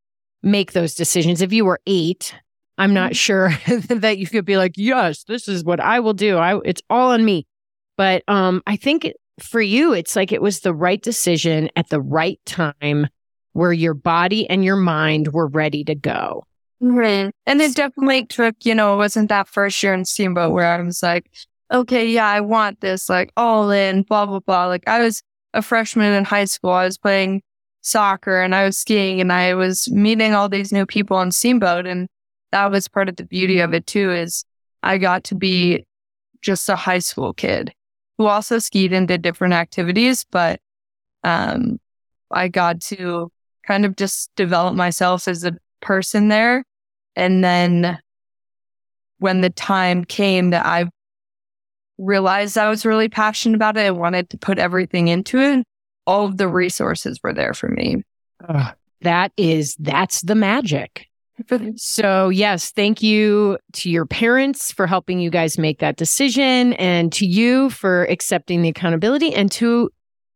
make 0.41 0.71
those 0.71 0.95
decisions. 0.95 1.41
If 1.41 1.51
you 1.51 1.65
were 1.65 1.79
8, 1.85 2.33
I'm 2.77 2.93
not 2.93 3.11
mm-hmm. 3.11 3.15
sure 3.15 3.49
that 3.89 4.17
you 4.17 4.27
could 4.27 4.45
be 4.45 4.57
like, 4.57 4.73
"Yes, 4.77 5.23
this 5.23 5.47
is 5.47 5.63
what 5.63 5.79
I 5.79 5.99
will 5.99 6.13
do. 6.13 6.37
I 6.37 6.59
it's 6.63 6.81
all 6.89 7.11
on 7.11 7.25
me." 7.25 7.45
But 7.97 8.23
um 8.27 8.61
I 8.67 8.75
think 8.75 9.11
for 9.41 9.61
you 9.61 9.93
it's 9.93 10.15
like 10.15 10.31
it 10.31 10.41
was 10.41 10.61
the 10.61 10.73
right 10.73 11.01
decision 11.01 11.69
at 11.75 11.89
the 11.89 12.01
right 12.01 12.39
time 12.45 13.07
where 13.53 13.73
your 13.73 13.93
body 13.93 14.49
and 14.49 14.63
your 14.63 14.75
mind 14.75 15.33
were 15.33 15.47
ready 15.47 15.83
to 15.85 15.95
go. 15.95 16.45
Right. 16.81 17.31
And 17.45 17.61
it 17.61 17.75
definitely 17.75 18.25
took, 18.25 18.55
you 18.65 18.73
know, 18.73 18.93
it 18.93 18.97
wasn't 18.97 19.29
that 19.29 19.49
first 19.49 19.81
year 19.83 19.93
in 19.93 20.05
Steamboat 20.05 20.53
where 20.53 20.65
I 20.65 20.81
was 20.81 21.03
like, 21.03 21.29
okay, 21.71 22.07
yeah, 22.07 22.27
I 22.27 22.39
want 22.41 22.79
this, 22.79 23.09
like 23.09 23.31
all 23.35 23.69
in, 23.69 24.03
blah, 24.03 24.25
blah, 24.25 24.39
blah. 24.39 24.67
Like 24.67 24.87
I 24.87 24.99
was 25.01 25.21
a 25.53 25.61
freshman 25.61 26.13
in 26.13 26.23
high 26.23 26.45
school. 26.45 26.71
I 26.71 26.85
was 26.85 26.97
playing 26.97 27.41
soccer 27.81 28.41
and 28.41 28.55
I 28.55 28.63
was 28.65 28.77
skiing 28.77 29.19
and 29.19 29.31
I 29.31 29.55
was 29.55 29.89
meeting 29.91 30.33
all 30.33 30.47
these 30.47 30.71
new 30.71 30.85
people 30.85 31.17
on 31.17 31.31
Steamboat. 31.31 31.85
And 31.85 32.07
that 32.51 32.71
was 32.71 32.87
part 32.87 33.09
of 33.09 33.17
the 33.17 33.25
beauty 33.25 33.59
of 33.59 33.73
it 33.73 33.85
too, 33.85 34.11
is 34.11 34.45
I 34.81 34.97
got 34.97 35.25
to 35.25 35.35
be 35.35 35.85
just 36.41 36.69
a 36.69 36.77
high 36.77 36.99
school 36.99 37.33
kid 37.33 37.73
who 38.17 38.25
also 38.25 38.57
skied 38.57 38.93
and 38.93 39.07
did 39.07 39.21
different 39.21 39.53
activities, 39.53 40.25
but 40.31 40.61
um, 41.25 41.79
I 42.31 42.47
got 42.47 42.79
to 42.81 43.31
kind 43.67 43.85
of 43.85 43.97
just 43.97 44.33
develop 44.35 44.75
myself 44.75 45.27
as 45.27 45.43
a 45.43 45.57
person 45.81 46.29
there 46.29 46.63
and 47.15 47.43
then 47.43 47.99
when 49.19 49.41
the 49.41 49.49
time 49.49 50.05
came 50.05 50.49
that 50.51 50.65
I 50.65 50.89
realized 51.97 52.57
I 52.57 52.69
was 52.69 52.85
really 52.85 53.09
passionate 53.09 53.55
about 53.55 53.77
it, 53.77 53.85
I 53.85 53.91
wanted 53.91 54.29
to 54.31 54.37
put 54.37 54.57
everything 54.57 55.09
into 55.09 55.39
it. 55.39 55.65
All 56.07 56.25
of 56.25 56.37
the 56.37 56.47
resources 56.47 57.19
were 57.23 57.33
there 57.33 57.53
for 57.53 57.69
me. 57.69 58.03
Uh, 58.47 58.71
that 59.01 59.31
is, 59.37 59.75
that's 59.79 60.21
the 60.21 60.35
magic. 60.35 61.05
so, 61.75 62.29
yes, 62.29 62.71
thank 62.71 63.03
you 63.03 63.57
to 63.73 63.89
your 63.89 64.05
parents 64.05 64.71
for 64.71 64.87
helping 64.87 65.19
you 65.19 65.29
guys 65.29 65.57
make 65.57 65.79
that 65.79 65.95
decision, 65.95 66.73
and 66.73 67.13
to 67.13 67.25
you 67.25 67.69
for 67.69 68.05
accepting 68.05 68.61
the 68.61 68.69
accountability, 68.69 69.33
and 69.33 69.51
to 69.51 69.89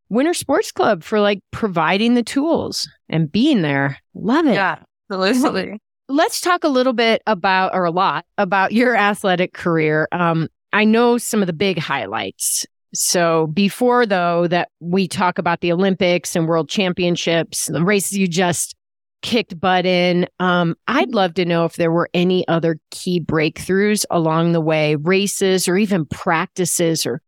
Winter 0.10 0.34
Sports 0.34 0.72
Club 0.72 1.04
for 1.04 1.20
like 1.20 1.40
providing 1.52 2.14
the 2.14 2.24
tools 2.24 2.88
and 3.10 3.32
being 3.32 3.64
there. 3.64 3.98
Love 4.14 4.46
it. 4.46 4.54
Yeah, 4.54 4.80
absolutely 5.12 5.80
let's 6.14 6.40
talk 6.40 6.64
a 6.64 6.70
little 6.70 6.94
bit 6.94 7.24
about, 7.26 7.74
or 7.74 7.86
a 7.86 7.92
lot 7.92 8.26
about 8.38 8.72
your 8.72 8.96
athletic 8.96 9.54
career. 9.54 10.08
Um, 10.12 10.48
I 10.72 10.86
know 10.86 11.18
some 11.18 11.42
of 11.42 11.48
the 11.48 11.54
big 11.54 11.80
highlights. 11.80 12.66
So 12.94 13.48
before 13.48 14.06
though 14.06 14.48
that 14.48 14.70
we 14.80 15.08
talk 15.08 15.40
about 15.40 15.62
the 15.62 15.72
Olympics 15.72 16.36
and 16.36 16.48
world 16.48 16.70
championships, 16.70 17.66
the 17.66 17.84
races 17.84 18.18
you 18.18 18.28
just 18.28 18.76
kicked 19.24 19.60
butt 19.60 19.88
in, 19.88 20.28
um, 20.40 20.76
I'd 20.88 21.16
love 21.16 21.34
to 21.36 21.46
know 21.46 21.66
if 21.66 21.78
there 21.78 21.92
were 21.92 22.10
any 22.14 22.48
other 22.48 22.78
key 22.92 23.20
breakthroughs 23.20 24.06
along 24.12 24.52
the 24.52 24.62
way, 24.62 24.96
races 24.96 25.68
or 25.68 25.78
even 25.78 26.06
practices 26.06 27.08
or, 27.08 27.22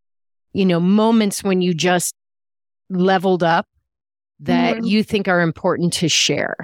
you 0.54 0.65
know, 0.65 0.80
moments 0.80 1.43
when 1.43 1.62
you 1.62 1.74
just 1.74 2.13
leveled 2.91 3.41
up 3.41 3.67
that 4.41 4.76
mm-hmm. 4.76 4.86
you 4.86 5.02
think 5.02 5.28
are 5.28 5.41
important 5.41 5.93
to 5.93 6.10
share. 6.10 6.56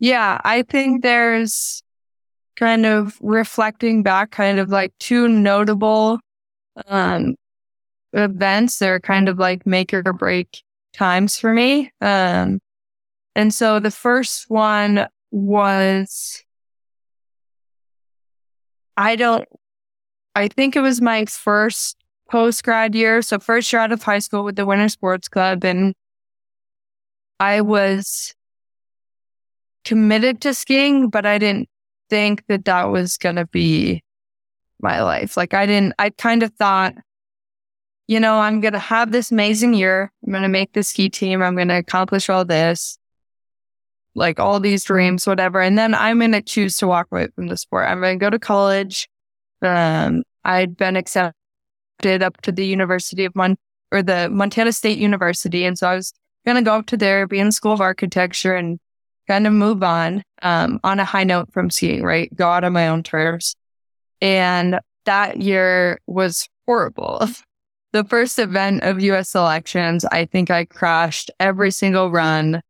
Yeah, 0.00 0.40
I 0.44 0.62
think 0.62 1.02
there's 1.02 1.82
kind 2.56 2.86
of 2.86 3.18
reflecting 3.20 4.02
back, 4.02 4.30
kind 4.30 4.58
of 4.58 4.70
like 4.70 4.92
two 4.98 5.28
notable 5.28 6.20
um, 6.86 7.36
events. 8.14 8.78
that 8.78 8.88
are 8.88 9.00
kind 9.00 9.28
of 9.28 9.38
like 9.38 9.66
make 9.66 9.92
or 9.92 10.02
break 10.02 10.62
times 10.94 11.38
for 11.38 11.52
me. 11.52 11.92
Um, 12.00 12.60
and 13.36 13.52
so 13.52 13.78
the 13.78 13.90
first 13.90 14.46
one 14.48 15.06
was, 15.30 16.42
I 18.96 19.16
don't, 19.16 19.46
I 20.34 20.48
think 20.48 20.76
it 20.76 20.80
was 20.80 21.02
my 21.02 21.26
first 21.26 21.96
post 22.30 22.64
grad 22.64 22.94
year. 22.94 23.20
So 23.20 23.38
first 23.38 23.70
year 23.72 23.82
out 23.82 23.92
of 23.92 24.02
high 24.02 24.18
school 24.18 24.44
with 24.44 24.56
the 24.56 24.64
Winter 24.64 24.88
Sports 24.88 25.28
Club. 25.28 25.62
And 25.64 25.94
I 27.38 27.60
was 27.60 28.34
committed 29.84 30.40
to 30.42 30.54
skiing, 30.54 31.08
but 31.08 31.26
I 31.26 31.38
didn't 31.38 31.68
think 32.08 32.44
that 32.48 32.64
that 32.64 32.84
was 32.90 33.16
going 33.16 33.36
to 33.36 33.46
be 33.46 34.02
my 34.80 35.02
life. 35.02 35.36
Like 35.36 35.54
I 35.54 35.66
didn't, 35.66 35.94
I 35.98 36.10
kind 36.10 36.42
of 36.42 36.52
thought, 36.54 36.94
you 38.06 38.18
know, 38.18 38.40
I'm 38.40 38.60
going 38.60 38.72
to 38.72 38.78
have 38.78 39.12
this 39.12 39.30
amazing 39.30 39.74
year. 39.74 40.12
I'm 40.24 40.32
going 40.32 40.42
to 40.42 40.48
make 40.48 40.72
the 40.72 40.82
ski 40.82 41.08
team. 41.08 41.42
I'm 41.42 41.54
going 41.54 41.68
to 41.68 41.78
accomplish 41.78 42.28
all 42.28 42.44
this, 42.44 42.98
like 44.14 44.40
all 44.40 44.58
these 44.58 44.84
dreams, 44.84 45.26
whatever. 45.26 45.60
And 45.60 45.78
then 45.78 45.94
I'm 45.94 46.18
going 46.18 46.32
to 46.32 46.42
choose 46.42 46.76
to 46.78 46.88
walk 46.88 47.06
away 47.12 47.28
from 47.34 47.46
the 47.46 47.56
sport. 47.56 47.88
I'm 47.88 48.00
going 48.00 48.18
to 48.18 48.22
go 48.24 48.30
to 48.30 48.38
college. 48.38 49.08
Um, 49.62 50.24
I'd 50.44 50.76
been 50.76 50.96
accepted 50.96 51.34
up 52.02 52.40
to 52.42 52.52
the 52.52 52.66
University 52.66 53.24
of 53.24 53.36
Mon 53.36 53.56
or 53.92 54.02
the 54.02 54.28
Montana 54.30 54.72
State 54.72 54.98
University. 54.98 55.64
And 55.64 55.78
so 55.78 55.88
I 55.88 55.94
was 55.94 56.12
going 56.44 56.56
to 56.56 56.62
go 56.62 56.76
up 56.76 56.86
to 56.86 56.96
there, 56.96 57.26
be 57.26 57.38
in 57.38 57.46
the 57.46 57.52
School 57.52 57.72
of 57.72 57.80
Architecture 57.80 58.54
and 58.54 58.80
kind 59.30 59.46
of 59.46 59.52
move 59.52 59.80
on, 59.84 60.24
um, 60.42 60.80
on 60.82 60.98
a 60.98 61.04
high 61.04 61.22
note 61.22 61.52
from 61.52 61.70
skiing, 61.70 62.02
right? 62.02 62.34
Go 62.34 62.48
out 62.48 62.64
on 62.64 62.72
my 62.72 62.88
own 62.88 63.04
terms. 63.04 63.54
And 64.20 64.80
that 65.04 65.40
year 65.40 66.00
was 66.08 66.48
horrible. 66.66 67.28
the 67.92 68.02
first 68.02 68.40
event 68.40 68.82
of 68.82 69.00
US 69.00 69.28
selections, 69.28 70.04
I 70.04 70.24
think 70.24 70.50
I 70.50 70.64
crashed 70.64 71.30
every 71.38 71.70
single 71.70 72.10
run. 72.10 72.60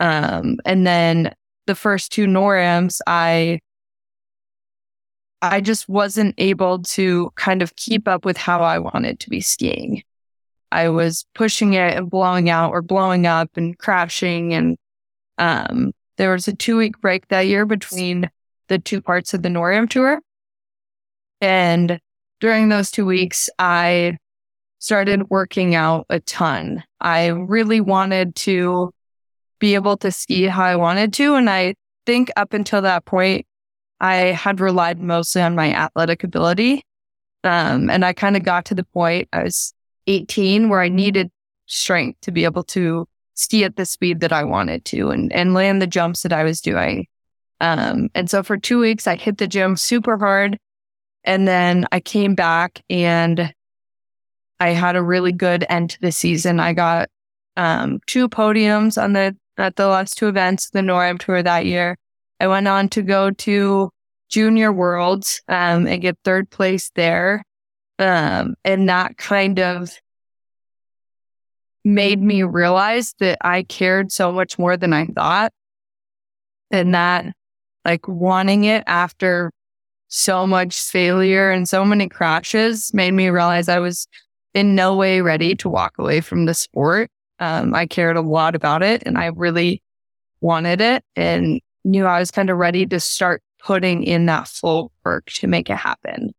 Um, 0.00 0.58
and 0.66 0.86
then 0.86 1.32
the 1.66 1.74
first 1.74 2.12
two 2.12 2.26
NORAMs, 2.26 3.00
I 3.06 3.60
I 5.40 5.60
just 5.62 5.88
wasn't 5.88 6.34
able 6.38 6.82
to 6.82 7.30
kind 7.36 7.62
of 7.62 7.74
keep 7.74 8.06
up 8.06 8.26
with 8.26 8.36
how 8.36 8.60
I 8.60 8.78
wanted 8.78 9.18
to 9.20 9.30
be 9.30 9.40
skiing. 9.40 10.02
I 10.70 10.90
was 10.90 11.24
pushing 11.34 11.72
it 11.72 11.96
and 11.96 12.10
blowing 12.10 12.50
out 12.50 12.70
or 12.70 12.82
blowing 12.82 13.26
up 13.26 13.56
and 13.56 13.76
crashing. 13.76 14.54
And 14.54 14.76
um, 15.38 15.92
there 16.16 16.32
was 16.32 16.48
a 16.48 16.54
two 16.54 16.76
week 16.76 17.00
break 17.00 17.28
that 17.28 17.46
year 17.46 17.66
between 17.66 18.30
the 18.68 18.78
two 18.78 19.00
parts 19.00 19.34
of 19.34 19.42
the 19.42 19.48
NORAM 19.48 19.88
tour. 19.88 20.20
And 21.40 21.98
during 22.40 22.68
those 22.68 22.90
two 22.90 23.06
weeks, 23.06 23.50
I 23.58 24.18
started 24.78 25.30
working 25.30 25.74
out 25.74 26.06
a 26.10 26.20
ton. 26.20 26.82
I 27.00 27.28
really 27.28 27.80
wanted 27.80 28.34
to 28.36 28.92
be 29.58 29.74
able 29.74 29.96
to 29.98 30.10
ski 30.10 30.44
how 30.44 30.64
I 30.64 30.76
wanted 30.76 31.12
to. 31.14 31.36
And 31.36 31.48
I 31.48 31.74
think 32.04 32.30
up 32.36 32.52
until 32.52 32.82
that 32.82 33.04
point, 33.04 33.46
I 34.00 34.14
had 34.14 34.60
relied 34.60 34.98
mostly 34.98 35.40
on 35.40 35.54
my 35.54 35.72
athletic 35.72 36.24
ability. 36.24 36.82
Um, 37.44 37.88
and 37.88 38.04
I 38.04 38.12
kind 38.12 38.36
of 38.36 38.42
got 38.42 38.64
to 38.66 38.74
the 38.74 38.84
point, 38.84 39.28
I 39.32 39.44
was 39.44 39.72
18, 40.08 40.68
where 40.68 40.80
I 40.80 40.88
needed 40.88 41.30
strength 41.66 42.20
to 42.22 42.32
be 42.32 42.44
able 42.44 42.64
to 42.64 43.06
ski 43.34 43.64
at 43.64 43.76
the 43.76 43.86
speed 43.86 44.20
that 44.20 44.32
I 44.32 44.44
wanted 44.44 44.84
to 44.86 45.10
and, 45.10 45.32
and 45.32 45.54
land 45.54 45.80
the 45.80 45.86
jumps 45.86 46.22
that 46.22 46.32
I 46.32 46.44
was 46.44 46.60
doing. 46.60 47.06
Um, 47.60 48.08
and 48.14 48.28
so 48.28 48.42
for 48.42 48.56
two 48.56 48.80
weeks, 48.80 49.06
I 49.06 49.16
hit 49.16 49.38
the 49.38 49.46
gym 49.46 49.76
super 49.76 50.18
hard. 50.18 50.58
And 51.24 51.46
then 51.46 51.86
I 51.92 52.00
came 52.00 52.34
back 52.34 52.82
and 52.90 53.54
I 54.58 54.70
had 54.70 54.96
a 54.96 55.02
really 55.02 55.32
good 55.32 55.64
end 55.68 55.90
to 55.90 56.00
the 56.00 56.12
season. 56.12 56.60
I 56.60 56.72
got 56.72 57.08
um, 57.56 58.00
two 58.06 58.28
podiums 58.28 59.00
on 59.00 59.12
the 59.12 59.36
at 59.58 59.76
the 59.76 59.86
last 59.86 60.16
two 60.16 60.28
events, 60.28 60.70
the 60.70 60.80
NORAM 60.80 61.18
tour 61.18 61.42
that 61.42 61.66
year. 61.66 61.96
I 62.40 62.46
went 62.46 62.66
on 62.66 62.88
to 62.90 63.02
go 63.02 63.30
to 63.30 63.90
Junior 64.28 64.72
Worlds 64.72 65.42
um, 65.46 65.86
and 65.86 66.00
get 66.00 66.18
third 66.24 66.50
place 66.50 66.90
there. 66.94 67.44
Um, 67.98 68.54
and 68.64 68.88
that 68.88 69.18
kind 69.18 69.60
of 69.60 69.92
made 71.84 72.20
me 72.22 72.42
realize 72.42 73.14
that 73.18 73.38
I 73.42 73.64
cared 73.64 74.12
so 74.12 74.32
much 74.32 74.58
more 74.58 74.76
than 74.76 74.92
I 74.92 75.06
thought. 75.06 75.52
And 76.70 76.94
that 76.94 77.34
like 77.84 78.06
wanting 78.08 78.64
it 78.64 78.84
after 78.86 79.50
so 80.08 80.46
much 80.46 80.80
failure 80.80 81.50
and 81.50 81.68
so 81.68 81.84
many 81.84 82.08
crashes 82.08 82.92
made 82.94 83.12
me 83.12 83.28
realize 83.28 83.68
I 83.68 83.78
was 83.78 84.06
in 84.54 84.74
no 84.74 84.94
way 84.94 85.20
ready 85.20 85.54
to 85.56 85.68
walk 85.68 85.98
away 85.98 86.20
from 86.20 86.44
the 86.44 86.54
sport. 86.54 87.10
Um, 87.38 87.74
I 87.74 87.86
cared 87.86 88.16
a 88.16 88.20
lot 88.20 88.54
about 88.54 88.82
it 88.82 89.02
and 89.04 89.18
I 89.18 89.26
really 89.26 89.82
wanted 90.40 90.80
it 90.80 91.04
and 91.16 91.60
knew 91.84 92.04
I 92.04 92.20
was 92.20 92.30
kind 92.30 92.50
of 92.50 92.58
ready 92.58 92.86
to 92.86 93.00
start 93.00 93.42
putting 93.62 94.04
in 94.04 94.26
that 94.26 94.48
full 94.48 94.92
work 95.04 95.26
to 95.26 95.46
make 95.46 95.70
it 95.70 95.76
happen. 95.76 96.32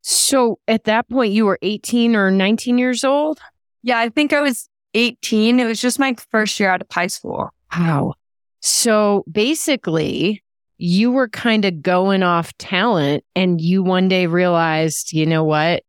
So 0.00 0.58
at 0.68 0.84
that 0.84 1.08
point, 1.08 1.32
you 1.32 1.46
were 1.46 1.58
18 1.62 2.16
or 2.16 2.30
19 2.30 2.78
years 2.78 3.04
old? 3.04 3.40
Yeah, 3.84 4.00
I 4.00 4.08
think 4.08 4.32
I 4.32 4.40
was 4.40 4.68
18. 4.94 5.60
It 5.60 5.64
was 5.64 5.80
just 5.80 6.00
my 6.00 6.16
first 6.30 6.58
year 6.58 6.70
out 6.70 6.82
of 6.82 6.88
high 6.90 7.06
school. 7.06 7.50
Wow. 7.76 8.14
So 8.60 9.24
basically, 9.30 10.42
you 10.78 11.12
were 11.12 11.28
kind 11.28 11.64
of 11.64 11.82
going 11.82 12.24
off 12.24 12.56
talent 12.58 13.24
and 13.36 13.60
you 13.60 13.84
one 13.84 14.08
day 14.08 14.26
realized, 14.26 15.12
you 15.12 15.26
know 15.26 15.44
what? 15.44 15.84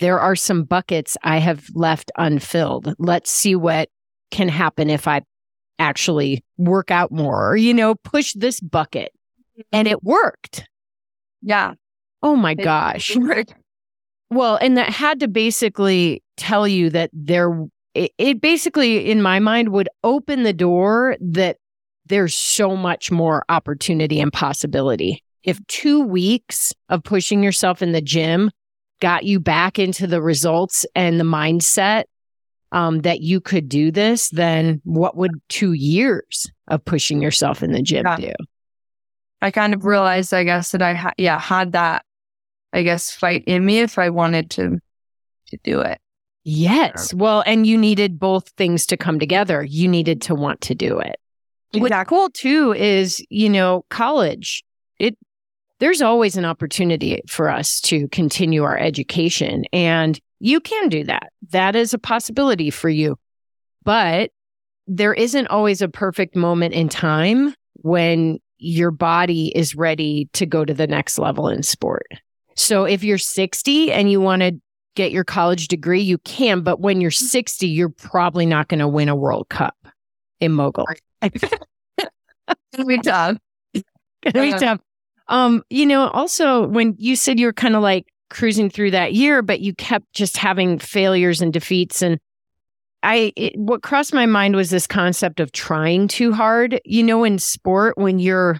there 0.00 0.20
are 0.20 0.36
some 0.36 0.64
buckets 0.64 1.16
I 1.22 1.38
have 1.38 1.66
left 1.74 2.10
unfilled. 2.16 2.94
Let's 2.98 3.30
see 3.30 3.54
what 3.54 3.88
can 4.30 4.48
happen 4.48 4.90
if 4.90 5.06
I 5.06 5.22
actually 5.78 6.44
work 6.56 6.90
out 6.90 7.12
more 7.12 7.50
or, 7.50 7.56
you 7.56 7.74
know, 7.74 7.94
push 7.94 8.32
this 8.34 8.60
bucket. 8.60 9.12
And 9.72 9.86
it 9.86 10.02
worked. 10.02 10.66
Yeah. 11.42 11.74
Oh 12.22 12.36
my 12.36 12.54
gosh. 12.54 13.16
Well, 14.34 14.58
and 14.60 14.76
that 14.76 14.90
had 14.90 15.20
to 15.20 15.28
basically 15.28 16.22
tell 16.36 16.66
you 16.66 16.90
that 16.90 17.10
there, 17.12 17.66
it, 17.94 18.12
it 18.18 18.40
basically, 18.40 19.10
in 19.10 19.22
my 19.22 19.38
mind, 19.38 19.68
would 19.68 19.88
open 20.02 20.42
the 20.42 20.52
door 20.52 21.16
that 21.20 21.58
there's 22.06 22.34
so 22.34 22.76
much 22.76 23.10
more 23.10 23.44
opportunity 23.48 24.20
and 24.20 24.32
possibility. 24.32 25.22
If 25.44 25.64
two 25.68 26.00
weeks 26.00 26.74
of 26.88 27.02
pushing 27.04 27.42
yourself 27.42 27.80
in 27.80 27.92
the 27.92 28.00
gym 28.02 28.50
got 29.00 29.24
you 29.24 29.38
back 29.38 29.78
into 29.78 30.06
the 30.06 30.20
results 30.20 30.84
and 30.94 31.20
the 31.20 31.24
mindset 31.24 32.04
um, 32.72 33.02
that 33.02 33.20
you 33.20 33.40
could 33.40 33.68
do 33.68 33.92
this, 33.92 34.30
then 34.30 34.80
what 34.84 35.16
would 35.16 35.32
two 35.48 35.74
years 35.74 36.50
of 36.68 36.84
pushing 36.84 37.22
yourself 37.22 37.62
in 37.62 37.72
the 37.72 37.82
gym 37.82 38.04
yeah. 38.04 38.16
do? 38.16 38.32
I 39.40 39.50
kind 39.50 39.74
of 39.74 39.84
realized, 39.84 40.34
I 40.34 40.42
guess, 40.42 40.72
that 40.72 40.82
I 40.82 40.94
ha- 40.94 41.12
yeah 41.18 41.38
had 41.38 41.72
that, 41.72 42.04
I 42.74 42.82
guess, 42.82 43.10
fight 43.10 43.44
in 43.46 43.64
me 43.64 43.78
if 43.78 43.98
I 43.98 44.10
wanted 44.10 44.50
to 44.52 44.78
to 45.48 45.58
do 45.62 45.80
it. 45.80 45.98
Yes. 46.44 47.14
Well, 47.14 47.42
and 47.46 47.66
you 47.66 47.78
needed 47.78 48.18
both 48.18 48.50
things 48.50 48.84
to 48.86 48.96
come 48.96 49.18
together. 49.18 49.64
You 49.64 49.88
needed 49.88 50.20
to 50.22 50.34
want 50.34 50.60
to 50.62 50.74
do 50.74 50.98
it. 50.98 51.16
Exactly. 51.72 51.80
What's 51.80 52.08
cool 52.08 52.30
too 52.30 52.72
is, 52.74 53.24
you 53.30 53.48
know, 53.48 53.84
college, 53.88 54.62
it 54.98 55.16
there's 55.80 56.02
always 56.02 56.36
an 56.36 56.44
opportunity 56.44 57.20
for 57.28 57.48
us 57.48 57.80
to 57.82 58.08
continue 58.08 58.62
our 58.64 58.78
education. 58.78 59.64
And 59.72 60.20
you 60.38 60.60
can 60.60 60.88
do 60.88 61.04
that. 61.04 61.32
That 61.50 61.74
is 61.74 61.94
a 61.94 61.98
possibility 61.98 62.70
for 62.70 62.88
you. 62.88 63.16
But 63.82 64.30
there 64.86 65.14
isn't 65.14 65.48
always 65.48 65.80
a 65.80 65.88
perfect 65.88 66.36
moment 66.36 66.74
in 66.74 66.88
time 66.88 67.54
when 67.76 68.38
your 68.58 68.90
body 68.90 69.48
is 69.54 69.74
ready 69.74 70.28
to 70.34 70.46
go 70.46 70.64
to 70.64 70.74
the 70.74 70.86
next 70.86 71.18
level 71.18 71.48
in 71.48 71.62
sport. 71.62 72.06
So 72.56 72.84
if 72.84 73.02
you're 73.02 73.18
60 73.18 73.92
and 73.92 74.10
you 74.10 74.20
want 74.20 74.42
to 74.42 74.58
get 74.94 75.12
your 75.12 75.24
college 75.24 75.68
degree, 75.68 76.00
you 76.00 76.18
can. 76.18 76.60
But 76.62 76.80
when 76.80 77.00
you're 77.00 77.10
60, 77.10 77.66
you're 77.66 77.88
probably 77.88 78.46
not 78.46 78.68
going 78.68 78.80
to 78.80 78.88
win 78.88 79.08
a 79.08 79.16
World 79.16 79.48
Cup 79.48 79.76
in 80.40 80.52
mogul. 80.52 80.86
Be 82.86 82.98
tough. 82.98 83.38
Be 83.72 84.52
tough. 84.52 84.80
Um, 85.28 85.62
you 85.70 85.86
know, 85.86 86.08
also 86.08 86.66
when 86.66 86.94
you 86.98 87.16
said 87.16 87.40
you 87.40 87.46
were 87.46 87.52
kind 87.52 87.74
of 87.74 87.82
like 87.82 88.06
cruising 88.30 88.68
through 88.68 88.90
that 88.90 89.14
year, 89.14 89.42
but 89.42 89.60
you 89.60 89.74
kept 89.74 90.12
just 90.12 90.36
having 90.36 90.78
failures 90.78 91.40
and 91.40 91.52
defeats. 91.52 92.02
And 92.02 92.18
I, 93.02 93.32
it, 93.36 93.56
what 93.56 93.82
crossed 93.82 94.12
my 94.12 94.26
mind 94.26 94.56
was 94.56 94.70
this 94.70 94.86
concept 94.86 95.40
of 95.40 95.52
trying 95.52 96.08
too 96.08 96.32
hard. 96.32 96.80
You 96.84 97.02
know, 97.02 97.24
in 97.24 97.38
sport, 97.38 97.96
when 97.96 98.18
you're 98.18 98.58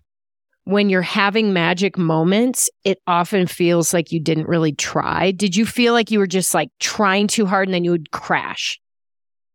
when 0.64 0.88
you're 0.88 1.02
having 1.02 1.52
magic 1.52 1.98
moments, 1.98 2.70
it 2.84 2.98
often 3.06 3.46
feels 3.46 3.92
like 3.92 4.12
you 4.12 4.18
didn't 4.18 4.48
really 4.48 4.72
try. 4.72 5.30
Did 5.30 5.54
you 5.54 5.66
feel 5.66 5.92
like 5.92 6.10
you 6.10 6.18
were 6.18 6.26
just 6.26 6.54
like 6.54 6.70
trying 6.80 7.26
too 7.26 7.44
hard 7.44 7.68
and 7.68 7.74
then 7.74 7.84
you 7.84 7.90
would 7.90 8.10
crash? 8.10 8.80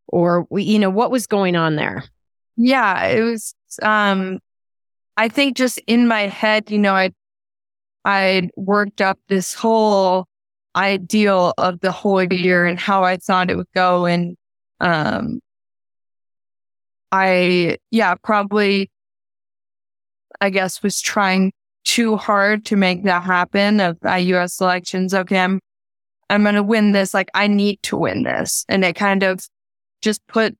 Or, 0.07 0.47
you 0.51 0.79
know, 0.79 0.89
what 0.89 1.11
was 1.11 1.27
going 1.27 1.55
on 1.55 1.75
there? 1.75 2.03
Yeah, 2.57 3.05
it 3.05 3.21
was, 3.21 3.55
um, 3.81 4.39
I 5.17 5.29
think 5.29 5.57
just 5.57 5.79
in 5.87 6.07
my 6.07 6.21
head, 6.27 6.69
you 6.71 6.77
know, 6.77 6.93
I, 6.93 7.11
I 8.05 8.49
worked 8.55 9.01
up 9.01 9.19
this 9.27 9.53
whole 9.53 10.27
ideal 10.75 11.53
of 11.57 11.79
the 11.79 11.91
whole 11.91 12.23
year 12.23 12.65
and 12.65 12.79
how 12.79 13.03
I 13.03 13.17
thought 13.17 13.49
it 13.49 13.57
would 13.57 13.71
go. 13.73 14.05
And, 14.05 14.37
um, 14.79 15.41
I, 17.11 17.77
yeah, 17.89 18.15
probably 18.23 18.91
I 20.41 20.49
guess, 20.49 20.81
was 20.81 21.01
trying 21.01 21.51
too 21.83 22.17
hard 22.17 22.65
to 22.65 22.75
make 22.75 23.03
that 23.03 23.23
happen 23.23 23.79
of 23.79 23.97
uh, 24.05 24.15
US 24.15 24.53
selections. 24.53 25.13
Okay, 25.13 25.39
I'm, 25.39 25.59
I'm 26.29 26.43
going 26.43 26.55
to 26.55 26.63
win 26.63 26.91
this. 26.91 27.13
Like, 27.13 27.29
I 27.33 27.47
need 27.47 27.81
to 27.83 27.97
win 27.97 28.23
this. 28.23 28.65
And 28.69 28.83
it 28.83 28.95
kind 28.95 29.23
of 29.23 29.47
just 30.01 30.25
put 30.27 30.55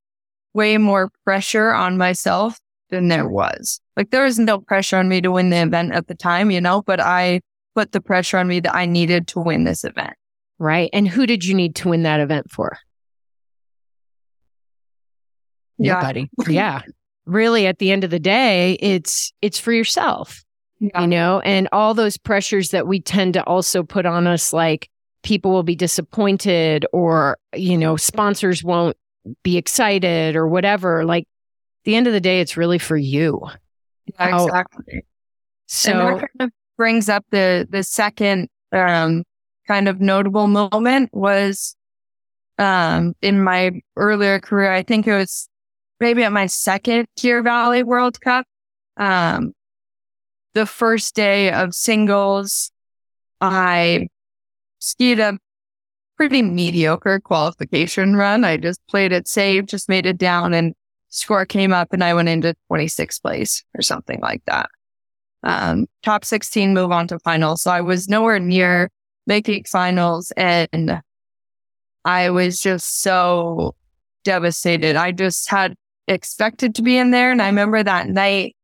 way 0.53 0.77
more 0.77 1.11
pressure 1.23 1.71
on 1.71 1.97
myself 1.97 2.59
than 2.89 3.07
there 3.07 3.27
was. 3.27 3.79
Like, 3.95 4.09
there 4.11 4.23
was 4.23 4.39
no 4.39 4.59
pressure 4.59 4.97
on 4.97 5.07
me 5.07 5.21
to 5.21 5.31
win 5.31 5.49
the 5.49 5.61
event 5.61 5.93
at 5.93 6.07
the 6.07 6.15
time, 6.15 6.51
you 6.51 6.61
know, 6.61 6.81
but 6.81 6.99
I 6.99 7.41
put 7.75 7.91
the 7.91 8.01
pressure 8.01 8.37
on 8.37 8.47
me 8.47 8.59
that 8.61 8.75
I 8.75 8.85
needed 8.85 9.27
to 9.29 9.39
win 9.39 9.63
this 9.63 9.83
event. 9.83 10.13
Right. 10.57 10.89
And 10.91 11.07
who 11.07 11.25
did 11.25 11.45
you 11.45 11.53
need 11.53 11.75
to 11.77 11.89
win 11.89 12.03
that 12.03 12.19
event 12.19 12.51
for? 12.51 12.77
Yeah. 15.77 16.01
Buddy. 16.01 16.29
yeah 16.49 16.81
really 17.29 17.67
at 17.67 17.79
the 17.79 17.91
end 17.91 18.03
of 18.03 18.09
the 18.09 18.19
day, 18.19 18.73
it's 18.79 19.31
it's 19.41 19.59
for 19.59 19.71
yourself. 19.71 20.43
Yeah. 20.79 21.01
You 21.01 21.07
know, 21.07 21.39
and 21.41 21.67
all 21.71 21.93
those 21.93 22.17
pressures 22.17 22.69
that 22.69 22.87
we 22.87 23.01
tend 23.01 23.33
to 23.33 23.43
also 23.43 23.83
put 23.83 24.05
on 24.05 24.27
us 24.27 24.53
like 24.53 24.89
people 25.23 25.51
will 25.51 25.63
be 25.63 25.75
disappointed 25.75 26.85
or 26.93 27.37
you 27.53 27.77
know, 27.77 27.97
sponsors 27.97 28.63
won't 28.63 28.95
be 29.43 29.57
excited 29.57 30.35
or 30.35 30.47
whatever. 30.47 31.05
Like 31.05 31.27
the 31.83 31.95
end 31.95 32.07
of 32.07 32.13
the 32.13 32.21
day, 32.21 32.39
it's 32.39 32.55
really 32.55 32.79
for 32.79 32.97
you. 32.97 33.41
Yeah, 34.05 34.43
exactly. 34.43 35.05
So 35.67 35.91
kind 35.91 36.29
of 36.39 36.51
brings 36.77 37.09
up 37.09 37.25
the 37.31 37.67
the 37.69 37.83
second 37.83 38.47
um, 38.71 39.23
kind 39.67 39.87
of 39.87 39.99
notable 39.99 40.47
moment 40.47 41.09
was 41.11 41.75
um, 42.57 43.15
in 43.21 43.43
my 43.43 43.81
earlier 43.95 44.39
career. 44.39 44.71
I 44.71 44.83
think 44.83 45.07
it 45.07 45.13
was 45.13 45.48
maybe 45.99 46.23
at 46.23 46.31
my 46.31 46.45
second 46.45 47.07
Deer 47.15 47.41
Valley 47.43 47.83
World 47.83 48.19
Cup. 48.21 48.45
Um, 48.97 49.53
the 50.53 50.65
first 50.65 51.15
day 51.15 51.51
of 51.51 51.73
singles, 51.73 52.71
I 53.39 54.07
skied 54.79 55.19
a 55.19 55.37
pretty 56.17 56.41
mediocre 56.41 57.19
qualification 57.19 58.15
run. 58.15 58.43
I 58.43 58.57
just 58.57 58.85
played 58.87 59.11
it 59.11 59.27
safe, 59.27 59.65
just 59.65 59.87
made 59.87 60.05
it 60.05 60.17
down 60.17 60.53
and 60.53 60.73
score 61.09 61.45
came 61.45 61.71
up 61.73 61.93
and 61.93 62.03
I 62.03 62.13
went 62.13 62.29
into 62.29 62.55
26th 62.71 63.21
place 63.21 63.63
or 63.75 63.81
something 63.81 64.19
like 64.21 64.43
that. 64.45 64.69
Um, 65.43 65.87
top 66.03 66.25
16 66.25 66.73
move 66.73 66.91
on 66.91 67.07
to 67.07 67.19
finals. 67.19 67.61
So 67.61 67.71
I 67.71 67.81
was 67.81 68.09
nowhere 68.09 68.39
near 68.39 68.89
making 69.25 69.63
finals 69.63 70.31
and 70.35 71.01
I 72.03 72.29
was 72.29 72.59
just 72.59 73.01
so 73.01 73.75
devastated. 74.23 74.95
I 74.95 75.11
just 75.11 75.49
had 75.49 75.75
expected 76.09 76.75
to 76.75 76.81
be 76.81 76.97
in 76.97 77.11
there. 77.11 77.31
And 77.31 77.41
I 77.41 77.47
remember 77.47 77.81
that 77.81 78.09
night, 78.09 78.55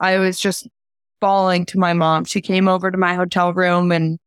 I 0.00 0.18
was 0.18 0.40
just 0.40 0.68
bawling 1.20 1.66
to 1.66 1.78
my 1.78 1.92
mom. 1.92 2.24
She 2.24 2.40
came 2.40 2.68
over 2.68 2.90
to 2.90 2.98
my 2.98 3.14
hotel 3.14 3.52
room 3.52 3.92
and 3.92 4.18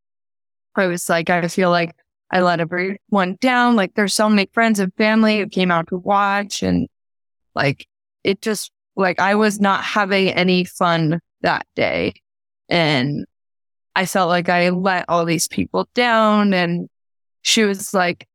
I 0.75 0.87
was 0.87 1.09
like, 1.09 1.29
I 1.29 1.47
feel 1.47 1.69
like 1.69 1.95
I 2.31 2.41
let 2.41 2.59
everyone 2.59 3.37
down. 3.39 3.75
Like 3.75 3.95
there's 3.95 4.13
so 4.13 4.29
many 4.29 4.49
friends 4.53 4.79
and 4.79 4.93
family 4.95 5.39
who 5.39 5.47
came 5.47 5.71
out 5.71 5.87
to 5.87 5.97
watch 5.97 6.61
and 6.61 6.87
like 7.55 7.87
it 8.23 8.41
just 8.41 8.71
like 8.95 9.19
I 9.19 9.35
was 9.35 9.59
not 9.59 9.83
having 9.83 10.29
any 10.29 10.65
fun 10.65 11.19
that 11.41 11.65
day. 11.75 12.13
And 12.69 13.25
I 13.95 14.05
felt 14.05 14.29
like 14.29 14.49
I 14.49 14.69
let 14.69 15.05
all 15.07 15.25
these 15.25 15.47
people 15.47 15.87
down. 15.93 16.53
And 16.53 16.89
she 17.41 17.63
was 17.63 17.93
like, 17.93 18.27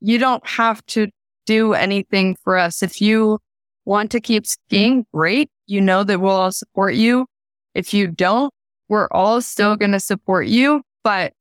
you 0.00 0.18
don't 0.18 0.46
have 0.46 0.84
to 0.86 1.08
do 1.52 1.74
anything 1.74 2.34
for 2.42 2.56
us. 2.56 2.82
If 2.82 3.02
you 3.02 3.38
want 3.84 4.10
to 4.12 4.20
keep 4.20 4.46
skiing, 4.46 5.04
great. 5.12 5.50
You 5.66 5.82
know 5.82 6.02
that 6.02 6.18
we'll 6.18 6.32
all 6.32 6.50
support 6.50 6.94
you. 6.94 7.26
If 7.74 7.92
you 7.92 8.08
don't, 8.08 8.52
we're 8.88 9.08
all 9.10 9.42
still 9.42 9.76
going 9.76 9.92
to 9.92 10.00
support 10.00 10.46
you, 10.46 10.82
but 11.04 11.34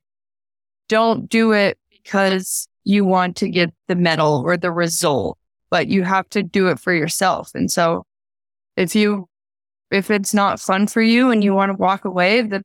don't 0.90 1.30
do 1.30 1.54
it 1.54 1.78
because 1.90 2.68
you 2.84 3.06
want 3.06 3.38
to 3.38 3.48
get 3.48 3.74
the 3.88 3.96
medal 3.96 4.44
or 4.46 4.58
the 4.58 4.72
result, 4.72 5.38
but 5.70 5.88
you 5.88 6.04
have 6.04 6.28
to 6.32 6.44
do 6.44 6.68
it 6.68 6.80
for 6.80 6.94
yourself. 6.94 7.52
And 7.54 7.72
so 7.72 8.04
if 8.76 8.96
you, 8.96 9.30
if 9.92 10.12
it's 10.12 10.34
not 10.34 10.60
fun 10.60 10.88
for 10.88 11.02
you 11.02 11.32
and 11.32 11.42
you 11.42 11.54
want 11.54 11.70
to 11.70 11.78
walk 11.78 12.04
away, 12.04 12.42
then 12.42 12.64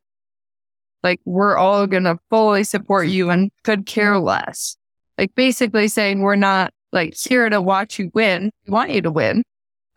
like 1.05 1.21
we're 1.25 1.57
all 1.57 1.87
going 1.87 2.05
to 2.05 2.19
fully 2.29 2.65
support 2.65 3.07
you 3.07 3.31
and 3.31 3.53
could 3.63 3.87
care 3.87 4.19
less. 4.19 4.77
Like 5.17 5.35
basically 5.37 5.87
saying 5.87 6.23
we're 6.23 6.35
not 6.35 6.73
like 6.97 7.15
here 7.15 7.49
to 7.49 7.61
watch 7.61 7.99
you 7.99 8.11
win. 8.15 8.51
We 8.67 8.73
want 8.73 8.91
you 8.91 9.03
to 9.03 9.11
win. 9.11 9.45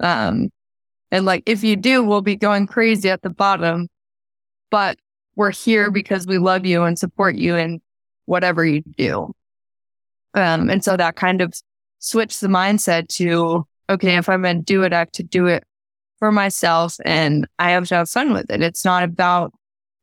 Um, 0.01 0.49
and 1.11 1.25
like 1.25 1.43
if 1.47 1.63
you 1.63 1.75
do, 1.75 2.03
we'll 2.03 2.21
be 2.21 2.35
going 2.35 2.67
crazy 2.67 3.09
at 3.09 3.23
the 3.23 3.29
bottom, 3.29 3.87
but 4.69 4.97
we're 5.35 5.51
here 5.51 5.89
because 5.89 6.27
we 6.27 6.37
love 6.37 6.65
you 6.65 6.83
and 6.83 6.99
support 6.99 7.35
you 7.35 7.55
in 7.55 7.81
whatever 8.25 8.65
you 8.65 8.83
do. 8.97 9.33
Um, 10.35 10.69
and 10.69 10.83
so 10.83 10.97
that 10.97 11.15
kind 11.15 11.41
of 11.41 11.53
switched 11.99 12.41
the 12.41 12.47
mindset 12.47 13.07
to, 13.15 13.65
okay, 13.89 14.17
if 14.17 14.29
I'm 14.29 14.43
going 14.43 14.57
to 14.57 14.63
do 14.63 14.83
it, 14.83 14.93
I 14.93 14.99
have 14.99 15.11
to 15.13 15.23
do 15.23 15.47
it 15.47 15.63
for 16.19 16.31
myself 16.31 16.97
and 17.05 17.47
I 17.57 17.71
have 17.71 17.87
to 17.87 17.95
have 17.95 18.09
fun 18.09 18.33
with 18.33 18.51
it. 18.51 18.61
It's 18.61 18.83
not 18.83 19.03
about 19.03 19.53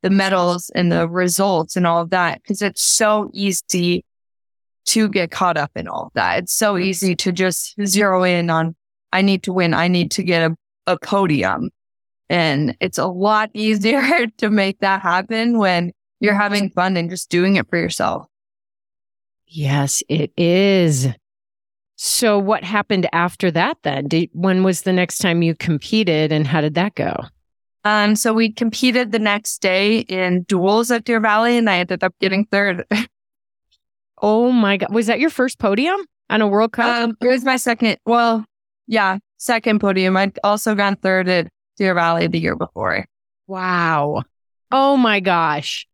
the 0.01 0.09
medals 0.09 0.71
and 0.71 0.91
the 0.91 1.07
results 1.07 1.75
and 1.75 1.85
all 1.85 2.01
of 2.01 2.09
that 2.09 2.41
because 2.41 2.63
it's 2.63 2.81
so 2.81 3.29
easy 3.33 4.03
to 4.87 5.09
get 5.09 5.31
caught 5.31 5.57
up 5.57 5.71
in 5.75 5.87
all 5.87 6.11
that. 6.15 6.43
It's 6.43 6.53
so 6.53 6.77
easy 6.77 7.15
to 7.17 7.31
just 7.31 7.75
zero 7.85 8.23
in 8.23 8.49
on, 8.49 8.75
I 9.11 9.21
need 9.21 9.43
to 9.43 9.53
win. 9.53 9.73
I 9.73 9.87
need 9.87 10.11
to 10.11 10.23
get 10.23 10.49
a, 10.49 10.55
a 10.87 10.97
podium. 10.97 11.69
And 12.29 12.75
it's 12.79 12.97
a 12.97 13.07
lot 13.07 13.49
easier 13.53 14.27
to 14.37 14.49
make 14.49 14.79
that 14.79 15.01
happen 15.01 15.57
when 15.57 15.91
you're 16.19 16.33
having 16.33 16.69
fun 16.71 16.97
and 16.97 17.09
just 17.09 17.29
doing 17.29 17.57
it 17.57 17.69
for 17.69 17.77
yourself. 17.77 18.25
Yes, 19.45 20.01
it 20.09 20.31
is. 20.35 21.07
So 21.95 22.37
what 22.37 22.63
happened 22.63 23.07
after 23.11 23.49
that 23.51 23.77
then? 23.83 24.07
Did, 24.07 24.29
when 24.33 24.63
was 24.63 24.81
the 24.83 24.93
next 24.93 25.17
time 25.19 25.41
you 25.41 25.55
competed 25.55 26.31
and 26.31 26.45
how 26.45 26.61
did 26.61 26.75
that 26.75 26.95
go? 26.95 27.25
Um, 27.83 28.15
so 28.15 28.33
we 28.33 28.51
competed 28.51 29.11
the 29.11 29.19
next 29.19 29.61
day 29.61 29.99
in 29.99 30.43
duels 30.43 30.91
at 30.91 31.05
Deer 31.05 31.19
Valley 31.19 31.57
and 31.57 31.69
I 31.69 31.79
ended 31.79 32.03
up 32.03 32.13
getting 32.19 32.45
third. 32.45 32.85
Oh 34.21 34.51
my 34.51 34.77
God. 34.77 34.93
Was 34.93 35.07
that 35.07 35.19
your 35.19 35.29
first 35.29 35.59
podium 35.59 35.99
on 36.29 36.41
a 36.41 36.47
World 36.47 36.73
Cup? 36.73 36.85
Um, 36.85 37.17
it 37.21 37.27
was 37.27 37.43
my 37.43 37.57
second. 37.57 37.97
Well, 38.05 38.45
yeah, 38.87 39.19
second 39.37 39.79
podium. 39.79 40.17
I'd 40.17 40.37
also 40.43 40.75
gone 40.75 40.95
third 40.95 41.27
at 41.29 41.47
Deer 41.77 41.93
Valley 41.93 42.27
the 42.27 42.39
year 42.39 42.55
before. 42.55 43.05
Wow. 43.47 44.23
Oh 44.71 44.97
my 44.97 45.19
gosh. 45.19 45.87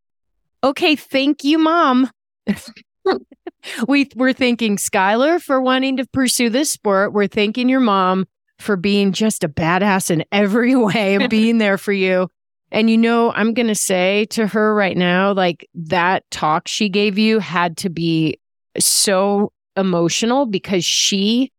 Okay. 0.62 0.96
Thank 0.96 1.44
you, 1.44 1.58
mom. 1.58 2.10
we, 3.88 4.08
we're 4.16 4.32
thanking 4.32 4.76
Skylar 4.76 5.40
for 5.40 5.60
wanting 5.60 5.98
to 5.98 6.06
pursue 6.06 6.50
this 6.50 6.70
sport. 6.70 7.12
We're 7.12 7.26
thanking 7.26 7.68
your 7.68 7.80
mom 7.80 8.26
for 8.58 8.76
being 8.76 9.12
just 9.12 9.44
a 9.44 9.48
badass 9.48 10.10
in 10.10 10.24
every 10.32 10.74
way 10.74 11.16
and 11.16 11.28
being 11.30 11.58
there 11.58 11.78
for 11.78 11.92
you. 11.92 12.28
And 12.74 12.90
you 12.90 12.98
know, 12.98 13.32
I'm 13.32 13.54
going 13.54 13.68
to 13.68 13.74
say 13.76 14.26
to 14.30 14.48
her 14.48 14.74
right 14.74 14.96
now, 14.96 15.32
like 15.32 15.68
that 15.74 16.28
talk 16.32 16.66
she 16.66 16.88
gave 16.88 17.16
you 17.18 17.38
had 17.38 17.76
to 17.78 17.88
be 17.88 18.40
so 18.80 19.52
emotional 19.76 20.44
because 20.44 20.84
she 20.84 21.52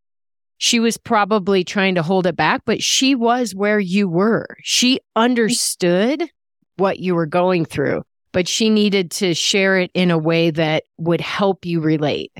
she 0.58 0.80
was 0.82 0.97
probably 0.97 1.63
trying 1.63 1.95
to 1.95 2.04
hold 2.04 2.28
it 2.28 2.36
back, 2.36 2.63
but 2.65 2.84
she 2.84 3.15
was 3.15 3.56
where 3.56 3.80
you 3.80 4.10
were. 4.10 4.58
She 4.62 4.99
understood 5.15 6.30
what 6.75 6.99
you 6.99 7.15
were 7.15 7.25
going 7.25 7.63
through, 7.63 8.04
but 8.34 8.45
she 8.45 8.69
needed 8.69 9.12
to 9.12 9.34
share 9.34 9.80
it 9.80 9.91
in 9.93 10.12
a 10.12 10.17
way 10.17 10.51
that 10.51 10.84
would 10.97 11.21
help 11.21 11.65
you 11.65 11.80
relate. 11.80 12.34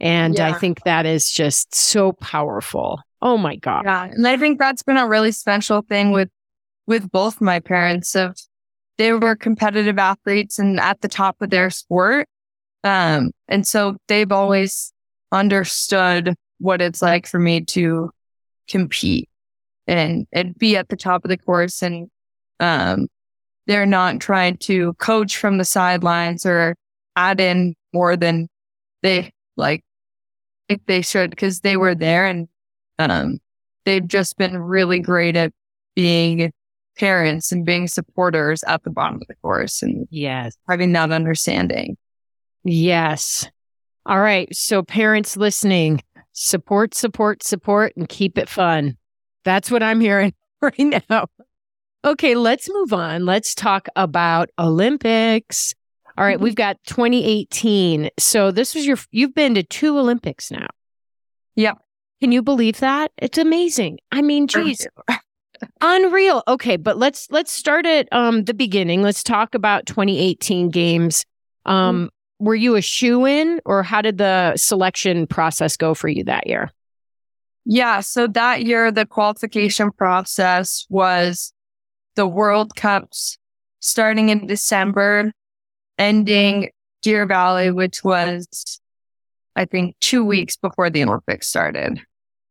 And 0.00 0.36
yeah. 0.36 0.48
I 0.48 0.52
think 0.54 0.84
that 0.84 1.04
is 1.04 1.30
just 1.30 1.74
so 1.74 2.12
powerful. 2.12 3.02
Oh 3.20 3.36
my 3.36 3.56
God. 3.56 3.84
Yeah. 3.84 4.04
And 4.04 4.26
I 4.26 4.38
think 4.38 4.58
that's 4.58 4.82
been 4.82 4.96
a 4.96 5.06
really 5.06 5.32
special 5.32 5.82
thing 5.82 6.12
with 6.12 6.30
with 6.86 7.10
both 7.10 7.40
my 7.40 7.60
parents 7.60 8.14
of 8.14 8.36
they 8.98 9.12
were 9.12 9.36
competitive 9.36 9.98
athletes 9.98 10.58
and 10.58 10.78
at 10.78 11.00
the 11.00 11.08
top 11.08 11.36
of 11.40 11.50
their 11.50 11.70
sport. 11.70 12.28
Um, 12.84 13.30
and 13.48 13.66
so 13.66 13.96
they've 14.08 14.30
always 14.30 14.92
understood 15.30 16.34
what 16.58 16.80
it's 16.82 17.00
like 17.00 17.26
for 17.26 17.38
me 17.38 17.64
to 17.64 18.10
compete 18.68 19.28
and, 19.86 20.26
and 20.32 20.56
be 20.56 20.76
at 20.76 20.88
the 20.88 20.96
top 20.96 21.24
of 21.24 21.30
the 21.30 21.38
course. 21.38 21.82
And, 21.82 22.08
um, 22.60 23.08
they're 23.66 23.86
not 23.86 24.20
trying 24.20 24.56
to 24.58 24.92
coach 24.94 25.36
from 25.36 25.58
the 25.58 25.64
sidelines 25.64 26.44
or 26.44 26.74
add 27.16 27.40
in 27.40 27.74
more 27.92 28.16
than 28.16 28.48
they 29.02 29.30
like 29.56 29.82
if 30.68 30.80
they 30.86 31.02
should 31.02 31.30
because 31.30 31.60
they 31.60 31.76
were 31.76 31.94
there 31.94 32.26
and 32.26 32.48
um 32.98 33.38
they've 33.84 34.06
just 34.06 34.38
been 34.38 34.56
really 34.56 34.98
great 34.98 35.36
at 35.36 35.52
being 35.94 36.50
parents 36.98 37.52
and 37.52 37.64
being 37.64 37.88
supporters 37.88 38.62
at 38.64 38.82
the 38.84 38.90
bottom 38.90 39.16
of 39.16 39.26
the 39.28 39.34
course 39.36 39.82
and 39.82 40.06
yes 40.10 40.56
having 40.68 40.92
that 40.92 41.10
understanding 41.10 41.96
yes 42.64 43.48
all 44.06 44.20
right 44.20 44.54
so 44.54 44.82
parents 44.82 45.36
listening 45.36 46.02
support 46.32 46.94
support 46.94 47.42
support 47.42 47.92
and 47.96 48.08
keep 48.08 48.38
it 48.38 48.48
fun 48.48 48.96
that's 49.44 49.70
what 49.70 49.82
i'm 49.82 50.00
hearing 50.00 50.34
right 50.62 51.04
now 51.08 51.26
okay 52.04 52.34
let's 52.34 52.68
move 52.70 52.92
on 52.92 53.24
let's 53.24 53.54
talk 53.54 53.88
about 53.96 54.50
olympics 54.58 55.74
all 56.18 56.24
right, 56.24 56.36
mm-hmm. 56.36 56.44
we've 56.44 56.54
got 56.54 56.76
2018. 56.86 58.10
So 58.18 58.50
this 58.50 58.74
was 58.74 58.86
your 58.86 58.98
you've 59.10 59.34
been 59.34 59.54
to 59.54 59.62
two 59.62 59.98
Olympics 59.98 60.50
now. 60.50 60.66
Yep. 61.56 61.78
Can 62.20 62.32
you 62.32 62.42
believe 62.42 62.80
that? 62.80 63.10
It's 63.16 63.38
amazing. 63.38 63.98
I 64.10 64.22
mean, 64.22 64.46
geez. 64.46 64.86
Unreal. 65.80 66.42
Okay, 66.48 66.76
but 66.76 66.98
let's 66.98 67.30
let's 67.30 67.52
start 67.52 67.86
at 67.86 68.08
um 68.12 68.44
the 68.44 68.54
beginning. 68.54 69.02
Let's 69.02 69.22
talk 69.22 69.54
about 69.54 69.86
2018 69.86 70.70
games. 70.70 71.24
Um 71.66 72.06
mm-hmm. 72.06 72.44
were 72.44 72.54
you 72.54 72.76
a 72.76 72.82
shoo 72.82 73.26
in 73.26 73.60
or 73.64 73.82
how 73.82 74.02
did 74.02 74.18
the 74.18 74.56
selection 74.56 75.26
process 75.26 75.76
go 75.76 75.94
for 75.94 76.08
you 76.08 76.24
that 76.24 76.46
year? 76.46 76.70
Yeah, 77.64 78.00
so 78.00 78.26
that 78.28 78.64
year 78.64 78.90
the 78.90 79.06
qualification 79.06 79.92
process 79.92 80.84
was 80.90 81.52
the 82.16 82.26
World 82.26 82.74
Cups 82.74 83.38
starting 83.80 84.28
in 84.28 84.46
December 84.46 85.32
ending 85.98 86.70
Deer 87.02 87.26
Valley, 87.26 87.70
which 87.70 88.02
was, 88.04 88.80
I 89.56 89.64
think, 89.64 89.96
two 90.00 90.24
weeks 90.24 90.56
before 90.56 90.90
the 90.90 91.04
Olympics 91.04 91.48
started. 91.48 92.00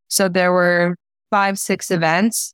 So 0.08 0.28
there 0.28 0.52
were 0.52 0.96
five, 1.30 1.58
six 1.58 1.90
events. 1.92 2.54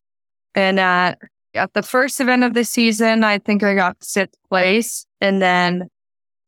And 0.58 0.80
at, 0.80 1.20
at 1.54 1.74
the 1.74 1.84
first 1.84 2.20
event 2.20 2.44
of 2.44 2.56
the 2.56 2.64
season, 2.64 3.24
I 3.24 3.38
think 3.38 3.62
I 3.62 3.76
got 3.76 4.04
sixth 4.04 4.40
place. 4.50 5.06
And 5.22 5.40
then 5.40 5.88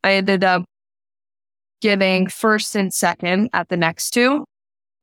I 0.04 0.14
ended 0.14 0.44
up 0.44 0.66
getting 1.80 2.28
first 2.28 2.76
and 2.76 2.92
second 2.92 3.52
at 3.54 3.70
the 3.70 3.78
next 3.78 4.10
two. 4.10 4.46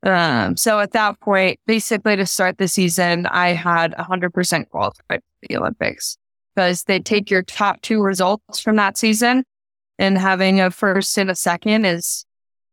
Um, 0.02 0.56
so 0.56 0.80
at 0.80 0.90
that 0.92 1.20
point, 1.20 1.60
basically 1.68 2.16
to 2.16 2.26
start 2.26 2.58
the 2.58 2.66
season, 2.66 3.26
I 3.26 3.50
had 3.50 3.94
100% 3.94 4.68
qualified 4.70 5.20
for 5.20 5.46
the 5.48 5.56
Olympics 5.56 6.18
because 6.54 6.82
they 6.82 6.98
take 6.98 7.30
your 7.30 7.42
top 7.42 7.82
two 7.82 8.02
results 8.02 8.58
from 8.58 8.74
that 8.76 8.96
season 8.96 9.44
and 10.00 10.18
having 10.18 10.60
a 10.60 10.72
first 10.72 11.16
and 11.16 11.30
a 11.30 11.36
second 11.36 11.84
is, 11.84 12.24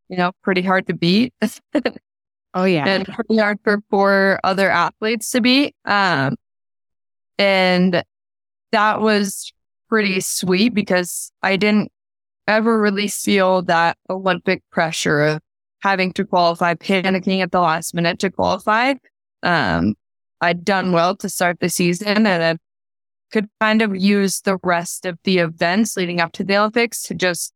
you 0.09 0.17
know, 0.17 0.31
pretty 0.41 0.63
hard 0.63 0.87
to 0.87 0.95
beat. 0.95 1.31
oh 2.53 2.65
yeah. 2.65 2.87
And 2.87 3.05
pretty 3.05 3.37
hard 3.37 3.59
for 3.63 3.79
four 3.89 4.39
other 4.43 4.69
athletes 4.69 5.31
to 5.31 5.41
beat. 5.41 5.75
Um, 5.85 6.35
and 7.37 8.03
that 8.71 9.01
was 9.01 9.51
pretty 9.89 10.19
sweet 10.19 10.73
because 10.73 11.31
I 11.41 11.57
didn't 11.57 11.91
ever 12.47 12.79
really 12.79 13.07
feel 13.07 13.61
that 13.63 13.97
Olympic 14.09 14.63
pressure 14.71 15.21
of 15.21 15.41
having 15.81 16.13
to 16.13 16.25
qualify, 16.25 16.73
panicking 16.73 17.41
at 17.41 17.51
the 17.51 17.61
last 17.61 17.93
minute 17.93 18.19
to 18.19 18.31
qualify. 18.31 18.93
Um, 19.43 19.95
I'd 20.41 20.65
done 20.65 20.91
well 20.91 21.15
to 21.17 21.29
start 21.29 21.59
the 21.59 21.69
season 21.69 22.25
and 22.25 22.43
I 22.43 22.57
could 23.31 23.49
kind 23.59 23.81
of 23.81 23.95
use 23.95 24.41
the 24.41 24.57
rest 24.63 25.05
of 25.05 25.17
the 25.23 25.39
events 25.39 25.97
leading 25.97 26.21
up 26.21 26.31
to 26.33 26.43
the 26.43 26.57
Olympics 26.57 27.03
to 27.03 27.15
just 27.15 27.53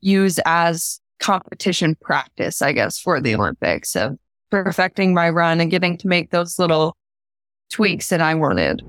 use 0.00 0.38
as 0.46 1.00
competition 1.20 1.96
practice, 2.00 2.62
I 2.62 2.72
guess, 2.72 2.98
for 2.98 3.20
the 3.20 3.34
Olympics 3.34 3.96
of 3.96 4.18
perfecting 4.50 5.14
my 5.14 5.28
run 5.30 5.60
and 5.60 5.70
getting 5.70 5.96
to 5.98 6.08
make 6.08 6.30
those 6.30 6.58
little 6.58 6.96
tweaks 7.70 8.08
that 8.08 8.20
I 8.20 8.34
wanted. 8.34 8.82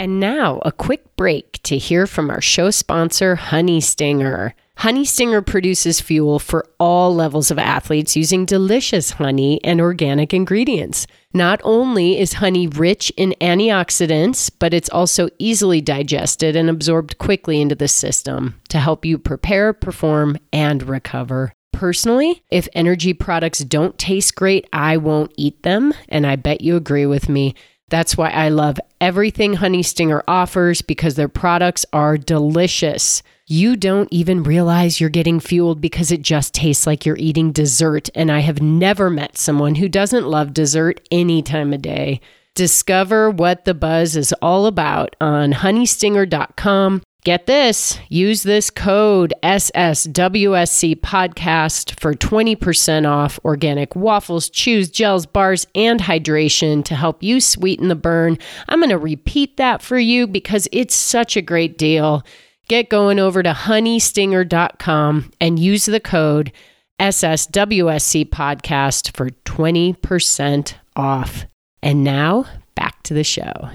And 0.00 0.18
now 0.18 0.62
a 0.64 0.72
quick 0.72 1.14
break 1.14 1.62
to 1.64 1.76
hear 1.76 2.06
from 2.06 2.30
our 2.30 2.40
show 2.40 2.70
sponsor, 2.70 3.36
Honey 3.36 3.82
Stinger. 3.82 4.54
Honey 4.78 5.04
Stinger 5.04 5.42
produces 5.42 6.00
fuel 6.00 6.38
for 6.38 6.66
all 6.80 7.14
levels 7.14 7.50
of 7.50 7.58
athletes 7.58 8.16
using 8.16 8.46
delicious 8.46 9.10
honey 9.10 9.62
and 9.62 9.78
organic 9.78 10.32
ingredients. 10.32 11.06
Not 11.34 11.60
only 11.64 12.18
is 12.18 12.32
honey 12.32 12.66
rich 12.66 13.12
in 13.18 13.34
antioxidants, 13.42 14.50
but 14.58 14.72
it's 14.72 14.88
also 14.88 15.28
easily 15.38 15.82
digested 15.82 16.56
and 16.56 16.70
absorbed 16.70 17.18
quickly 17.18 17.60
into 17.60 17.74
the 17.74 17.86
system 17.86 18.58
to 18.70 18.78
help 18.78 19.04
you 19.04 19.18
prepare, 19.18 19.74
perform, 19.74 20.38
and 20.50 20.82
recover. 20.88 21.52
Personally, 21.74 22.42
if 22.50 22.68
energy 22.72 23.12
products 23.12 23.58
don't 23.58 23.98
taste 23.98 24.34
great, 24.34 24.66
I 24.72 24.96
won't 24.96 25.34
eat 25.36 25.62
them, 25.62 25.92
and 26.08 26.26
I 26.26 26.36
bet 26.36 26.62
you 26.62 26.76
agree 26.76 27.04
with 27.04 27.28
me. 27.28 27.54
That's 27.90 28.16
why 28.16 28.30
I 28.30 28.48
love 28.48 28.78
everything 29.00 29.54
Honey 29.54 29.82
Stinger 29.82 30.22
offers 30.26 30.80
because 30.80 31.16
their 31.16 31.28
products 31.28 31.84
are 31.92 32.16
delicious. 32.16 33.22
You 33.46 33.76
don't 33.76 34.08
even 34.12 34.44
realize 34.44 35.00
you're 35.00 35.10
getting 35.10 35.40
fueled 35.40 35.80
because 35.80 36.12
it 36.12 36.22
just 36.22 36.54
tastes 36.54 36.86
like 36.86 37.04
you're 37.04 37.16
eating 37.16 37.50
dessert. 37.50 38.08
And 38.14 38.30
I 38.30 38.38
have 38.38 38.62
never 38.62 39.10
met 39.10 39.36
someone 39.36 39.74
who 39.74 39.88
doesn't 39.88 40.28
love 40.28 40.54
dessert 40.54 41.00
any 41.10 41.42
time 41.42 41.72
of 41.72 41.82
day. 41.82 42.20
Discover 42.54 43.30
what 43.30 43.64
the 43.64 43.74
buzz 43.74 44.16
is 44.16 44.32
all 44.40 44.66
about 44.66 45.16
on 45.20 45.52
honeystinger.com. 45.52 47.02
Get 47.22 47.46
this, 47.46 47.98
use 48.08 48.42
this 48.44 48.70
code 48.70 49.34
SSWSC 49.42 51.00
podcast 51.00 52.00
for 52.00 52.14
20% 52.14 53.06
off 53.06 53.38
organic 53.44 53.94
waffles, 53.94 54.48
chews, 54.48 54.88
gels, 54.88 55.26
bars, 55.26 55.66
and 55.74 56.00
hydration 56.00 56.82
to 56.84 56.94
help 56.94 57.22
you 57.22 57.40
sweeten 57.40 57.88
the 57.88 57.94
burn. 57.94 58.38
I'm 58.68 58.80
going 58.80 58.88
to 58.88 58.96
repeat 58.98 59.58
that 59.58 59.82
for 59.82 59.98
you 59.98 60.26
because 60.26 60.66
it's 60.72 60.94
such 60.94 61.36
a 61.36 61.42
great 61.42 61.76
deal 61.76 62.24
get 62.70 62.88
going 62.88 63.18
over 63.18 63.42
to 63.42 63.52
honeystinger.com 63.52 65.32
and 65.40 65.58
use 65.58 65.86
the 65.86 65.98
code 65.98 66.52
SSWSC 67.00 68.28
podcast 68.28 69.16
for 69.16 69.30
20% 69.30 70.74
off. 70.94 71.46
And 71.82 72.04
now 72.04 72.46
back 72.76 73.02
to 73.02 73.14
the 73.14 73.24
show. 73.24 73.70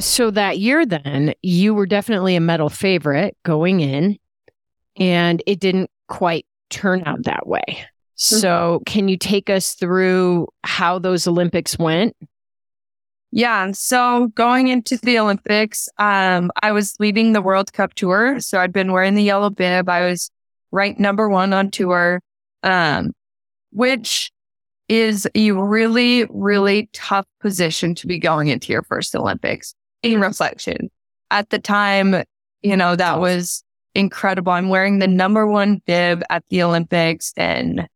So 0.00 0.30
that 0.30 0.58
year, 0.58 0.86
then, 0.86 1.34
you 1.42 1.74
were 1.74 1.86
definitely 1.86 2.34
a 2.34 2.40
medal 2.40 2.68
favorite 2.68 3.36
going 3.44 3.80
in, 3.80 4.18
and 4.96 5.42
it 5.46 5.60
didn't 5.60 5.90
quite 6.08 6.46
turn 6.70 7.02
out 7.06 7.24
that 7.24 7.46
way. 7.46 7.64
Mm-hmm. 7.68 8.36
So, 8.36 8.82
can 8.86 9.08
you 9.08 9.16
take 9.18 9.50
us 9.50 9.74
through 9.74 10.48
how 10.64 10.98
those 10.98 11.26
Olympics 11.26 11.78
went? 11.78 12.16
Yeah. 13.32 13.70
So 13.72 14.28
going 14.34 14.68
into 14.68 14.96
the 14.96 15.18
Olympics, 15.18 15.88
um, 15.98 16.50
I 16.62 16.72
was 16.72 16.96
leading 16.98 17.32
the 17.32 17.42
World 17.42 17.72
Cup 17.72 17.94
tour. 17.94 18.40
So 18.40 18.58
I'd 18.58 18.72
been 18.72 18.90
wearing 18.90 19.14
the 19.14 19.22
yellow 19.22 19.50
bib. 19.50 19.88
I 19.88 20.08
was 20.08 20.30
ranked 20.72 20.98
number 20.98 21.28
one 21.28 21.52
on 21.52 21.70
tour, 21.70 22.20
um, 22.64 23.12
which 23.70 24.32
is 24.88 25.28
a 25.36 25.52
really, 25.52 26.26
really 26.30 26.90
tough 26.92 27.26
position 27.40 27.94
to 27.94 28.08
be 28.08 28.18
going 28.18 28.48
into 28.48 28.72
your 28.72 28.82
first 28.82 29.14
Olympics 29.14 29.74
in 30.02 30.20
reflection. 30.20 30.90
At 31.30 31.50
the 31.50 31.58
time, 31.58 32.24
you 32.62 32.76
know, 32.76 32.96
that 32.96 33.20
was 33.20 33.62
incredible. 33.94 34.52
I'm 34.52 34.68
wearing 34.68 34.98
the 34.98 35.08
number 35.08 35.46
one 35.46 35.82
bib 35.86 36.22
at 36.30 36.44
the 36.48 36.62
Olympics 36.62 37.32
and 37.36 37.88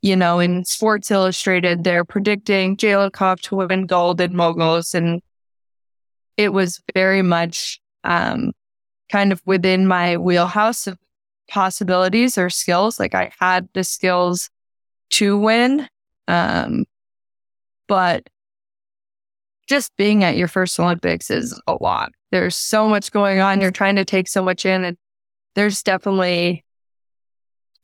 you 0.00 0.14
know, 0.14 0.38
in 0.38 0.64
Sports 0.64 1.10
Illustrated, 1.10 1.82
they're 1.82 2.04
predicting 2.04 2.76
Jaelin 2.76 3.10
Kauf 3.10 3.40
to 3.42 3.56
win 3.56 3.86
gold 3.86 4.20
in 4.20 4.36
moguls. 4.36 4.94
And 4.94 5.20
it 6.36 6.52
was 6.52 6.80
very 6.94 7.22
much 7.22 7.80
um, 8.04 8.52
kind 9.10 9.32
of 9.32 9.42
within 9.44 9.88
my 9.88 10.16
wheelhouse 10.16 10.86
of 10.86 10.98
possibilities 11.48 12.38
or 12.38 12.48
skills. 12.48 13.00
Like 13.00 13.14
I 13.14 13.32
had 13.40 13.68
the 13.74 13.82
skills 13.82 14.50
to 15.10 15.36
win. 15.36 15.88
Um, 16.28 16.84
but 17.88 18.28
just 19.68 19.94
being 19.96 20.24
at 20.24 20.36
your 20.36 20.48
first 20.48 20.80
Olympics 20.80 21.30
is 21.30 21.60
a 21.66 21.76
lot. 21.80 22.10
There's 22.32 22.56
so 22.56 22.88
much 22.88 23.12
going 23.12 23.38
on. 23.40 23.60
You're 23.60 23.70
trying 23.70 23.96
to 23.96 24.04
take 24.04 24.26
so 24.26 24.42
much 24.42 24.66
in 24.66 24.84
and 24.84 24.96
there's 25.54 25.82
definitely 25.82 26.64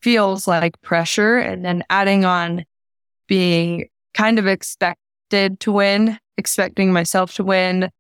feels 0.01 0.49
like 0.49 0.81
pressure 0.81 1.39
and 1.39 1.65
then 1.65 1.85
adding 1.91 2.25
on 2.25 2.65
being 3.27 3.87
kind 4.15 4.39
of 4.39 4.47
expected 4.47 5.61
to 5.61 5.73
win, 5.73 6.19
expecting 6.37 6.93
myself 6.93 7.35
to 7.35 7.45
win. 7.45 7.91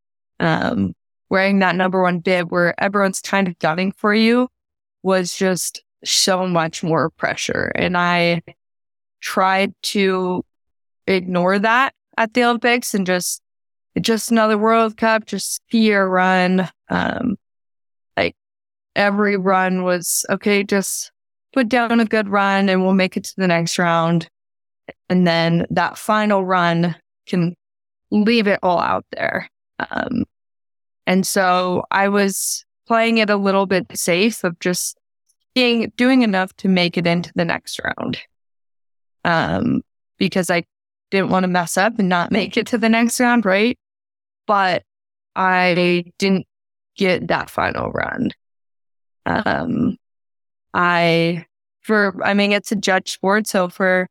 Um, 0.41 0.95
wearing 1.31 1.59
that 1.61 1.77
number 1.77 2.03
one 2.03 2.19
bib 2.19 2.51
where 2.51 2.75
everyone's 2.81 3.21
kind 3.21 3.49
of 3.49 3.59
gunning 3.59 3.93
for 3.93 4.15
you 4.15 4.49
was 5.03 5.35
just 5.35 5.83
so 6.05 6.47
much 6.47 6.83
more 6.83 7.11
pressure. 7.11 7.73
And 7.75 7.97
I 7.97 8.43
tried 9.21 9.73
to 9.83 10.45
ignore 11.07 11.59
that 11.59 11.95
at 12.17 12.35
the 12.35 12.45
Olympics 12.45 12.95
and 12.95 13.07
just, 13.07 13.41
just 14.01 14.31
another 14.31 14.59
World 14.59 14.97
Cup, 14.97 15.27
just 15.27 15.63
year 15.71 16.07
run. 16.07 16.69
Um, 16.89 17.37
like 18.17 18.37
every 18.97 19.37
run 19.37 19.85
was 19.85 20.25
okay, 20.31 20.65
just 20.65 21.13
put 21.53 21.69
down 21.69 22.01
a 22.01 22.05
good 22.05 22.29
run 22.29 22.69
and 22.69 22.83
we'll 22.83 22.95
make 22.95 23.17
it 23.17 23.25
to 23.25 23.35
the 23.37 23.47
next 23.47 23.79
round. 23.79 24.29
And 25.09 25.27
then 25.27 25.67
that 25.71 25.97
final 25.97 26.45
run 26.45 26.97
can 27.27 27.55
leave 28.11 28.47
it 28.47 28.59
all 28.63 28.81
out 28.81 29.07
there. 29.13 29.49
Um, 29.79 30.25
and 31.07 31.27
so 31.27 31.85
I 31.91 32.09
was 32.09 32.65
playing 32.87 33.19
it 33.19 33.31
a 33.31 33.37
little 33.37 33.67
bit 33.67 33.87
safe 33.97 34.45
of 34.45 34.59
just 34.59 34.99
being, 35.55 35.93
doing 35.97 36.23
enough 36.23 36.55
to 36.57 36.69
make 36.69 36.99
it 36.99 37.07
into 37.07 37.33
the 37.35 37.45
next 37.45 37.81
round. 37.83 38.19
Um, 39.25 39.83
because 40.19 40.51
I 40.51 40.65
didn't 41.11 41.31
want 41.31 41.45
to 41.45 41.49
mess 41.49 41.77
up 41.77 41.99
and 41.99 42.09
not 42.09 42.33
make 42.33 42.57
it 42.57 42.67
to 42.69 42.79
the 42.79 42.89
next 42.89 43.21
round, 43.21 43.45
right? 43.45 43.79
But 44.47 44.85
I 45.35 46.05
didn't 46.19 46.47
get 46.97 47.29
that 47.29 47.51
final 47.51 47.91
run. 47.91 48.31
Um, 49.27 49.97
I, 50.73 51.47
for, 51.83 52.15
I 52.25 52.35
mean, 52.35 52.53
it's 52.53 52.73
a 52.73 52.77
judge 52.77 53.13
sport. 53.13 53.47
So 53.47 53.69
for, 53.69 54.09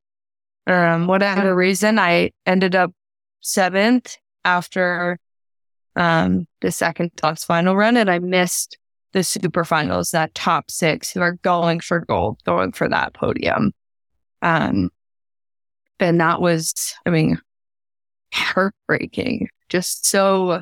um, 0.68 1.08
whatever 1.08 1.56
reason, 1.56 2.00
I 2.00 2.32
ended 2.46 2.76
up 2.76 2.92
seventh 3.42 4.18
after, 4.44 5.20
um, 5.96 6.48
the 6.62 6.72
second 6.72 7.12
toss 7.16 7.44
final 7.44 7.76
run 7.76 7.98
and 7.98 8.10
I 8.10 8.20
missed 8.20 8.78
the 9.12 9.24
super 9.24 9.64
finals, 9.64 10.12
that 10.12 10.34
top 10.34 10.72
six 10.72 11.12
who 11.12 11.22
are 11.22 11.34
going 11.44 11.80
for 11.80 12.00
gold, 12.00 12.40
going 12.46 12.72
for 12.72 12.90
that 12.90 13.14
podium. 13.14 13.72
Um, 14.42 14.90
and 16.00 16.20
that 16.20 16.42
was, 16.42 16.96
I 17.06 17.12
mean, 17.12 17.40
heartbreaking, 18.34 19.50
just 19.74 20.06
so 20.06 20.62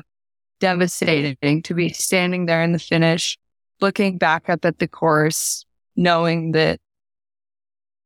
devastating 0.58 1.60
to 1.62 1.74
be 1.74 1.90
standing 1.90 2.46
there 2.46 2.62
in 2.62 2.72
the 2.72 2.78
finish, 2.78 3.36
looking 3.82 4.16
back 4.16 4.48
up 4.48 4.64
at 4.64 4.78
the 4.78 4.88
course, 4.88 5.66
knowing 5.96 6.52
that 6.52 6.80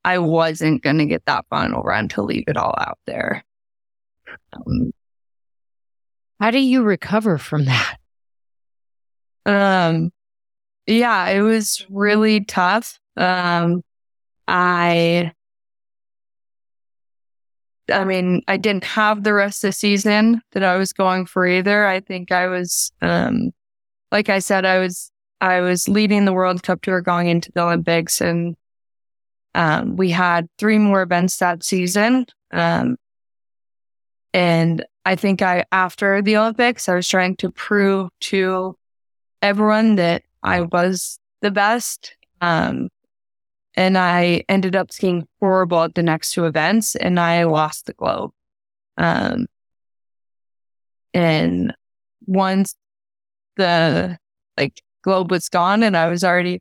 I 0.05 0.19
wasn't 0.19 0.83
going 0.83 0.99
to 0.99 1.07
get 1.07 1.25
that 1.27 1.47
final 1.49 1.83
run 1.83 2.09
to 2.09 2.23
leave 2.23 2.43
it 2.49 2.57
all 2.57 2.75
out 2.77 2.99
there. 3.07 3.45
Um, 4.53 4.91
How 6.41 6.51
do 6.51 6.59
you 6.59 6.83
recover 6.83 7.39
from 7.39 7.67
that? 7.67 7.99
Um, 9.45 10.11
yeah, 10.89 11.29
it 11.29 11.43
was 11.43 11.87
really 11.89 12.45
tough. 12.45 12.99
Um, 13.17 13.83
I, 14.49 15.33
I 17.93 18.05
mean, 18.05 18.43
I 18.49 18.57
didn't 18.57 18.85
have 18.85 19.23
the 19.23 19.35
rest 19.35 19.63
of 19.65 19.69
the 19.69 19.73
season 19.73 20.43
that 20.53 20.63
I 20.63 20.77
was 20.77 20.93
going 20.93 21.27
for 21.27 21.47
either. 21.47 21.87
I 21.87 22.01
think 22.01 22.33
I 22.33 22.49
was, 22.49 22.93
um, 23.01 23.53
like 24.11 24.29
I 24.29 24.41
said, 24.41 24.65
I 24.65 24.79
was, 24.79 25.11
I 25.41 25.61
was 25.61 25.89
leading 25.89 26.25
the 26.25 26.33
World 26.33 26.63
Cup 26.63 26.83
tour 26.83 27.01
going 27.01 27.29
into 27.29 27.53
the 27.53 27.63
Olympics 27.63 28.21
and, 28.21 28.57
um, 29.55 29.97
we 29.97 30.11
had 30.11 30.49
three 30.59 30.79
more 30.79 31.03
events 31.03 31.39
that 31.39 31.63
season. 31.63 32.27
Um, 32.51 32.97
and 34.35 34.85
I 35.05 35.17
think 35.17 35.41
I, 35.41 35.65
after 35.73 36.21
the 36.21 36.37
Olympics, 36.37 36.89
I 36.89 36.95
was 36.95 37.09
trying 37.09 37.37
to 37.37 37.51
prove 37.51 38.11
to 38.21 38.77
everyone 39.41 39.97
that 39.97 40.25
I 40.43 40.63
was 40.63 41.19
the 41.41 41.51
best. 41.51 42.17
Um, 42.41 42.91
and 43.77 43.99
I 43.99 44.43
ended 44.49 44.75
up 44.75 44.91
skiing 44.91 45.27
horrible 45.39 45.83
at 45.83 45.95
the 45.95 46.03
next 46.03 46.33
two 46.33 46.47
events 46.47 46.97
and 46.97 47.21
I 47.21 47.45
lost 47.45 47.87
the 47.87 47.93
globe. 47.93 48.31
Um, 48.97 49.47
and 51.13 51.75
once 52.27 52.75
the 53.57 54.19
like 54.59 54.83
globe 55.03 55.31
was 55.31 55.49
gone 55.49 55.83
and 55.83 55.97
I 55.97 56.09
was 56.09 56.25
already 56.25 56.61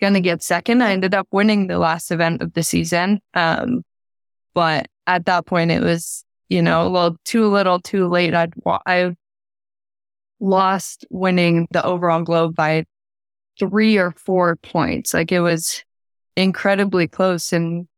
to 0.00 0.20
get 0.20 0.42
second, 0.42 0.82
I 0.82 0.92
ended 0.92 1.14
up 1.14 1.26
winning 1.30 1.68
the 1.68 1.78
last 1.78 2.10
event 2.10 2.42
of 2.42 2.52
the 2.52 2.62
season. 2.62 3.20
Um, 3.34 3.82
but 4.52 4.86
at 5.06 5.24
that 5.26 5.46
point 5.46 5.70
it 5.70 5.82
was, 5.82 6.24
you 6.48 6.62
know, 6.62 6.86
a 6.86 6.90
little 6.90 7.16
too 7.24 7.48
little 7.48 7.80
too 7.80 8.08
late. 8.08 8.34
I'd, 8.34 8.52
I 8.86 9.14
lost 10.40 11.06
winning 11.10 11.66
the 11.70 11.84
overall 11.84 12.22
globe 12.22 12.54
by 12.54 12.84
three 13.58 13.96
or 13.96 14.10
four 14.12 14.56
points. 14.56 15.14
Like 15.14 15.32
it 15.32 15.40
was 15.40 15.82
incredibly 16.36 17.08
close. 17.08 17.52
And 17.52 17.88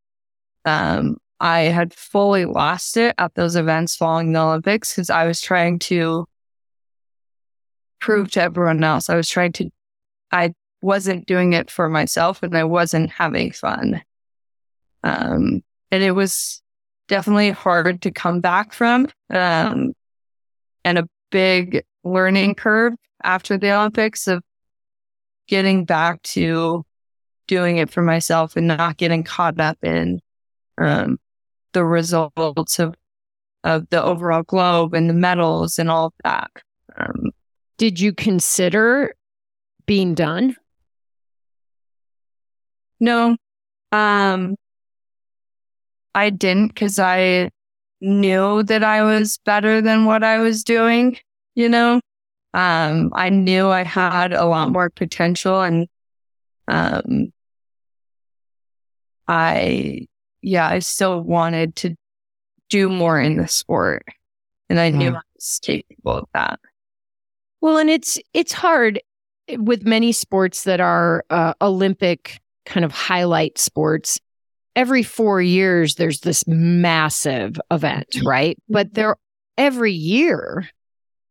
um, 0.64 1.18
I 1.40 1.60
had 1.60 1.92
fully 1.92 2.44
lost 2.44 2.96
it 2.96 3.14
at 3.18 3.34
those 3.34 3.56
events 3.56 3.96
following 3.96 4.32
the 4.32 4.40
Olympics 4.40 4.92
because 4.92 5.10
I 5.10 5.26
was 5.26 5.40
trying 5.40 5.78
to 5.80 6.26
prove 8.00 8.30
to 8.32 8.42
everyone 8.42 8.82
else. 8.82 9.10
I 9.10 9.16
was 9.16 9.28
trying 9.28 9.52
to, 9.52 9.70
I 10.30 10.52
wasn't 10.80 11.26
doing 11.26 11.52
it 11.52 11.70
for 11.70 11.88
myself 11.88 12.42
and 12.42 12.56
I 12.56 12.64
wasn't 12.64 13.10
having 13.10 13.50
fun. 13.52 14.02
Um, 15.02 15.62
and 15.90 16.02
it 16.02 16.12
was 16.12 16.62
definitely 17.08 17.50
hard 17.50 18.02
to 18.02 18.10
come 18.10 18.40
back 18.40 18.72
from. 18.72 19.08
Um, 19.30 19.92
and 20.84 20.98
a 20.98 21.08
big 21.30 21.84
learning 22.04 22.54
curve 22.54 22.94
after 23.22 23.58
the 23.58 23.72
Olympics 23.72 24.28
of 24.28 24.42
getting 25.46 25.84
back 25.84 26.22
to 26.22 26.84
doing 27.48 27.78
it 27.78 27.90
for 27.90 28.02
myself 28.02 28.56
and 28.56 28.68
not 28.68 28.96
getting 28.96 29.24
caught 29.24 29.58
up 29.58 29.78
in 29.82 30.20
um, 30.78 31.18
the 31.72 31.84
results 31.84 32.78
of 32.78 32.94
of 33.64 33.88
the 33.90 34.00
overall 34.00 34.44
globe 34.44 34.94
and 34.94 35.10
the 35.10 35.14
medals 35.14 35.80
and 35.80 35.90
all 35.90 36.06
of 36.06 36.12
that. 36.22 36.50
Um, 36.96 37.32
Did 37.76 37.98
you 37.98 38.12
consider 38.12 39.14
being 39.84 40.14
done? 40.14 40.54
no, 43.00 43.36
um, 43.92 44.56
I 46.14 46.30
didn't 46.30 46.68
because 46.68 46.98
I 46.98 47.50
knew 48.00 48.62
that 48.64 48.82
I 48.84 49.02
was 49.02 49.38
better 49.44 49.80
than 49.80 50.04
what 50.04 50.24
I 50.24 50.38
was 50.38 50.64
doing. 50.64 51.16
You 51.54 51.68
know, 51.68 52.00
um, 52.54 53.10
I 53.14 53.30
knew 53.30 53.68
I 53.68 53.84
had 53.84 54.32
a 54.32 54.44
lot 54.46 54.70
more 54.70 54.90
potential 54.90 55.60
and, 55.60 55.88
um, 56.66 57.32
I, 59.28 60.06
yeah, 60.42 60.68
I 60.68 60.80
still 60.80 61.20
wanted 61.20 61.76
to 61.76 61.94
do 62.68 62.88
more 62.88 63.20
in 63.20 63.36
the 63.36 63.48
sport 63.48 64.04
and 64.68 64.78
I 64.78 64.90
knew 64.90 65.12
Mm. 65.12 65.16
I 65.16 65.20
was 65.34 65.60
capable 65.62 66.18
of 66.18 66.28
that. 66.34 66.60
Well, 67.60 67.78
and 67.78 67.90
it's 67.90 68.18
it's 68.34 68.52
hard 68.52 69.00
with 69.56 69.84
many 69.84 70.12
sports 70.12 70.64
that 70.64 70.80
are 70.80 71.24
uh, 71.30 71.54
Olympic 71.60 72.40
kind 72.66 72.84
of 72.84 72.92
highlight 72.92 73.58
sports. 73.58 74.20
Every 74.76 75.02
four 75.02 75.42
years, 75.42 75.96
there's 75.96 76.20
this 76.20 76.46
massive 76.46 77.58
event, 77.70 78.06
right? 78.24 78.56
But 78.68 78.94
there, 78.94 79.16
every 79.56 79.92
year, 79.92 80.68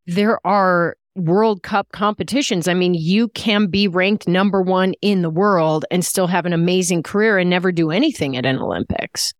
there 0.06 0.46
are 0.46 0.98
World 1.18 1.64
Cup 1.64 1.92
competitions. 1.92 2.68
I 2.68 2.74
mean, 2.74 2.94
you 2.94 3.28
can 3.30 3.68
be 3.68 3.88
ranked 3.88 4.28
number 4.28 4.62
one 4.62 4.94
in 5.02 5.22
the 5.22 5.30
world 5.30 5.86
and 5.92 6.06
still 6.06 6.28
have 6.28 6.46
an 6.46 6.54
amazing 6.54 7.04
career 7.04 7.38
and 7.38 7.50
never 7.50 7.72
do 7.72 7.92
anything 7.92 8.38
at 8.38 8.46
an 8.46 8.60
Olympics. 8.60 9.34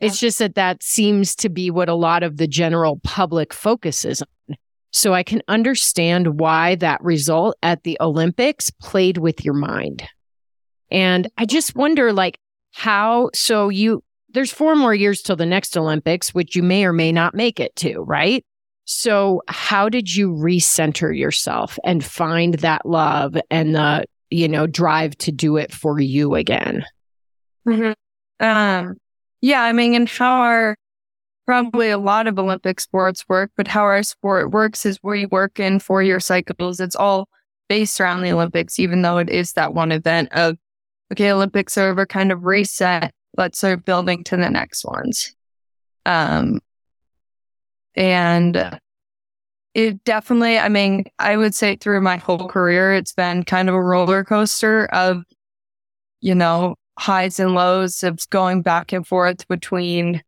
It's 0.00 0.18
just 0.18 0.38
that 0.38 0.54
that 0.56 0.82
seems 0.82 1.34
to 1.36 1.48
be 1.48 1.70
what 1.70 1.88
a 1.88 1.94
lot 1.94 2.22
of 2.22 2.36
the 2.36 2.46
general 2.46 3.00
public 3.02 3.52
focuses 3.52 4.22
on. 4.22 4.56
So 4.92 5.12
I 5.12 5.22
can 5.22 5.42
understand 5.48 6.40
why 6.40 6.76
that 6.76 7.02
result 7.02 7.56
at 7.62 7.82
the 7.82 7.98
Olympics 8.00 8.70
played 8.70 9.18
with 9.18 9.44
your 9.44 9.54
mind. 9.54 10.04
And 10.90 11.28
I 11.36 11.44
just 11.44 11.74
wonder 11.74 12.12
like 12.12 12.38
how 12.72 13.30
so 13.34 13.68
you 13.68 14.02
there's 14.30 14.52
four 14.52 14.76
more 14.76 14.94
years 14.94 15.22
till 15.22 15.36
the 15.36 15.46
next 15.46 15.76
Olympics 15.76 16.34
which 16.34 16.54
you 16.54 16.62
may 16.62 16.84
or 16.84 16.92
may 16.92 17.12
not 17.12 17.34
make 17.34 17.58
it 17.60 17.74
to, 17.76 18.00
right? 18.00 18.44
So 18.86 19.42
how 19.48 19.88
did 19.88 20.14
you 20.14 20.30
recenter 20.30 21.16
yourself 21.16 21.76
and 21.84 22.04
find 22.04 22.54
that 22.54 22.86
love 22.86 23.36
and 23.50 23.74
the, 23.74 24.04
you 24.30 24.48
know, 24.48 24.66
drive 24.66 25.18
to 25.18 25.32
do 25.32 25.56
it 25.56 25.72
for 25.72 26.00
you 26.00 26.36
again? 26.36 26.84
Um, 28.40 28.96
yeah, 29.40 29.62
I 29.62 29.72
mean, 29.72 29.94
and 29.94 30.08
how 30.08 30.40
our 30.40 30.76
probably 31.46 31.90
a 31.90 31.98
lot 31.98 32.26
of 32.26 32.38
Olympic 32.38 32.80
sports 32.80 33.24
work, 33.28 33.50
but 33.56 33.68
how 33.68 33.82
our 33.82 34.02
sport 34.02 34.52
works 34.52 34.86
is 34.86 34.98
we 35.02 35.26
work 35.26 35.58
in 35.58 35.80
four 35.80 36.02
year 36.02 36.20
cycles. 36.20 36.80
It's 36.80 36.96
all 36.96 37.28
based 37.68 38.00
around 38.00 38.22
the 38.22 38.32
Olympics, 38.32 38.78
even 38.78 39.02
though 39.02 39.18
it 39.18 39.30
is 39.30 39.52
that 39.52 39.74
one 39.74 39.90
event 39.90 40.28
of, 40.32 40.56
okay, 41.12 41.32
Olympics 41.32 41.76
are 41.76 41.90
over, 41.90 42.06
kind 42.06 42.30
of 42.30 42.44
reset. 42.44 43.12
Let's 43.36 43.58
start 43.58 43.84
building 43.84 44.22
to 44.24 44.36
the 44.36 44.48
next 44.48 44.84
ones. 44.84 45.34
Um, 46.04 46.60
and 47.96 48.78
it 49.74 50.04
definitely, 50.04 50.58
I 50.58 50.68
mean, 50.68 51.04
I 51.18 51.36
would 51.36 51.54
say 51.54 51.76
through 51.76 52.00
my 52.00 52.16
whole 52.16 52.48
career, 52.48 52.94
it's 52.94 53.12
been 53.12 53.42
kind 53.44 53.68
of 53.68 53.74
a 53.74 53.82
roller 53.82 54.24
coaster 54.24 54.86
of, 54.86 55.22
you 56.20 56.34
know, 56.34 56.76
highs 56.98 57.38
and 57.38 57.54
lows 57.54 58.02
of 58.02 58.18
going 58.30 58.62
back 58.62 58.92
and 58.92 59.06
forth 59.06 59.46
between 59.48 60.22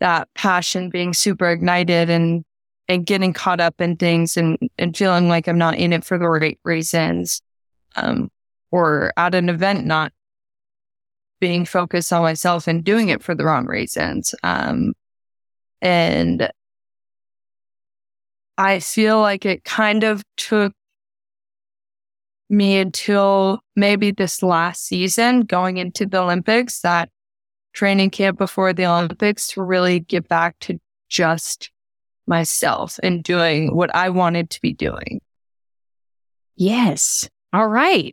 that 0.00 0.28
passion 0.34 0.90
being 0.90 1.12
super 1.12 1.48
ignited 1.48 2.10
and 2.10 2.44
and 2.88 3.04
getting 3.04 3.32
caught 3.32 3.60
up 3.60 3.80
in 3.80 3.96
things 3.96 4.36
and 4.36 4.58
and 4.78 4.96
feeling 4.96 5.28
like 5.28 5.46
I'm 5.46 5.58
not 5.58 5.76
in 5.76 5.92
it 5.92 6.04
for 6.04 6.18
the 6.18 6.28
right 6.28 6.58
reasons. 6.64 7.42
Um, 7.96 8.30
or 8.70 9.12
at 9.16 9.34
an 9.34 9.48
event 9.48 9.86
not 9.86 10.12
being 11.40 11.64
focused 11.64 12.12
on 12.12 12.22
myself 12.22 12.66
and 12.66 12.84
doing 12.84 13.08
it 13.08 13.22
for 13.22 13.34
the 13.34 13.44
wrong 13.44 13.66
reasons. 13.66 14.34
Um, 14.42 14.92
and 15.80 16.50
I 18.58 18.80
feel 18.80 19.20
like 19.20 19.46
it 19.46 19.62
kind 19.62 20.02
of 20.02 20.24
took 20.36 20.72
me 22.50 22.78
until 22.78 23.60
maybe 23.76 24.10
this 24.10 24.42
last 24.42 24.84
season 24.84 25.42
going 25.42 25.76
into 25.76 26.06
the 26.06 26.18
Olympics, 26.18 26.80
that 26.80 27.08
training 27.72 28.10
camp 28.10 28.36
before 28.36 28.72
the 28.72 28.86
Olympics 28.86 29.48
to 29.48 29.62
really 29.62 30.00
get 30.00 30.26
back 30.26 30.58
to 30.60 30.80
just 31.08 31.70
myself 32.26 32.98
and 33.02 33.22
doing 33.22 33.74
what 33.74 33.94
I 33.94 34.10
wanted 34.10 34.50
to 34.50 34.60
be 34.60 34.72
doing. 34.72 35.20
Yes. 36.56 37.28
All 37.52 37.68
right. 37.68 38.12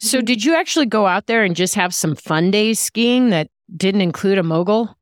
So, 0.00 0.18
mm-hmm. 0.18 0.26
did 0.26 0.44
you 0.44 0.54
actually 0.54 0.86
go 0.86 1.06
out 1.06 1.26
there 1.26 1.42
and 1.42 1.56
just 1.56 1.74
have 1.74 1.94
some 1.94 2.14
fun 2.14 2.50
days 2.50 2.78
skiing 2.78 3.30
that 3.30 3.48
didn't 3.74 4.02
include 4.02 4.36
a 4.36 4.42
mogul? 4.42 4.94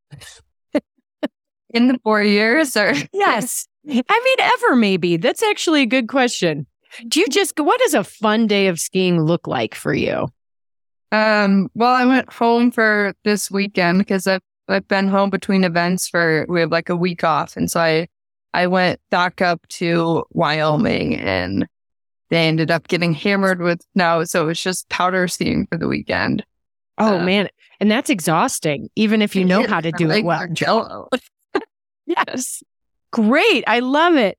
In 1.75 1.89
the 1.89 1.99
four 2.05 2.23
years, 2.23 2.77
or 2.77 2.95
yes, 3.13 3.67
I 3.89 3.93
mean 4.24 4.37
ever 4.41 4.76
maybe. 4.76 5.16
That's 5.16 5.43
actually 5.43 5.83
a 5.83 5.87
good 5.87 6.09
question. 6.09 6.66
Do 7.09 7.20
you 7.20 7.26
just 7.28 7.59
what 7.59 7.80
does 7.80 7.95
a 7.95 8.05
fun 8.05 8.47
day 8.47 8.66
of 8.68 8.78
skiing 8.78 9.20
look 9.20 9.47
like 9.47 9.74
for 9.74 9.95
you? 9.95 10.28
Um, 11.11 11.68
well, 11.74 11.93
I 11.93 12.05
went 12.07 12.33
home 12.33 12.70
for 12.70 13.14
this 13.24 13.51
weekend 13.51 13.99
because 13.99 14.26
I've 14.26 14.43
I've 14.68 14.89
been 14.89 15.09
home 15.09 15.30
between 15.30 15.64
events 15.64 16.09
for 16.09 16.47
we 16.49 16.61
have 16.61 16.70
like 16.70 16.89
a 16.89 16.97
week 16.97 17.24
off, 17.24 17.57
and 17.57 17.70
so 17.70 17.80
I 17.80 18.09
I 18.55 18.66
went 18.66 19.01
back 19.11 19.41
up 19.41 19.66
to 19.68 20.24
Wyoming 20.30 21.16
and 21.16 21.66
they 22.30 22.49
ended 22.49 22.70
up 22.70 22.89
getting 22.89 23.12
hammered 23.12 23.61
with 23.61 23.83
snow. 23.95 24.24
So 24.24 24.45
it 24.45 24.47
was 24.47 24.62
just 24.62 24.89
powder 24.89 25.28
skiing 25.28 25.66
for 25.66 25.76
the 25.76 25.89
weekend. 25.89 26.45
Oh 26.99 27.18
uh, 27.18 27.24
man. 27.24 27.49
And 27.80 27.91
that's 27.91 28.11
exhausting, 28.11 28.89
even 28.97 29.22
if 29.22 29.35
you 29.35 29.45
know 29.45 29.66
how 29.66 29.80
to 29.80 29.91
do 29.93 30.11
it 30.11 30.24
well. 30.24 30.47
Jello. 30.53 31.09
yes. 32.07 32.62
Great. 33.13 33.63
I 33.67 33.81
love 33.81 34.17
it. 34.17 34.39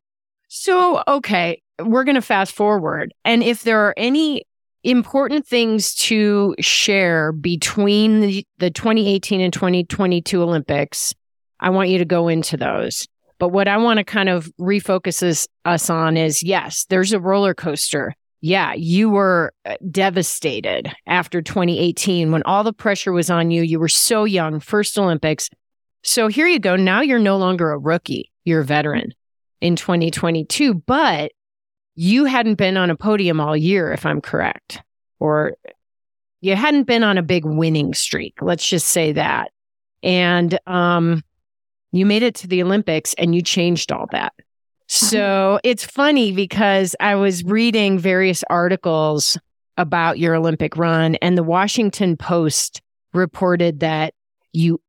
So, 0.50 1.02
okay, 1.08 1.62
we're 1.80 2.04
going 2.04 2.16
to 2.16 2.22
fast 2.22 2.54
forward. 2.54 3.14
And 3.24 3.42
if 3.42 3.64
there 3.64 3.80
are 3.82 3.94
any 3.98 4.44
important 4.84 5.48
things 5.48 5.96
to 5.96 6.56
share 6.60 7.32
between 7.32 8.20
the, 8.20 8.48
the 8.58 8.70
2018 8.70 9.42
and 9.42 9.54
2022 9.54 10.42
Olympics, 10.42 11.14
I 11.60 11.70
want 11.70 11.90
you 11.90 11.98
to 12.00 12.06
go 12.06 12.28
into 12.28 12.58
those. 12.58 13.08
But 13.40 13.50
what 13.50 13.68
I 13.68 13.78
want 13.78 13.98
to 14.00 14.04
kind 14.04 14.30
of 14.30 14.52
refocus 14.60 15.48
us 15.66 15.90
on 15.90 16.18
is 16.18 16.44
yes, 16.44 16.86
there's 16.90 17.14
a 17.14 17.20
roller 17.20 17.54
coaster. 17.54 18.14
Yeah, 18.42 18.74
you 18.74 19.10
were 19.10 19.54
uh, 19.66 19.76
devastated 19.90 20.92
after 21.08 21.42
2018 21.42 22.32
when 22.32 22.44
all 22.44 22.66
the 22.66 22.74
pressure 22.74 23.14
was 23.14 23.30
on 23.30 23.52
you. 23.52 23.62
You 23.62 23.80
were 23.80 23.88
so 23.88 24.26
young, 24.26 24.60
first 24.60 25.00
Olympics. 25.00 25.50
So 26.04 26.28
here 26.28 26.48
you 26.48 26.60
go. 26.60 26.76
Now 26.76 27.00
you're 27.00 27.20
no 27.20 27.38
longer 27.38 27.72
a 27.72 27.80
rookie, 27.80 28.33
you're 28.46 28.62
a 28.62 28.66
veteran 28.66 29.14
in 29.62 29.76
2022, 29.76 30.74
but 30.74 31.32
you 31.96 32.26
hadn't 32.26 32.56
been 32.56 32.78
on 32.78 32.90
a 32.90 32.96
podium 32.96 33.40
all 33.40 33.56
year, 33.56 33.92
if 33.92 34.06
I'm 34.06 34.22
correct, 34.22 34.82
or 35.20 35.54
you 36.42 36.56
hadn't 36.56 36.84
been 36.84 37.04
on 37.04 37.18
a 37.18 37.24
big 37.24 37.46
winning 37.46 37.94
streak. 37.94 38.42
Let's 38.42 38.68
just 38.68 38.88
say 38.88 39.14
that. 39.14 39.52
And 40.02 40.58
um, 40.68 41.24
you 41.92 42.06
made 42.06 42.24
it 42.24 42.36
to 42.36 42.48
the 42.48 42.62
Olympics 42.62 43.14
and 43.14 43.34
you 43.34 43.42
changed 43.42 43.92
all 43.92 44.08
that. 44.12 44.34
So 44.88 45.60
it's 45.64 45.86
funny 45.86 46.34
because 46.34 46.96
I 47.00 47.16
was 47.16 47.44
reading 47.44 47.98
various 47.98 48.44
articles 48.50 49.38
about 49.78 50.20
your 50.20 50.36
Olympic 50.36 50.78
run, 50.78 51.16
and 51.16 51.38
the 51.38 51.44
Washington 51.44 52.16
Post 52.16 52.82
reported 53.14 53.80
that 53.80 54.14
you, 54.52 54.80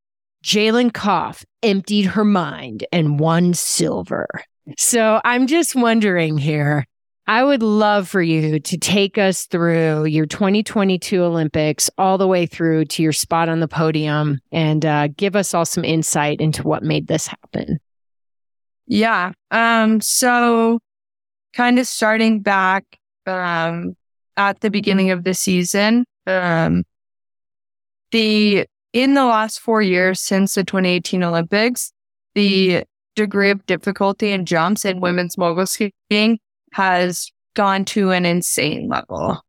Jaelin 0.45 0.93
Kauf, 0.93 1.43
emptied 1.63 2.05
her 2.05 2.25
mind 2.25 2.87
and 2.93 3.19
won 3.19 3.55
silver. 3.55 4.29
So 4.77 5.21
I'm 5.25 5.47
just 5.47 5.75
wondering 5.75 6.37
here 6.37 6.87
I 7.27 7.43
would 7.43 7.63
love 7.63 8.07
for 8.07 8.21
you 8.21 8.59
to 8.59 8.79
take 8.79 9.17
us 9.17 9.47
through 9.47 10.05
your 10.05 10.27
2022 10.27 11.23
Olympics 11.23 11.89
all 11.97 12.19
the 12.19 12.29
way 12.29 12.45
through 12.45 12.85
to 12.87 13.03
your 13.03 13.13
spot 13.13 13.49
on 13.49 13.61
the 13.61 13.69
podium 13.69 14.41
and 14.53 14.85
uh, 14.85 15.09
give 15.09 15.35
us 15.35 15.55
all 15.55 15.65
some 15.65 15.85
insight 15.85 16.41
into 16.41 16.63
what 16.63 16.83
made 16.83 17.07
this 17.07 17.27
happen. 17.27 17.79
Yeah. 18.87 19.33
Um, 19.51 20.03
so 20.03 20.81
kind 21.55 21.79
of 21.79 21.87
starting 21.87 22.41
back 22.41 22.85
um, 23.27 23.97
at 24.37 24.61
the 24.61 24.71
beginning 24.71 25.11
of 25.11 25.25
the 25.25 25.33
season, 25.33 26.05
um, 26.27 26.85
the 28.11 28.67
in 28.95 29.15
the 29.15 29.25
last 29.25 29.59
four 29.59 29.83
years 29.83 30.21
since 30.21 30.55
the 30.55 30.65
2018 30.65 31.23
Olympics, 31.25 31.93
the 32.35 32.85
degree 33.17 33.51
of 33.51 33.67
difficulty 33.67 34.31
in 34.31 34.47
jumps 34.47 34.85
in 34.85 35.01
women's 35.01 35.37
mogul 35.37 35.67
skiing 35.67 36.39
has 36.73 37.31
gone 37.55 37.85
to 37.85 38.13
an 38.13 38.25
insane 38.25 38.89
level. 38.89 39.43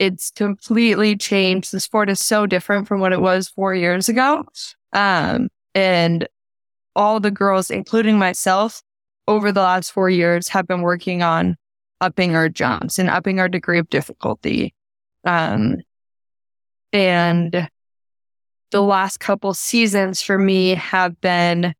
It's 0.00 0.30
completely 0.32 1.16
changed. 1.16 1.72
The 1.72 1.80
sport 1.80 2.10
is 2.10 2.20
so 2.20 2.46
different 2.46 2.88
from 2.88 3.00
what 3.00 3.12
it 3.12 3.20
was 3.20 3.48
four 3.48 3.74
years 3.74 4.08
ago. 4.08 4.44
Um, 4.92 5.48
and 5.74 6.28
all 6.96 7.20
the 7.20 7.30
girls, 7.30 7.70
including 7.70 8.18
myself, 8.18 8.82
over 9.28 9.52
the 9.52 9.62
last 9.62 9.92
four 9.92 10.10
years 10.10 10.48
have 10.48 10.66
been 10.66 10.82
working 10.82 11.22
on 11.22 11.56
upping 12.00 12.34
our 12.34 12.48
jumps 12.48 12.98
and 12.98 13.08
upping 13.08 13.38
our 13.38 13.48
degree 13.48 13.78
of 13.78 13.88
difficulty. 13.90 14.74
Um, 15.24 15.76
and 16.92 17.68
the 18.70 18.82
last 18.82 19.20
couple 19.20 19.54
seasons 19.54 20.22
for 20.22 20.38
me 20.38 20.74
have 20.74 21.20
been 21.20 21.74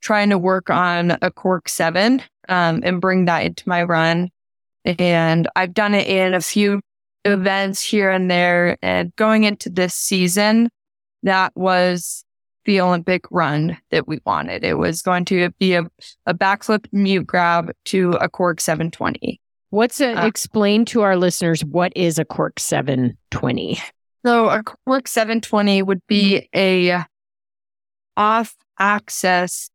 trying 0.00 0.30
to 0.30 0.38
work 0.38 0.70
on 0.70 1.16
a 1.22 1.30
cork 1.30 1.68
seven 1.68 2.22
um, 2.48 2.80
and 2.84 3.00
bring 3.00 3.26
that 3.26 3.44
into 3.44 3.68
my 3.68 3.82
run. 3.82 4.30
And 4.84 5.48
I've 5.56 5.74
done 5.74 5.94
it 5.94 6.06
in 6.06 6.34
a 6.34 6.40
few 6.40 6.80
events 7.24 7.82
here 7.82 8.10
and 8.10 8.30
there. 8.30 8.78
And 8.82 9.14
going 9.16 9.44
into 9.44 9.68
this 9.68 9.94
season, 9.94 10.70
that 11.22 11.52
was 11.54 12.24
the 12.64 12.80
Olympic 12.80 13.24
run 13.30 13.76
that 13.90 14.08
we 14.08 14.20
wanted. 14.24 14.64
It 14.64 14.78
was 14.78 15.02
going 15.02 15.24
to 15.26 15.50
be 15.58 15.74
a, 15.74 15.84
a 16.26 16.34
backflip 16.34 16.86
mute 16.92 17.26
grab 17.26 17.72
to 17.86 18.12
a 18.12 18.28
cork 18.28 18.60
720. 18.60 19.40
What's 19.70 20.00
a, 20.00 20.14
uh, 20.14 20.26
explain 20.26 20.84
to 20.86 21.02
our 21.02 21.16
listeners 21.16 21.64
what 21.64 21.92
is 21.94 22.18
a 22.18 22.24
cork 22.24 22.58
720? 22.58 23.78
So 24.24 24.48
a 24.48 24.62
cork 24.62 25.08
720 25.08 25.82
would 25.82 26.06
be 26.06 26.48
mm-hmm. 26.54 26.58
a 26.58 27.04
off 28.16 28.54
axis 28.78 29.70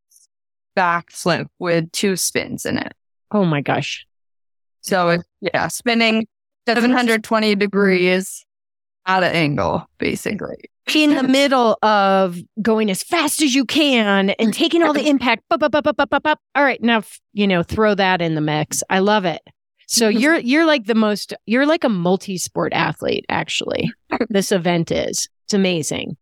backflip 0.77 1.47
with 1.59 1.91
two 1.91 2.15
spins 2.15 2.65
in 2.65 2.77
it. 2.77 2.93
Oh 3.31 3.45
my 3.45 3.61
gosh. 3.61 4.05
So 4.81 5.09
it, 5.09 5.21
yeah, 5.41 5.67
spinning 5.67 6.27
720 6.67 7.55
degrees 7.55 8.45
at 9.05 9.23
an 9.23 9.31
angle, 9.31 9.85
basically. 9.97 10.69
In 10.93 11.15
the 11.15 11.23
middle 11.23 11.77
of 11.81 12.37
going 12.61 12.91
as 12.91 13.01
fast 13.01 13.41
as 13.41 13.55
you 13.55 13.65
can 13.65 14.29
and 14.31 14.53
taking 14.53 14.83
all 14.83 14.93
the 14.93 15.07
impact. 15.09 15.43
Bup, 15.49 15.59
bup, 15.59 15.71
bup, 15.71 16.39
all 16.55 16.63
right, 16.63 16.81
now 16.81 17.01
you 17.33 17.47
know, 17.47 17.63
throw 17.63 17.95
that 17.95 18.21
in 18.21 18.35
the 18.35 18.41
mix. 18.41 18.83
I 18.89 18.99
love 18.99 19.25
it. 19.25 19.41
So 19.87 20.07
you're 20.09 20.39
you're 20.39 20.65
like 20.65 20.85
the 20.85 20.95
most 20.95 21.33
you're 21.45 21.65
like 21.65 21.83
a 21.83 21.89
multi-sport 21.89 22.73
athlete, 22.73 23.25
actually. 23.29 23.91
This 24.29 24.51
event 24.51 24.91
is. 24.91 25.27
It's 25.45 25.53
amazing. 25.53 26.17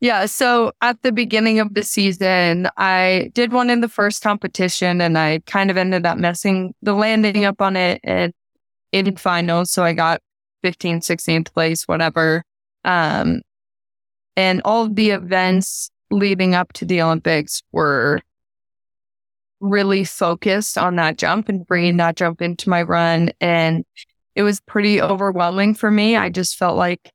Yeah. 0.00 0.26
So 0.26 0.72
at 0.82 1.00
the 1.02 1.12
beginning 1.12 1.60
of 1.60 1.74
the 1.74 1.82
season, 1.82 2.68
I 2.76 3.30
did 3.34 3.52
one 3.52 3.70
in 3.70 3.80
the 3.80 3.88
first 3.88 4.22
competition 4.22 5.00
and 5.00 5.16
I 5.16 5.40
kind 5.46 5.70
of 5.70 5.76
ended 5.76 6.04
up 6.04 6.18
messing 6.18 6.74
the 6.82 6.92
landing 6.92 7.44
up 7.44 7.62
on 7.62 7.76
it 7.76 8.00
and 8.02 8.34
in 8.90 9.16
finals. 9.16 9.70
So 9.70 9.84
I 9.84 9.92
got 9.92 10.20
15th, 10.64 11.04
16th 11.04 11.52
place, 11.54 11.84
whatever. 11.84 12.44
Um, 12.84 13.42
and 14.36 14.60
all 14.64 14.84
of 14.84 14.96
the 14.96 15.10
events 15.10 15.90
leading 16.10 16.54
up 16.54 16.72
to 16.74 16.84
the 16.84 17.00
Olympics 17.00 17.62
were 17.72 18.20
really 19.62 20.04
focused 20.04 20.76
on 20.76 20.96
that 20.96 21.16
jump 21.16 21.48
and 21.48 21.66
bringing 21.66 21.96
that 21.96 22.16
jump 22.16 22.42
into 22.42 22.68
my 22.68 22.82
run. 22.82 23.30
And 23.40 23.84
it 24.34 24.42
was 24.42 24.60
pretty 24.60 25.00
overwhelming 25.00 25.74
for 25.74 25.90
me. 25.90 26.16
I 26.16 26.28
just 26.28 26.56
felt 26.56 26.76
like 26.76 27.10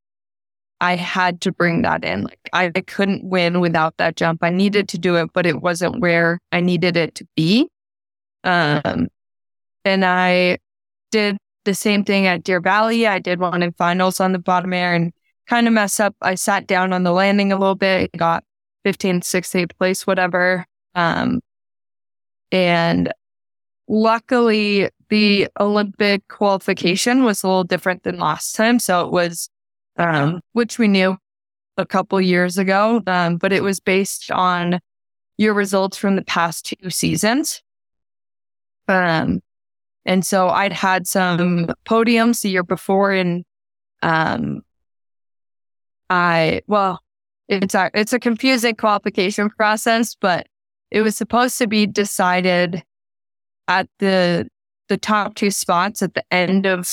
I 0.79 0.95
had 0.95 1.41
to 1.41 1.51
bring 1.51 1.81
that 1.81 2.03
in. 2.03 2.23
Like 2.23 2.39
I, 2.53 2.71
I 2.73 2.81
couldn't 2.81 3.23
win 3.23 3.59
without 3.59 3.97
that 3.97 4.15
jump. 4.15 4.43
I 4.43 4.49
needed 4.49 4.87
to 4.89 4.97
do 4.97 5.15
it, 5.17 5.31
but 5.33 5.45
it 5.45 5.61
wasn't 5.61 5.99
where 5.99 6.39
I 6.51 6.61
needed 6.61 6.97
it 6.97 7.15
to 7.15 7.27
be. 7.35 7.67
Um, 8.43 9.07
and 9.83 10.05
I 10.05 10.59
did 11.11 11.37
the 11.65 11.73
same 11.73 12.03
thing 12.03 12.27
at 12.27 12.43
Deer 12.43 12.61
Valley. 12.61 13.07
I 13.07 13.19
did 13.19 13.39
one 13.39 13.61
in 13.61 13.73
finals 13.73 14.19
on 14.19 14.31
the 14.31 14.39
bottom 14.39 14.71
air 14.71 14.93
and 14.93 15.11
kind 15.47 15.67
of 15.67 15.73
mess 15.73 15.99
up. 15.99 16.15
I 16.21 16.35
sat 16.35 16.67
down 16.67 16.93
on 16.93 17.03
the 17.03 17.11
landing 17.11 17.51
a 17.51 17.57
little 17.57 17.75
bit, 17.75 18.11
got 18.15 18.43
15th, 18.85 19.23
16th 19.23 19.77
place, 19.77 20.05
whatever. 20.05 20.65
Um, 20.95 21.41
and 22.51 23.11
luckily, 23.87 24.89
the 25.09 25.47
Olympic 25.59 26.27
qualification 26.27 27.23
was 27.23 27.43
a 27.43 27.47
little 27.47 27.63
different 27.63 28.03
than 28.03 28.17
last 28.17 28.55
time. 28.55 28.79
So 28.79 29.05
it 29.05 29.11
was, 29.11 29.49
um, 29.97 30.41
which 30.53 30.77
we 30.77 30.87
knew 30.87 31.17
a 31.77 31.85
couple 31.85 32.19
years 32.19 32.57
ago, 32.57 33.01
um, 33.07 33.37
but 33.37 33.53
it 33.53 33.63
was 33.63 33.79
based 33.79 34.31
on 34.31 34.79
your 35.37 35.53
results 35.53 35.97
from 35.97 36.15
the 36.15 36.23
past 36.23 36.65
two 36.65 36.89
seasons. 36.89 37.61
Um, 38.87 39.41
and 40.05 40.25
so 40.25 40.49
I'd 40.49 40.73
had 40.73 41.07
some 41.07 41.67
podiums 41.85 42.41
the 42.41 42.49
year 42.49 42.63
before 42.63 43.11
and, 43.11 43.45
um, 44.01 44.61
I, 46.09 46.61
well, 46.67 47.01
it's 47.47 47.75
a, 47.75 47.91
it's 47.93 48.13
a 48.13 48.19
confusing 48.19 48.75
qualification 48.75 49.49
process, 49.49 50.15
but 50.15 50.47
it 50.91 51.01
was 51.01 51.17
supposed 51.17 51.57
to 51.57 51.67
be 51.67 51.85
decided 51.85 52.81
at 53.67 53.89
the, 53.99 54.47
the 54.87 54.97
top 54.97 55.35
two 55.35 55.51
spots 55.51 56.01
at 56.01 56.13
the 56.13 56.23
end 56.31 56.65
of 56.65 56.87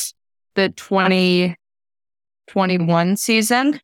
the 0.55 0.71
2021 0.71 3.17
season. 3.17 3.81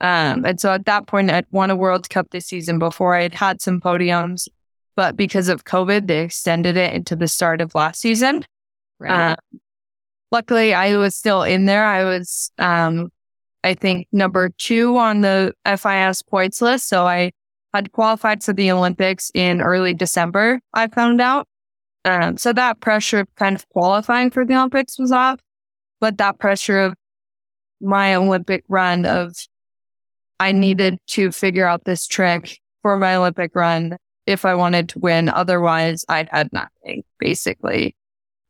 Um, 0.00 0.44
and 0.44 0.60
so 0.60 0.72
at 0.72 0.86
that 0.86 1.06
point, 1.06 1.30
I'd 1.30 1.46
won 1.52 1.70
a 1.70 1.76
World 1.76 2.10
Cup 2.10 2.30
this 2.30 2.46
season 2.46 2.80
before 2.80 3.14
I 3.14 3.22
had 3.22 3.34
had 3.34 3.62
some 3.62 3.80
podiums, 3.80 4.48
but 4.96 5.16
because 5.16 5.48
of 5.48 5.64
COVID, 5.64 6.08
they 6.08 6.24
extended 6.24 6.76
it 6.76 6.92
into 6.92 7.14
the 7.14 7.28
start 7.28 7.60
of 7.60 7.72
last 7.74 8.00
season. 8.00 8.44
Right. 8.98 9.32
Uh, 9.32 9.36
luckily, 10.32 10.74
I 10.74 10.96
was 10.96 11.14
still 11.14 11.44
in 11.44 11.66
there. 11.66 11.84
I 11.84 12.02
was, 12.04 12.50
um, 12.58 13.12
I 13.62 13.74
think, 13.74 14.08
number 14.10 14.50
two 14.58 14.96
on 14.96 15.20
the 15.20 15.54
FIS 15.64 16.22
points 16.22 16.60
list. 16.60 16.88
So 16.88 17.06
I 17.06 17.30
had 17.72 17.92
qualified 17.92 18.42
for 18.42 18.52
the 18.52 18.70
Olympics 18.70 19.30
in 19.34 19.60
early 19.60 19.94
December, 19.94 20.60
I 20.74 20.88
found 20.88 21.20
out. 21.20 21.46
Um, 22.04 22.36
so 22.36 22.52
that 22.52 22.80
pressure 22.80 23.20
of 23.20 23.34
kind 23.36 23.54
of 23.54 23.68
qualifying 23.68 24.30
for 24.30 24.44
the 24.44 24.54
Olympics 24.54 24.98
was 24.98 25.12
off, 25.12 25.40
but 26.00 26.18
that 26.18 26.38
pressure 26.38 26.80
of 26.80 26.94
my 27.80 28.14
Olympic 28.14 28.64
run 28.68 29.06
of 29.06 29.34
I 30.40 30.52
needed 30.52 30.98
to 31.08 31.30
figure 31.30 31.66
out 31.66 31.84
this 31.84 32.06
trick 32.06 32.58
for 32.82 32.98
my 32.98 33.14
Olympic 33.14 33.54
run 33.54 33.96
if 34.26 34.44
I 34.44 34.54
wanted 34.54 34.88
to 34.90 34.98
win. 34.98 35.28
Otherwise, 35.28 36.04
I'd 36.08 36.28
had 36.30 36.52
nothing, 36.52 37.04
basically. 37.18 37.94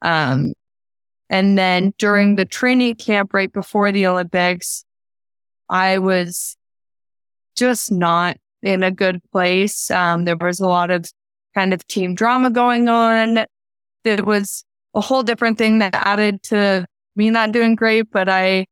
Um, 0.00 0.54
and 1.28 1.56
then 1.56 1.92
during 1.98 2.36
the 2.36 2.44
training 2.44 2.94
camp 2.96 3.34
right 3.34 3.52
before 3.52 3.92
the 3.92 4.06
Olympics, 4.06 4.84
I 5.68 5.98
was 5.98 6.56
just 7.56 7.92
not 7.92 8.36
in 8.62 8.82
a 8.82 8.90
good 8.90 9.20
place. 9.32 9.90
Um, 9.90 10.24
there 10.24 10.36
was 10.36 10.60
a 10.60 10.68
lot 10.68 10.90
of 10.90 11.10
kind 11.54 11.74
of 11.74 11.86
team 11.86 12.14
drama 12.14 12.50
going 12.50 12.88
on. 12.88 13.44
It 14.04 14.26
was 14.26 14.64
a 14.94 15.00
whole 15.00 15.22
different 15.22 15.58
thing 15.58 15.78
that 15.78 15.94
added 15.94 16.42
to 16.44 16.86
me 17.16 17.30
not 17.30 17.52
doing 17.52 17.74
great, 17.74 18.10
but 18.10 18.28
I, 18.28 18.66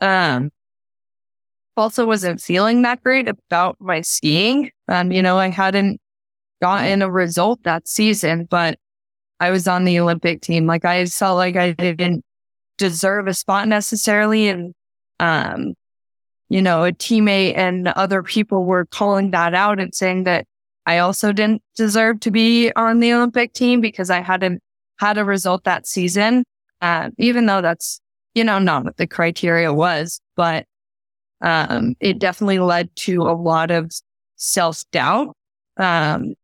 um, 0.00 0.50
also 1.76 2.06
wasn't 2.06 2.40
feeling 2.40 2.82
that 2.82 3.02
great 3.02 3.28
about 3.28 3.76
my 3.78 4.00
skiing. 4.00 4.70
Um, 4.88 5.12
you 5.12 5.22
know, 5.22 5.38
I 5.38 5.48
hadn't 5.48 6.00
gotten 6.62 7.02
a 7.02 7.10
result 7.10 7.62
that 7.64 7.86
season, 7.86 8.46
but 8.50 8.78
I 9.40 9.50
was 9.50 9.68
on 9.68 9.84
the 9.84 10.00
Olympic 10.00 10.40
team. 10.40 10.66
Like 10.66 10.84
I 10.84 11.04
felt 11.06 11.36
like 11.36 11.56
I 11.56 11.72
didn't 11.72 12.24
deserve 12.78 13.26
a 13.26 13.34
spot 13.34 13.68
necessarily. 13.68 14.48
And, 14.48 14.74
um, 15.20 15.74
you 16.48 16.62
know, 16.62 16.84
a 16.84 16.92
teammate 16.92 17.56
and 17.56 17.88
other 17.88 18.22
people 18.22 18.64
were 18.64 18.86
calling 18.86 19.30
that 19.32 19.54
out 19.54 19.80
and 19.80 19.94
saying 19.94 20.24
that 20.24 20.46
I 20.86 20.98
also 20.98 21.32
didn't 21.32 21.62
deserve 21.74 22.20
to 22.20 22.30
be 22.30 22.72
on 22.76 23.00
the 23.00 23.12
Olympic 23.12 23.52
team 23.52 23.80
because 23.80 24.10
I 24.10 24.20
hadn't 24.20 24.62
had 24.98 25.18
a 25.18 25.24
result 25.24 25.64
that 25.64 25.86
season. 25.86 26.44
Uh, 26.80 27.10
even 27.18 27.46
though 27.46 27.60
that's, 27.60 28.00
you 28.34 28.44
know, 28.44 28.58
not 28.58 28.84
what 28.84 28.96
the 28.96 29.06
criteria 29.06 29.72
was, 29.72 30.20
but 30.36 30.66
um, 31.40 31.96
it 32.00 32.18
definitely 32.18 32.60
led 32.60 32.94
to 32.96 33.22
a 33.22 33.34
lot 33.34 33.70
of 33.70 33.90
self 34.36 34.84
doubt, 34.92 35.34
um, 35.76 36.34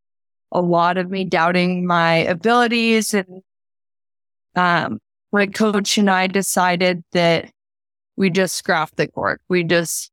a 0.51 0.61
lot 0.61 0.99
of 0.99 1.11
me 1.11 1.25
doubting 1.25 1.87
my 1.87 2.17
abilities. 2.17 3.15
And 3.15 3.43
um, 4.57 4.99
my 5.33 5.47
coach 5.47 5.97
and 5.99 6.11
I 6.11 6.27
decided 6.27 7.05
that 7.13 7.51
we 8.17 8.31
just 8.31 8.57
scrap 8.57 8.91
the 8.97 9.09
cork. 9.09 9.41
We 9.49 9.65
just, 9.65 10.11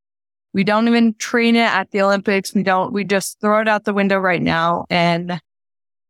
we 0.54 0.64
don't 0.64 0.88
even 0.88 1.14
train 1.16 1.56
it 1.56 1.72
at 1.72 1.91
the 1.91 2.02
Olympics. 2.02 2.54
We 2.54 2.64
don't, 2.64 2.93
we 2.93 3.04
just 3.04 3.39
throw 3.39 3.62
it 3.62 3.68
out 3.68 3.86
the 3.86 3.93
window 3.93 4.18
right 4.18 4.41
now 4.41 4.86
and 4.89 5.39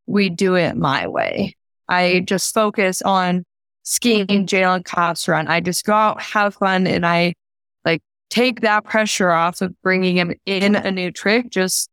we 0.05 0.29
do 0.29 0.55
it 0.55 0.75
my 0.75 1.07
way. 1.07 1.55
I 1.87 2.21
just 2.25 2.53
focus 2.53 3.01
on 3.01 3.45
skiing 3.83 4.27
Jaelin 4.27 4.85
Kauf's 4.85 5.27
run. 5.27 5.47
I 5.47 5.59
just 5.59 5.85
go 5.85 5.93
out, 5.93 6.21
have 6.21 6.55
fun, 6.55 6.85
and 6.85 7.05
I 7.05 7.33
like 7.83 8.01
take 8.29 8.61
that 8.61 8.83
pressure 8.83 9.31
off 9.31 9.61
of 9.61 9.73
bringing 9.81 10.17
him 10.17 10.33
in 10.45 10.75
a 10.75 10.91
new 10.91 11.11
trick. 11.11 11.49
Just 11.49 11.89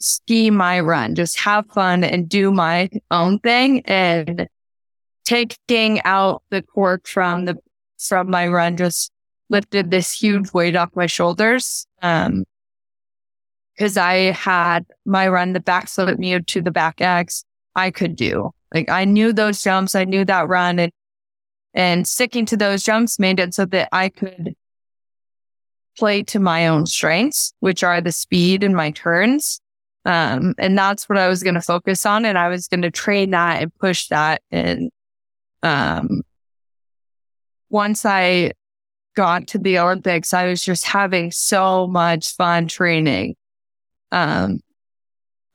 ski 0.00 0.50
my 0.50 0.80
run, 0.80 1.14
just 1.14 1.38
have 1.40 1.66
fun 1.66 2.04
and 2.04 2.28
do 2.28 2.50
my 2.50 2.90
own 3.10 3.38
thing 3.38 3.80
and 3.86 4.48
taking 5.24 6.02
out 6.04 6.42
the 6.50 6.62
cork 6.62 7.06
from 7.06 7.46
the, 7.46 7.56
from 8.08 8.30
my 8.30 8.48
run 8.48 8.76
just 8.76 9.10
lifted 9.50 9.90
this 9.90 10.12
huge 10.12 10.52
weight 10.52 10.76
off 10.76 10.90
my 10.94 11.06
shoulders. 11.06 11.86
Um, 12.02 12.44
cause 13.78 13.96
I 13.96 14.32
had 14.32 14.86
my 15.04 15.28
run, 15.28 15.52
the 15.52 15.60
backflip 15.60 16.18
mute 16.18 16.46
to 16.48 16.62
the 16.62 16.70
back 16.70 17.00
X 17.00 17.44
I 17.74 17.90
could 17.90 18.16
do. 18.16 18.52
Like 18.72 18.88
I 18.88 19.04
knew 19.04 19.32
those 19.32 19.62
jumps. 19.62 19.94
I 19.94 20.04
knew 20.04 20.24
that 20.24 20.48
run 20.48 20.78
and, 20.78 20.92
and 21.74 22.06
sticking 22.06 22.46
to 22.46 22.56
those 22.56 22.82
jumps 22.84 23.18
made 23.18 23.40
it 23.40 23.54
so 23.54 23.64
that 23.66 23.88
I 23.92 24.08
could 24.08 24.54
play 25.96 26.22
to 26.24 26.40
my 26.40 26.66
own 26.68 26.86
strengths, 26.86 27.52
which 27.60 27.82
are 27.82 28.00
the 28.00 28.12
speed 28.12 28.62
and 28.64 28.74
my 28.74 28.90
turns. 28.90 29.60
Um, 30.04 30.54
and 30.58 30.76
that's 30.76 31.08
what 31.08 31.18
I 31.18 31.28
was 31.28 31.42
going 31.42 31.54
to 31.54 31.62
focus 31.62 32.04
on. 32.04 32.24
And 32.24 32.36
I 32.36 32.48
was 32.48 32.68
going 32.68 32.82
to 32.82 32.90
train 32.90 33.30
that 33.30 33.62
and 33.62 33.74
push 33.76 34.08
that. 34.08 34.42
And, 34.50 34.90
um, 35.62 36.22
once 37.74 38.06
I 38.06 38.52
got 39.16 39.48
to 39.48 39.58
the 39.58 39.80
Olympics, 39.80 40.32
I 40.32 40.46
was 40.46 40.64
just 40.64 40.86
having 40.86 41.32
so 41.32 41.88
much 41.88 42.36
fun 42.36 42.68
training. 42.68 43.34
Um, 44.12 44.60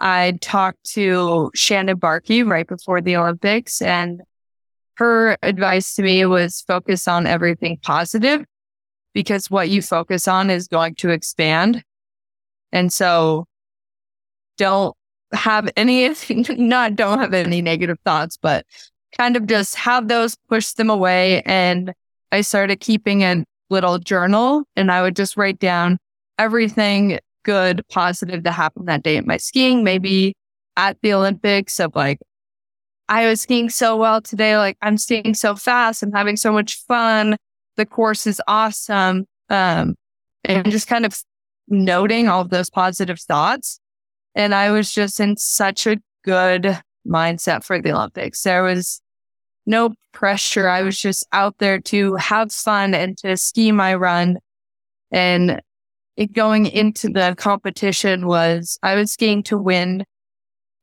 I 0.02 0.38
talked 0.42 0.84
to 0.96 1.50
Shannon 1.56 1.98
Bahrke 1.98 2.46
right 2.46 2.68
before 2.68 3.00
the 3.00 3.16
Olympics 3.16 3.82
and 3.82 4.22
her 4.96 5.38
advice 5.42 5.96
to 5.96 6.02
me 6.02 6.26
was 6.26 6.60
focus 6.68 7.08
on 7.08 7.26
everything 7.26 7.80
positive 7.82 8.44
because 9.14 9.50
what 9.50 9.70
you 9.70 9.82
focus 9.82 10.28
on 10.28 10.50
is 10.50 10.68
going 10.68 10.96
to 10.96 11.12
expand. 11.12 11.86
And 12.74 12.92
so 12.92 13.46
don't 14.58 14.94
have 15.34 15.70
any, 15.78 16.14
not 16.50 16.98
don't 16.98 17.20
have 17.20 17.34
any 17.34 17.62
negative 17.62 17.98
thoughts, 18.04 18.36
but 18.36 18.66
kind 19.18 19.38
of 19.38 19.48
just 19.48 19.76
have 19.76 20.10
those, 20.10 20.36
push 20.50 20.74
them 20.74 20.90
away. 20.90 21.44
And 21.44 21.94
I 22.32 22.42
started 22.42 22.80
keeping 22.80 23.24
a 23.24 23.44
little 23.70 24.00
journal 24.00 24.64
and 24.76 24.92
I 24.92 25.02
would 25.02 25.16
just 25.16 25.38
write 25.38 25.60
down 25.60 25.98
everything 26.38 27.20
good, 27.44 27.82
positive 27.90 28.44
that 28.44 28.52
happened 28.52 28.88
that 28.88 29.04
day 29.04 29.18
at 29.18 29.26
my 29.26 29.38
skiing, 29.38 29.84
maybe 29.84 30.34
at 30.78 30.98
the 31.02 31.14
Olympics 31.14 31.80
of 31.80 31.96
like, 31.96 32.20
I 33.08 33.28
was 33.28 33.42
skiing 33.42 33.70
so 33.70 33.98
well 33.98 34.22
today. 34.22 34.58
Like 34.58 34.78
I'm 34.82 34.98
skiing 34.98 35.34
so 35.34 35.56
fast. 35.56 36.04
I'm 36.04 36.12
having 36.12 36.38
so 36.38 36.52
much 36.52 36.76
fun 36.88 37.36
the 37.80 37.86
course 37.86 38.28
is 38.28 38.42
awesome. 38.48 39.26
Um, 39.50 39.96
and 40.44 40.70
just 40.70 40.88
kind 40.88 41.06
of 41.06 41.18
noting 41.70 42.28
all 42.28 42.42
of 42.42 42.50
those 42.50 42.70
positive 42.70 43.20
thoughts. 43.20 43.80
And 44.36 44.54
I 44.54 44.70
was 44.70 44.94
just 44.94 45.20
in 45.20 45.38
such 45.38 45.88
a 45.88 45.98
good 46.24 46.78
mindset 47.08 47.64
for 47.64 47.82
the 47.82 47.94
Olympics. 47.94 48.44
There 48.44 48.64
was 48.64 49.02
no 49.66 49.94
pressure. 50.12 50.68
I 50.68 50.82
was 50.82 51.00
just 51.00 51.26
out 51.32 51.56
there 51.60 51.80
to 51.82 52.16
have 52.16 52.52
fun 52.52 52.94
and 52.94 53.18
to 53.20 53.38
ski 53.38 53.72
my 53.72 53.96
run. 53.96 54.38
And 55.12 55.62
going 56.34 56.66
into 56.66 57.10
the 57.10 57.36
competition 57.38 58.28
was 58.28 58.78
I 58.84 58.96
was 58.96 59.12
skiing 59.12 59.44
to 59.44 59.58
win 59.58 60.06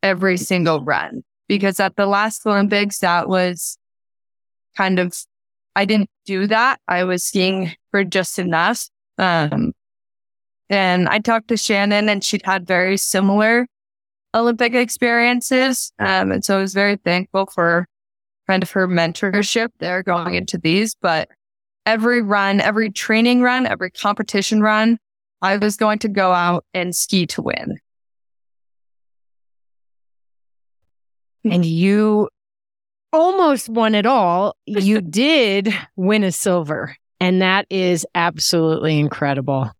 every 0.02 0.36
single 0.36 0.82
run 0.82 1.22
because 1.48 1.80
at 1.80 1.96
the 1.96 2.06
last 2.06 2.46
Olympics, 2.46 2.98
that 3.00 3.28
was 3.28 3.78
kind 4.76 4.98
of 4.98 5.14
I 5.74 5.84
didn't 5.84 6.08
do 6.24 6.46
that. 6.46 6.80
I 6.88 7.04
was 7.04 7.22
skiing 7.22 7.74
for 7.90 8.02
just 8.02 8.38
enough. 8.38 8.88
Um, 9.18 9.72
and 10.70 11.08
I 11.08 11.18
talked 11.18 11.48
to 11.48 11.56
Shannon 11.56 12.08
and 12.08 12.24
she'd 12.24 12.44
had 12.44 12.66
very 12.66 12.96
similar 12.96 13.66
Olympic 14.34 14.74
experiences. 14.74 15.92
Um, 15.98 16.32
and 16.32 16.44
so 16.44 16.58
I 16.58 16.60
was 16.60 16.72
very 16.72 16.96
thankful 16.96 17.46
for 17.46 17.86
kind 18.46 18.62
of 18.62 18.70
her 18.70 18.86
mentorship 18.88 19.68
there 19.78 20.02
going 20.02 20.34
into 20.34 20.58
these. 20.58 20.94
But 20.94 21.28
every 21.84 22.22
run, 22.22 22.60
every 22.60 22.90
training 22.90 23.42
run, 23.42 23.66
every 23.66 23.90
competition 23.90 24.60
run, 24.60 24.98
I 25.42 25.56
was 25.56 25.76
going 25.76 25.98
to 26.00 26.08
go 26.08 26.32
out 26.32 26.64
and 26.74 26.94
ski 26.94 27.26
to 27.28 27.42
win. 27.42 27.78
And 31.44 31.64
you 31.64 32.28
almost 33.12 33.68
won 33.68 33.94
it 33.94 34.06
all. 34.06 34.56
You 34.66 35.00
did 35.00 35.72
win 35.94 36.24
a 36.24 36.32
silver, 36.32 36.96
and 37.20 37.42
that 37.42 37.66
is 37.70 38.06
absolutely 38.14 38.98
incredible. 38.98 39.70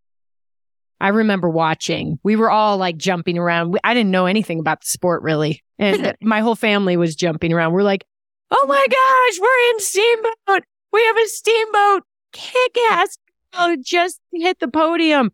I 1.00 1.08
remember 1.08 1.50
watching. 1.50 2.18
We 2.22 2.36
were 2.36 2.50
all 2.50 2.78
like 2.78 2.96
jumping 2.96 3.36
around. 3.36 3.78
I 3.84 3.92
didn't 3.92 4.10
know 4.10 4.26
anything 4.26 4.58
about 4.60 4.80
the 4.80 4.86
sport 4.86 5.22
really. 5.22 5.62
And 5.78 6.16
my 6.22 6.40
whole 6.40 6.54
family 6.54 6.96
was 6.96 7.14
jumping 7.14 7.52
around. 7.52 7.72
We're 7.72 7.82
like, 7.82 8.04
oh 8.50 8.66
my 8.66 8.86
gosh, 8.90 9.40
we're 9.40 9.70
in 9.70 9.80
Steamboat. 9.80 10.64
We 10.92 11.04
have 11.04 11.16
a 11.16 11.28
Steamboat 11.28 12.02
kick 12.32 12.76
ass. 12.90 13.18
Oh, 13.54 13.76
just 13.80 14.20
hit 14.32 14.60
the 14.60 14.68
podium. 14.68 15.32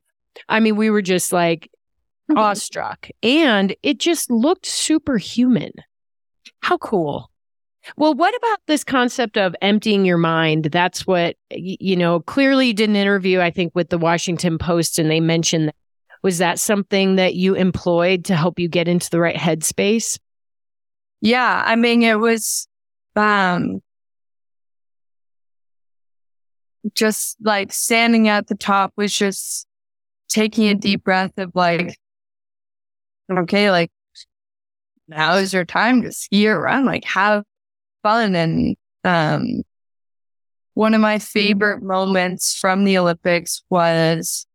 I 0.48 0.60
mean, 0.60 0.76
we 0.76 0.90
were 0.90 1.02
just 1.02 1.32
like 1.32 1.70
awestruck. 2.36 3.08
And 3.22 3.74
it 3.82 3.98
just 3.98 4.30
looked 4.30 4.66
superhuman. 4.66 5.72
How 6.60 6.78
cool. 6.78 7.30
Well, 7.96 8.14
what 8.14 8.34
about 8.36 8.60
this 8.66 8.84
concept 8.84 9.36
of 9.36 9.56
emptying 9.60 10.04
your 10.04 10.18
mind? 10.18 10.66
That's 10.66 11.06
what, 11.06 11.36
you 11.50 11.96
know, 11.96 12.20
clearly 12.20 12.68
you 12.68 12.74
did 12.74 12.88
an 12.88 12.96
interview, 12.96 13.40
I 13.40 13.50
think, 13.50 13.72
with 13.74 13.88
the 13.88 13.98
Washington 13.98 14.56
Post, 14.56 14.98
and 14.98 15.10
they 15.10 15.20
mentioned 15.20 15.68
that. 15.68 15.74
Was 16.22 16.38
that 16.38 16.60
something 16.60 17.16
that 17.16 17.34
you 17.34 17.54
employed 17.54 18.26
to 18.26 18.36
help 18.36 18.60
you 18.60 18.68
get 18.68 18.86
into 18.86 19.10
the 19.10 19.18
right 19.18 19.34
headspace? 19.34 20.20
Yeah. 21.20 21.64
I 21.66 21.74
mean, 21.74 22.04
it 22.04 22.20
was, 22.20 22.68
um, 23.16 23.80
just 26.94 27.36
like 27.42 27.72
standing 27.72 28.28
at 28.28 28.46
the 28.48 28.54
top 28.54 28.92
was 28.96 29.16
just 29.16 29.66
taking 30.28 30.68
a 30.68 30.74
deep 30.74 31.04
breath 31.04 31.32
of 31.38 31.52
like, 31.54 31.96
okay, 33.30 33.70
like 33.70 33.90
now 35.08 35.36
is 35.36 35.52
your 35.52 35.64
time 35.64 36.02
to 36.02 36.12
ski 36.12 36.48
around, 36.48 36.86
like 36.86 37.04
have 37.04 37.44
fun. 38.02 38.34
And 38.34 38.76
um, 39.04 39.62
one 40.74 40.94
of 40.94 41.00
my 41.00 41.18
favorite 41.18 41.82
moments 41.82 42.56
from 42.58 42.84
the 42.84 42.98
Olympics 42.98 43.62
was 43.70 44.46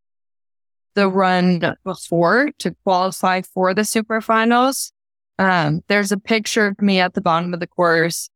the 0.96 1.08
run 1.08 1.76
before 1.84 2.50
to 2.58 2.76
qualify 2.84 3.42
for 3.42 3.74
the 3.74 3.86
super 3.86 4.20
finals. 4.20 4.92
Um, 5.38 5.82
there's 5.88 6.12
a 6.12 6.18
picture 6.18 6.68
of 6.68 6.82
me 6.82 7.00
at 7.00 7.14
the 7.14 7.22
bottom 7.22 7.54
of 7.54 7.60
the 7.60 7.68
course. 7.68 8.30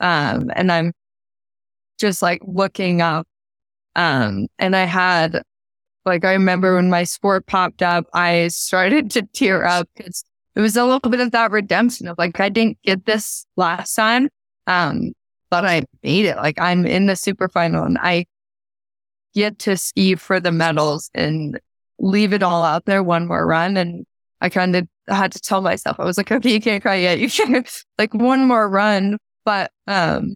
Um, 0.00 0.50
and 0.54 0.70
I'm 0.70 0.92
just 1.98 2.22
like 2.22 2.40
looking 2.46 3.02
up. 3.02 3.26
Um, 3.96 4.46
and 4.58 4.76
I 4.76 4.84
had, 4.84 5.42
like, 6.04 6.24
I 6.24 6.32
remember 6.32 6.76
when 6.76 6.90
my 6.90 7.04
sport 7.04 7.46
popped 7.46 7.82
up, 7.82 8.06
I 8.14 8.48
started 8.48 9.10
to 9.12 9.22
tear 9.22 9.64
up 9.64 9.88
because 9.96 10.24
it 10.54 10.60
was 10.60 10.76
a 10.76 10.84
little 10.84 11.10
bit 11.10 11.20
of 11.20 11.32
that 11.32 11.50
redemption 11.50 12.08
of 12.08 12.16
like, 12.18 12.38
I 12.40 12.48
didn't 12.48 12.78
get 12.82 13.06
this 13.06 13.46
last 13.56 13.94
time. 13.94 14.28
Um, 14.66 15.12
but 15.50 15.64
I 15.64 15.84
made 16.02 16.26
it. 16.26 16.36
Like 16.36 16.60
I'm 16.60 16.86
in 16.86 17.06
the 17.06 17.16
super 17.16 17.48
final 17.48 17.84
and 17.84 17.98
I 18.00 18.26
get 19.34 19.58
to 19.60 19.76
ski 19.76 20.14
for 20.14 20.40
the 20.40 20.52
medals 20.52 21.10
and 21.14 21.58
leave 21.98 22.32
it 22.32 22.42
all 22.42 22.62
out 22.62 22.84
there 22.84 23.02
one 23.02 23.26
more 23.26 23.46
run. 23.46 23.76
And 23.76 24.06
I 24.40 24.48
kind 24.48 24.76
of 24.76 24.86
had 25.08 25.32
to 25.32 25.40
tell 25.40 25.62
myself, 25.62 25.98
I 25.98 26.04
was 26.04 26.18
like, 26.18 26.30
okay, 26.30 26.52
you 26.52 26.60
can't 26.60 26.82
cry 26.82 26.96
yet. 26.96 27.18
You 27.18 27.30
can 27.30 27.64
like 27.98 28.14
one 28.14 28.46
more 28.46 28.68
run. 28.68 29.18
But, 29.48 29.72
um, 29.86 30.34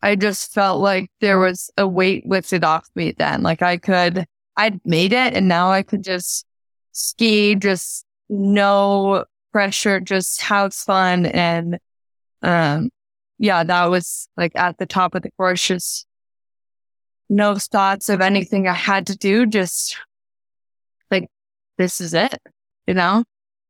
I 0.00 0.16
just 0.16 0.54
felt 0.54 0.80
like 0.80 1.10
there 1.20 1.38
was 1.38 1.70
a 1.76 1.86
weight 1.86 2.26
lifted 2.26 2.64
off 2.64 2.88
me 2.94 3.12
then. 3.12 3.42
Like 3.42 3.60
I 3.60 3.76
could, 3.76 4.24
I'd 4.56 4.80
made 4.86 5.12
it 5.12 5.34
and 5.34 5.46
now 5.46 5.70
I 5.70 5.82
could 5.82 6.02
just 6.02 6.46
ski, 6.92 7.54
just 7.54 8.06
no 8.30 9.26
pressure, 9.52 10.00
just 10.00 10.40
have 10.40 10.72
fun. 10.72 11.26
And, 11.26 11.78
um, 12.40 12.88
yeah, 13.36 13.62
that 13.62 13.90
was 13.90 14.30
like 14.38 14.52
at 14.54 14.78
the 14.78 14.86
top 14.86 15.14
of 15.14 15.20
the 15.20 15.30
course, 15.32 15.66
just 15.66 16.06
no 17.28 17.56
thoughts 17.56 18.08
of 18.08 18.22
anything 18.22 18.66
I 18.66 18.72
had 18.72 19.06
to 19.08 19.18
do. 19.18 19.44
Just 19.44 19.98
like, 21.10 21.28
this 21.76 22.00
is 22.00 22.14
it, 22.14 22.38
you 22.86 22.94
know? 22.94 23.24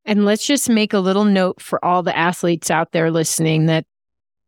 And 0.05 0.23
let's 0.23 0.47
just 0.47 0.69
make 0.69 0.93
a 0.93 0.99
little 0.99 1.25
note 1.25 1.61
for 1.61 1.83
all 1.83 2.03
the 2.03 2.17
athletes 2.17 2.71
out 2.71 2.93
there 2.93 3.11
listening 3.11 3.65
that 3.65 3.85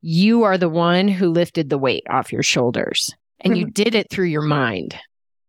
you 0.01 0.43
are 0.43 0.57
the 0.57 0.69
one 0.69 1.07
who 1.07 1.29
lifted 1.29 1.69
the 1.69 1.77
weight 1.77 2.03
off 2.09 2.31
your 2.31 2.43
shoulders 2.43 3.13
and 3.39 3.57
you 3.57 3.65
mm-hmm. 3.65 3.83
did 3.83 3.95
it 3.95 4.09
through 4.09 4.25
your 4.25 4.41
mind, 4.41 4.95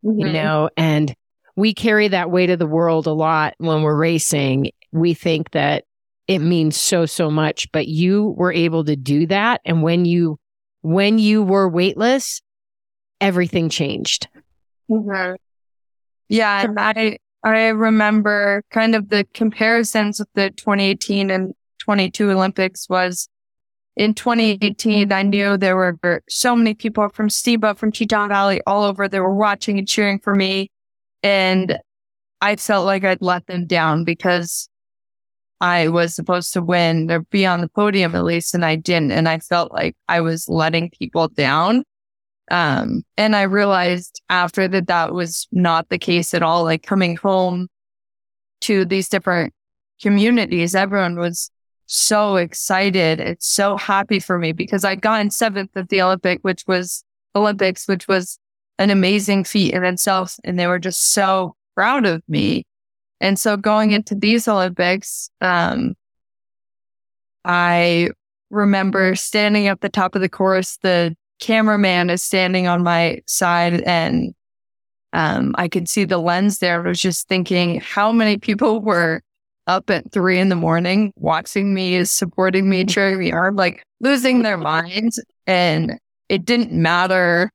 mm-hmm. 0.05 0.19
you 0.19 0.33
know, 0.33 0.71
and 0.77 1.15
we 1.57 1.75
carry 1.75 2.09
that 2.09 2.31
weight 2.31 2.51
of 2.51 2.59
the 2.59 2.67
world 2.67 3.07
a 3.07 3.13
lot 3.13 3.55
when 3.59 3.83
we're 3.83 3.97
racing. 3.97 4.71
We 4.93 5.15
think 5.15 5.51
that 5.51 5.85
it 6.29 6.39
means 6.39 6.77
so 6.77 7.07
so 7.07 7.31
much 7.31 7.71
but 7.73 7.89
you 7.89 8.35
were 8.37 8.53
able 8.53 8.85
to 8.85 8.97
do 8.97 9.27
that 9.27 9.61
and 9.65 9.83
when 9.83 10.05
you 10.05 10.39
when 10.83 11.19
you 11.19 11.43
were 11.43 11.69
weightless 11.69 12.41
everything 13.21 13.69
changed 13.69 14.29
mm-hmm. 14.91 15.35
yeah 16.29 16.67
i 16.77 17.19
i 17.45 17.69
remember 17.69 18.63
kind 18.71 18.95
of 18.95 19.09
the 19.09 19.27
comparisons 19.35 20.19
with 20.21 20.29
the 20.35 20.51
2018 20.51 21.31
and 21.31 21.55
22 21.81 22.31
olympics 22.31 22.89
was 22.89 23.29
in 23.97 24.15
2018 24.15 25.13
i 25.13 25.23
knew 25.23 25.57
there 25.57 25.77
were 25.77 26.23
so 26.29 26.57
many 26.57 26.75
people 26.75 27.09
from 27.11 27.29
Steamboat 27.29 27.79
from 27.79 27.93
teton 27.93 28.29
valley 28.29 28.61
all 28.67 28.85
over 28.85 29.09
they 29.09 29.21
were 29.21 29.35
watching 29.35 29.79
and 29.79 29.89
cheering 29.89 30.19
for 30.19 30.35
me 30.35 30.71
and 31.23 31.79
i 32.41 32.57
felt 32.57 32.87
like 32.87 33.05
i'd 33.05 33.23
let 33.23 33.47
them 33.47 33.67
down 33.67 34.05
because 34.05 34.69
I 35.63 35.87
was 35.87 36.13
supposed 36.13 36.53
to 36.55 36.61
win 36.61 37.09
or 37.09 37.21
be 37.21 37.47
on 37.47 37.61
the 37.61 37.69
podium 37.69 38.17
at 38.17 38.25
least, 38.25 38.53
and 38.53 38.65
I 38.65 38.75
didn't. 38.75 39.13
And 39.13 39.29
I 39.29 39.39
felt 39.39 39.73
like 39.73 39.95
I 40.09 40.21
was 40.21 40.49
letting 40.49 40.91
people 40.91 41.29
down. 41.29 41.85
Um, 42.51 43.05
and 43.17 43.37
I 43.37 43.43
realized 43.43 44.21
after 44.29 44.67
that 44.67 44.89
that 44.89 45.15
was 45.15 45.47
not 45.53 45.89
the 45.89 45.99
case 45.99 46.35
at 46.35 46.43
all. 46.43 46.65
Like 46.65 46.83
coming 46.83 47.17
home 47.17 47.69
to 48.63 48.85
these 48.85 49.09
different 49.09 49.55
communities, 50.03 50.75
everyone 50.75 51.17
was 51.17 51.49
so 51.93 52.37
excited. 52.37 53.21
It's 53.21 53.47
so 53.47 53.77
happy 53.77 54.19
for 54.19 54.39
me 54.39 54.53
because 54.53 54.85
I 54.85 54.95
got 54.95 55.21
in 55.21 55.31
seventh 55.31 55.71
at 55.77 55.89
the 55.89 56.03
Olympic, 56.03 56.41
which 56.43 56.65
was 56.67 57.05
Olympics, 57.35 57.87
which 57.87 58.09
was 58.09 58.39
an 58.79 58.91
amazing 58.91 59.45
feat 59.45 59.75
in 59.75 59.85
itself. 59.85 60.37
And 60.45 60.59
they 60.59 60.67
were 60.67 60.79
just 60.79 61.13
so 61.13 61.55
proud 61.75 62.07
of 62.07 62.23
me. 62.29 62.65
And 63.21 63.39
so 63.39 63.57
going 63.57 63.93
into 63.93 64.15
these 64.15 64.49
Olympics, 64.49 65.31
um, 65.41 65.95
I 67.45 68.09
remember 68.51 69.15
standing 69.15 69.67
at 69.67 69.81
the 69.81 69.89
top 69.89 70.15
of 70.15 70.21
the 70.21 70.29
course. 70.29 70.79
The 70.83 71.15
cameraman 71.41 72.11
is 72.11 72.23
standing 72.23 72.67
on 72.67 72.83
my 72.83 73.21
side 73.27 73.83
and 73.83 74.35
um, 75.13 75.55
I 75.59 75.69
could 75.69 75.89
see 75.89 76.05
the 76.05 76.19
lens 76.19 76.59
there. 76.59 76.83
I 76.83 76.89
was 76.89 77.01
just 77.01 77.29
thinking 77.29 77.81
how 77.81 78.13
many 78.13 78.39
people 78.39 78.81
were 78.81 79.23
up 79.67 79.91
at 79.91 80.11
three 80.13 80.39
in 80.39 80.49
the 80.49 80.57
morning 80.57 81.13
watching 81.17 81.73
me, 81.73 81.95
is 81.95 82.11
supporting 82.11 82.69
me, 82.69 82.85
cheering 82.85 83.19
me 83.19 83.33
on, 83.33 83.57
like 83.57 83.83
losing 84.01 84.43
their 84.43 84.57
minds. 84.57 85.23
And 85.47 85.99
it 86.29 86.45
didn't 86.45 86.73
matter 86.73 87.51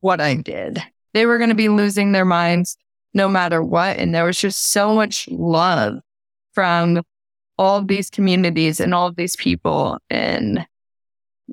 what 0.00 0.20
I 0.20 0.34
did. 0.34 0.82
They 1.14 1.26
were 1.26 1.38
going 1.38 1.50
to 1.50 1.54
be 1.54 1.68
losing 1.68 2.12
their 2.12 2.24
minds 2.24 2.76
no 3.14 3.28
matter 3.28 3.62
what. 3.62 3.98
And 3.98 4.14
there 4.14 4.24
was 4.24 4.38
just 4.38 4.70
so 4.70 4.94
much 4.94 5.28
love 5.30 5.98
from 6.52 7.02
all 7.58 7.78
of 7.78 7.88
these 7.88 8.10
communities 8.10 8.80
and 8.80 8.94
all 8.94 9.06
of 9.06 9.16
these 9.16 9.36
people. 9.36 9.98
And 10.08 10.66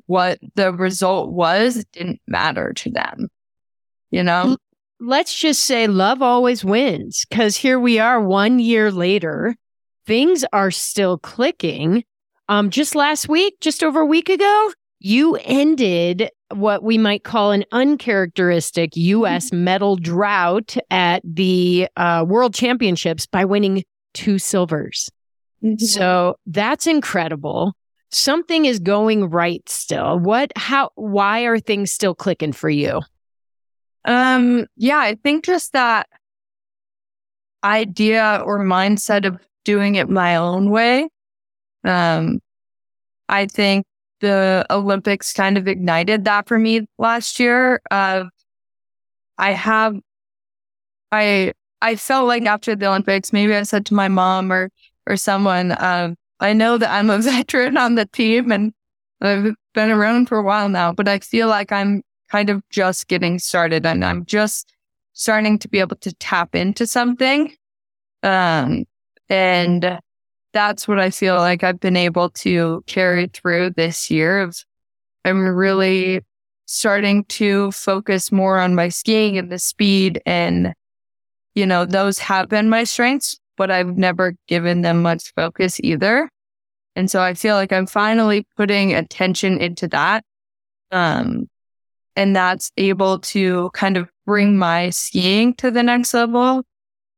what 0.06 0.38
the 0.54 0.72
result 0.72 1.30
was 1.30 1.84
didn't 1.92 2.20
matter 2.26 2.72
to 2.72 2.90
them, 2.90 3.28
you 4.10 4.22
know? 4.22 4.56
Let's 5.02 5.34
just 5.38 5.64
say 5.64 5.86
love 5.86 6.20
always 6.20 6.62
wins 6.62 7.24
because 7.28 7.56
here 7.56 7.80
we 7.80 7.98
are 7.98 8.20
one 8.20 8.58
year 8.58 8.90
later. 8.90 9.54
Things 10.06 10.44
are 10.52 10.70
still 10.70 11.18
clicking. 11.18 12.04
Um, 12.48 12.70
just 12.70 12.94
last 12.94 13.28
week, 13.28 13.54
just 13.60 13.84
over 13.84 14.00
a 14.00 14.06
week 14.06 14.28
ago, 14.28 14.72
you 14.98 15.36
ended 15.44 16.30
what 16.52 16.82
we 16.82 16.98
might 16.98 17.24
call 17.24 17.52
an 17.52 17.64
uncharacteristic 17.72 18.96
U.S. 18.96 19.46
Mm-hmm. 19.46 19.64
medal 19.64 19.96
drought 19.96 20.76
at 20.90 21.22
the 21.24 21.88
uh, 21.96 22.24
World 22.26 22.54
Championships 22.54 23.26
by 23.26 23.44
winning 23.44 23.84
two 24.14 24.38
silvers. 24.38 25.10
Mm-hmm. 25.62 25.84
So 25.84 26.36
that's 26.46 26.86
incredible. 26.86 27.74
Something 28.10 28.64
is 28.64 28.80
going 28.80 29.30
right 29.30 29.66
still. 29.68 30.18
What, 30.18 30.52
how, 30.56 30.90
why 30.96 31.42
are 31.42 31.60
things 31.60 31.92
still 31.92 32.14
clicking 32.14 32.52
for 32.52 32.68
you? 32.68 33.00
Um, 34.04 34.66
yeah, 34.76 34.98
I 34.98 35.14
think 35.14 35.44
just 35.44 35.72
that 35.72 36.08
idea 37.62 38.42
or 38.44 38.58
mindset 38.58 39.26
of 39.26 39.38
doing 39.64 39.94
it 39.94 40.08
my 40.08 40.36
own 40.36 40.70
way. 40.70 41.08
Um, 41.84 42.40
I 43.28 43.46
think 43.46 43.86
the 44.20 44.66
Olympics 44.70 45.32
kind 45.32 45.56
of 45.56 45.66
ignited 45.66 46.24
that 46.24 46.46
for 46.46 46.58
me 46.58 46.86
last 46.98 47.40
year. 47.40 47.80
Uh, 47.90 48.24
I 49.38 49.52
have, 49.52 49.96
I, 51.10 51.52
I 51.80 51.96
felt 51.96 52.26
like 52.26 52.44
after 52.44 52.76
the 52.76 52.86
Olympics, 52.86 53.32
maybe 53.32 53.54
I 53.54 53.62
said 53.62 53.86
to 53.86 53.94
my 53.94 54.08
mom 54.08 54.52
or, 54.52 54.70
or 55.06 55.16
someone, 55.16 55.74
um, 55.82 56.16
I 56.40 56.52
know 56.52 56.78
that 56.78 56.90
I'm 56.90 57.10
a 57.10 57.18
veteran 57.22 57.76
on 57.76 57.94
the 57.94 58.06
team 58.06 58.52
and 58.52 58.72
I've 59.20 59.54
been 59.74 59.90
around 59.90 60.28
for 60.28 60.38
a 60.38 60.42
while 60.42 60.68
now, 60.68 60.92
but 60.92 61.08
I 61.08 61.18
feel 61.20 61.48
like 61.48 61.72
I'm 61.72 62.02
kind 62.30 62.50
of 62.50 62.62
just 62.70 63.08
getting 63.08 63.38
started 63.38 63.84
and 63.84 64.04
I'm 64.04 64.24
just 64.24 64.72
starting 65.12 65.58
to 65.58 65.68
be 65.68 65.80
able 65.80 65.96
to 65.96 66.12
tap 66.14 66.54
into 66.54 66.86
something. 66.86 67.54
Um, 68.22 68.84
and 69.30 69.98
that's 70.52 70.86
what 70.86 70.98
I 70.98 71.10
feel 71.10 71.36
like 71.36 71.64
I've 71.64 71.80
been 71.80 71.96
able 71.96 72.30
to 72.30 72.82
carry 72.86 73.28
through 73.28 73.70
this 73.70 74.10
year 74.10 74.50
I'm 75.24 75.46
really 75.46 76.22
starting 76.66 77.24
to 77.24 77.72
focus 77.72 78.30
more 78.30 78.58
on 78.58 78.74
my 78.74 78.88
skiing 78.88 79.38
and 79.38 79.50
the 79.50 79.58
speed 79.58 80.20
and 80.26 80.72
you 81.54 81.66
know 81.66 81.84
those 81.84 82.18
have 82.18 82.48
been 82.48 82.68
my 82.68 82.84
strengths 82.84 83.38
but 83.56 83.70
I've 83.70 83.96
never 83.96 84.34
given 84.48 84.80
them 84.80 85.02
much 85.02 85.34
focus 85.36 85.78
either. 85.80 86.30
And 86.96 87.10
so 87.10 87.20
I 87.20 87.34
feel 87.34 87.56
like 87.56 87.74
I'm 87.74 87.86
finally 87.86 88.46
putting 88.56 88.94
attention 88.94 89.60
into 89.60 89.88
that 89.88 90.24
um 90.92 91.48
and 92.16 92.34
that's 92.34 92.72
able 92.76 93.20
to 93.20 93.70
kind 93.74 93.96
of 93.96 94.08
bring 94.26 94.58
my 94.58 94.90
skiing 94.90 95.54
to 95.54 95.70
the 95.70 95.82
next 95.82 96.14
level 96.14 96.62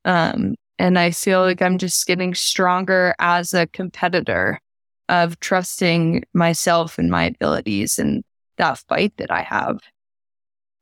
um 0.05 0.55
and 0.79 0.99
I 0.99 1.11
feel 1.11 1.41
like 1.41 1.63
I'm 1.63 1.79
just 1.79 2.07
getting 2.07 2.35
stronger 2.35 3.15
as 3.19 3.55
a 3.55 3.67
competitor 3.67 4.61
of 5.09 5.39
trusting 5.41 6.25
myself 6.33 6.99
and 6.99 7.11
my 7.11 7.25
abilities 7.25 7.99
and 7.99 8.25
that 8.57 8.79
fight 8.89 9.13
that 9.19 9.31
I 9.31 9.43
have. 9.43 9.79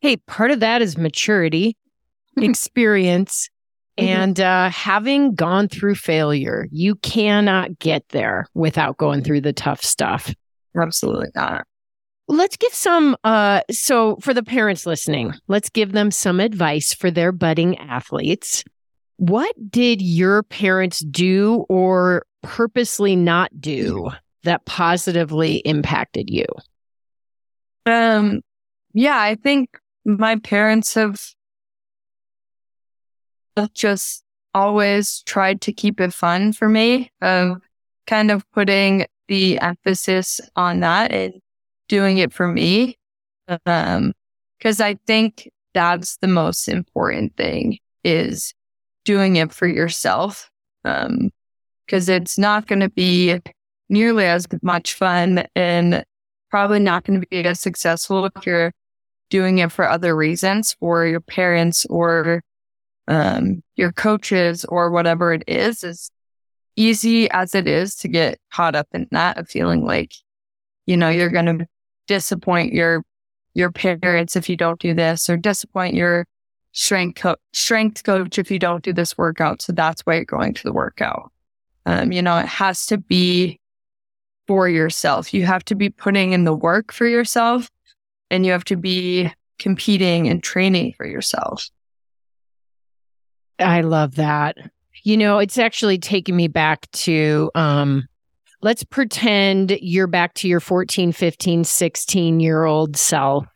Hey, 0.01 0.17
part 0.17 0.51
of 0.51 0.61
that 0.61 0.83
is 0.83 0.97
maturity, 0.97 1.77
experience, 2.37 3.51
mm-hmm. 3.99 4.09
and 4.09 4.41
uh, 4.41 4.71
having 4.71 5.35
gone 5.35 5.69
through 5.69 5.97
failure. 5.97 6.69
You 6.71 6.95
cannot 6.97 7.79
get 7.79 8.09
there 8.11 8.47
without 8.55 8.97
going 8.97 9.23
through 9.23 9.43
the 9.43 9.53
tough 9.53 9.83
stuff. 9.83 10.33
Absolutely 10.81 11.29
not. 11.35 11.67
Let's 12.29 12.57
give 12.57 12.73
some, 12.73 13.17
uh, 13.25 13.63
so 13.73 14.17
for 14.21 14.33
the 14.33 14.45
parents 14.45 14.87
listening, 14.87 15.35
let's 15.49 15.69
give 15.69 15.91
them 15.91 16.13
some 16.13 16.39
advice 16.39 16.95
for 16.95 17.11
their 17.11 17.33
budding 17.33 17.77
athletes. 17.79 18.63
What 19.21 19.55
did 19.71 20.01
your 20.01 20.43
parents 20.45 21.01
do 21.01 21.67
or 21.69 22.25
purposely 22.43 23.15
not 23.15 23.61
do 23.61 24.09
that 24.45 24.65
positively 24.65 25.57
impacted 25.57 26.31
you? 26.31 26.47
Um, 27.85 28.41
yeah, 28.95 29.21
I 29.21 29.35
think 29.35 29.77
my 30.07 30.37
parents 30.37 30.95
have 30.95 31.21
just 33.75 34.25
always 34.55 35.23
tried 35.27 35.61
to 35.61 35.73
keep 35.75 36.01
it 36.01 36.15
fun 36.15 36.55
for 36.55 36.71
me, 36.71 37.13
of 37.21 37.59
kind 38.07 38.31
of 38.31 38.51
putting 38.53 39.05
the 39.29 39.61
emphasis 39.61 40.41
on 40.57 40.81
that 40.81 41.13
and 41.13 41.35
doing 41.89 42.17
it 42.17 42.33
for 42.33 42.49
me. 42.49 42.97
Um, 43.67 44.15
cause 44.63 44.81
I 44.81 44.95
think 45.07 45.51
that's 45.75 46.17
the 46.23 46.27
most 46.27 46.69
important 46.69 47.37
thing 47.37 47.81
is 48.03 48.55
doing 49.11 49.35
it 49.35 49.53
for 49.53 49.67
yourself. 49.67 50.49
Um, 50.85 51.31
cause 51.89 52.09
it's 52.09 52.39
not 52.39 52.69
going 52.69 52.79
to 52.79 52.89
be 52.91 53.41
nearly 53.89 54.25
as 54.25 54.47
much 54.63 54.95
fun 54.95 55.45
and 55.57 56.05
probably 56.49 56.79
not 56.79 57.03
going 57.03 57.21
to 57.21 57.27
be 57.27 57.45
as 57.45 57.59
successful 57.59 58.25
if 58.25 58.47
you're 58.47 58.73
doing 59.29 59.59
it 59.59 59.73
for 59.73 59.89
other 59.89 60.15
reasons 60.15 60.77
for 60.79 61.05
your 61.07 61.19
parents 61.21 61.87
or 61.91 62.41
um, 63.09 63.65
your 63.75 63.91
coaches 63.91 64.65
or 64.65 64.93
whatever 64.93 65.33
it 65.33 65.43
is, 65.49 65.83
as 65.83 66.13
easy 66.77 67.29
as 67.33 67.53
it 67.57 67.67
is 67.67 67.97
to 67.97 68.07
get 68.07 68.39
caught 68.53 68.77
up 68.77 68.87
in 68.93 69.09
that 69.11 69.39
of 69.39 69.49
feeling 69.49 69.85
like, 69.85 70.13
you 70.87 70.97
know, 70.97 71.09
you're 71.09 71.31
going 71.31 71.59
to 71.59 71.67
disappoint 72.07 72.73
your, 72.73 73.03
your 73.55 73.73
parents 73.73 74.37
if 74.37 74.49
you 74.49 74.57
don't 74.57 74.79
do 74.79 74.95
this 74.95 75.29
or 75.29 75.37
disappoint 75.37 75.95
your 75.95 76.27
strength 76.73 77.21
co- 77.21 77.37
strength 77.53 78.05
coach 78.05 78.39
if 78.39 78.51
you 78.51 78.59
don't 78.59 78.85
do 78.85 78.93
this 78.93 79.17
workout. 79.19 79.63
So 79.63 79.73
that's 79.73 80.03
why 80.03 80.17
you're 80.17 80.25
going 80.25 80.55
to 80.55 80.63
the 80.63 80.73
workout. 80.73 81.33
Um, 81.87 82.13
you 82.13 82.23
know, 82.23 82.39
it 82.39 82.47
has 82.47 82.87
to 82.87 82.99
be 82.99 83.59
for 84.47 84.69
yourself. 84.69 85.33
You 85.33 85.47
have 85.47 85.65
to 85.67 85.75
be 85.75 85.91
putting 85.91 86.33
in 86.33 86.45
the 86.45 86.55
work 86.55 86.93
for 86.93 87.07
yourself 87.07 87.71
and 88.31 88.45
you 88.45 88.53
have 88.53 88.65
to 88.65 88.77
be 88.77 89.33
competing 89.59 90.29
and 90.29 90.43
training 90.43 90.95
for 90.97 91.07
yourself. 91.07 91.69
I 93.59 93.83
love 93.83 94.17
that. 94.17 94.57
You 95.03 95.17
know, 95.17 95.39
it's 95.39 95.59
actually 95.59 95.99
taking 95.99 96.37
me 96.37 96.49
back 96.49 96.91
to 96.93 97.51
um 97.55 98.07
let's 98.63 98.85
pretend 98.85 99.71
you're 99.81 100.07
back 100.07 100.35
to 100.35 100.49
your 100.49 100.61
14, 100.61 101.13
15, 101.13 101.65
16 101.65 102.41
year 102.41 102.65
old 102.65 102.97
self. 102.97 103.47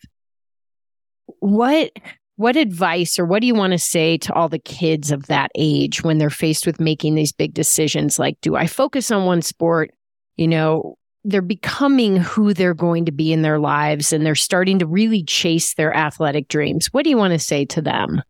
What 1.41 1.91
what 2.37 2.57
advice 2.57 3.19
or 3.19 3.25
what 3.25 3.41
do 3.41 3.47
you 3.47 3.55
want 3.55 3.73
to 3.73 3.79
say 3.79 4.19
to 4.19 4.33
all 4.33 4.49
the 4.49 4.59
kids 4.59 5.13
of 5.13 5.27
that 5.27 5.51
age 5.55 6.03
when 6.03 6.19
they're 6.19 6.31
faced 6.31 6.67
with 6.67 6.81
making 6.81 7.15
these 7.15 7.33
big 7.33 7.55
decisions 7.55 8.19
like 8.19 8.41
do 8.41 8.57
I 8.57 8.67
focus 8.67 9.11
on 9.11 9.25
one 9.25 9.43
sport? 9.43 9.93
You 10.37 10.49
know, 10.49 10.97
they're 11.23 11.43
becoming 11.43 12.17
who 12.17 12.53
they're 12.53 12.75
going 12.75 13.05
to 13.07 13.13
be 13.13 13.33
in 13.33 13.43
their 13.43 13.61
lives 13.61 14.13
and 14.13 14.27
they're 14.27 14.35
starting 14.35 14.81
to 14.81 14.87
really 14.87 15.23
chase 15.23 15.75
their 15.75 15.95
athletic 15.97 16.49
dreams. 16.49 16.89
What 16.89 17.05
do 17.05 17.11
you 17.11 17.17
want 17.17 17.33
to 17.33 17.39
say 17.39 17.65
to 17.67 17.81
them? 17.81 18.23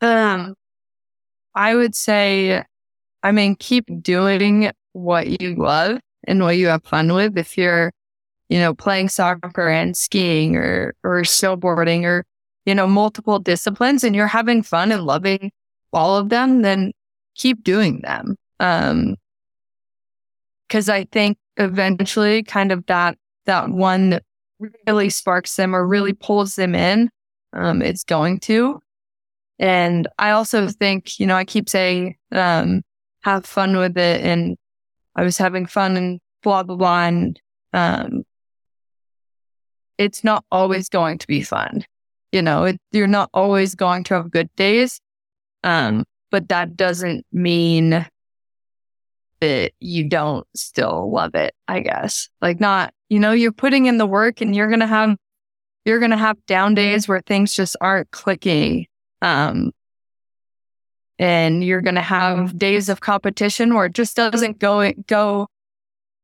Um 0.00 0.54
I 1.54 1.74
would 1.74 1.94
say 1.94 2.62
I 3.22 3.32
mean 3.32 3.56
keep 3.56 3.86
doing 4.02 4.70
what 4.92 5.40
you 5.40 5.54
love 5.54 6.00
and 6.24 6.42
what 6.42 6.58
you 6.58 6.66
have 6.66 6.84
fun 6.84 7.14
with 7.14 7.38
if 7.38 7.56
you're 7.56 7.92
you 8.48 8.58
know, 8.58 8.74
playing 8.74 9.08
soccer 9.08 9.68
and 9.68 9.96
skiing 9.96 10.56
or, 10.56 10.94
or 11.02 11.22
snowboarding 11.22 12.04
or, 12.04 12.24
you 12.66 12.74
know, 12.74 12.86
multiple 12.86 13.38
disciplines 13.38 14.04
and 14.04 14.14
you're 14.14 14.26
having 14.26 14.62
fun 14.62 14.92
and 14.92 15.04
loving 15.04 15.50
all 15.92 16.16
of 16.16 16.28
them, 16.28 16.62
then 16.62 16.92
keep 17.34 17.62
doing 17.64 18.00
them. 18.00 18.36
Um, 18.60 19.16
cause 20.68 20.88
I 20.88 21.04
think 21.04 21.38
eventually 21.56 22.42
kind 22.42 22.72
of 22.72 22.84
that, 22.86 23.16
that 23.46 23.70
one 23.70 24.10
that 24.10 24.22
really 24.86 25.10
sparks 25.10 25.56
them 25.56 25.74
or 25.74 25.86
really 25.86 26.12
pulls 26.12 26.56
them 26.56 26.74
in, 26.74 27.10
um, 27.52 27.82
it's 27.82 28.04
going 28.04 28.40
to. 28.40 28.80
And 29.58 30.08
I 30.18 30.30
also 30.30 30.68
think, 30.68 31.18
you 31.20 31.26
know, 31.26 31.36
I 31.36 31.44
keep 31.44 31.68
saying, 31.68 32.16
um, 32.32 32.82
have 33.22 33.46
fun 33.46 33.76
with 33.76 33.96
it. 33.96 34.20
And 34.22 34.56
I 35.16 35.22
was 35.22 35.38
having 35.38 35.66
fun 35.66 35.96
and 35.96 36.20
blah, 36.42 36.62
blah, 36.62 36.76
blah. 36.76 37.04
And, 37.04 37.40
um, 37.72 38.24
it's 39.98 40.24
not 40.24 40.44
always 40.50 40.88
going 40.88 41.18
to 41.18 41.26
be 41.26 41.42
fun. 41.42 41.84
You 42.32 42.42
know, 42.42 42.64
it, 42.64 42.80
you're 42.90 43.06
not 43.06 43.30
always 43.32 43.74
going 43.74 44.04
to 44.04 44.14
have 44.14 44.30
good 44.30 44.54
days. 44.56 45.00
Um, 45.62 46.04
but 46.30 46.48
that 46.48 46.76
doesn't 46.76 47.24
mean 47.32 48.04
that 49.40 49.72
you 49.78 50.08
don't 50.08 50.46
still 50.56 51.12
love 51.12 51.34
it, 51.34 51.54
I 51.68 51.80
guess. 51.80 52.28
Like 52.40 52.60
not, 52.60 52.92
you 53.08 53.20
know, 53.20 53.32
you're 53.32 53.52
putting 53.52 53.86
in 53.86 53.98
the 53.98 54.06
work 54.06 54.40
and 54.40 54.54
you're 54.54 54.68
going 54.68 54.80
to 54.80 54.86
have, 54.86 55.16
you're 55.84 56.00
going 56.00 56.10
to 56.10 56.16
have 56.16 56.44
down 56.46 56.74
days 56.74 57.06
where 57.06 57.20
things 57.20 57.54
just 57.54 57.76
aren't 57.80 58.10
clicking. 58.10 58.86
Um, 59.22 59.72
and 61.18 61.62
you're 61.62 61.82
going 61.82 61.94
to 61.94 62.02
have 62.02 62.58
days 62.58 62.88
of 62.88 63.00
competition 63.00 63.74
where 63.74 63.86
it 63.86 63.94
just 63.94 64.16
doesn't 64.16 64.58
go, 64.58 64.92
go, 65.06 65.46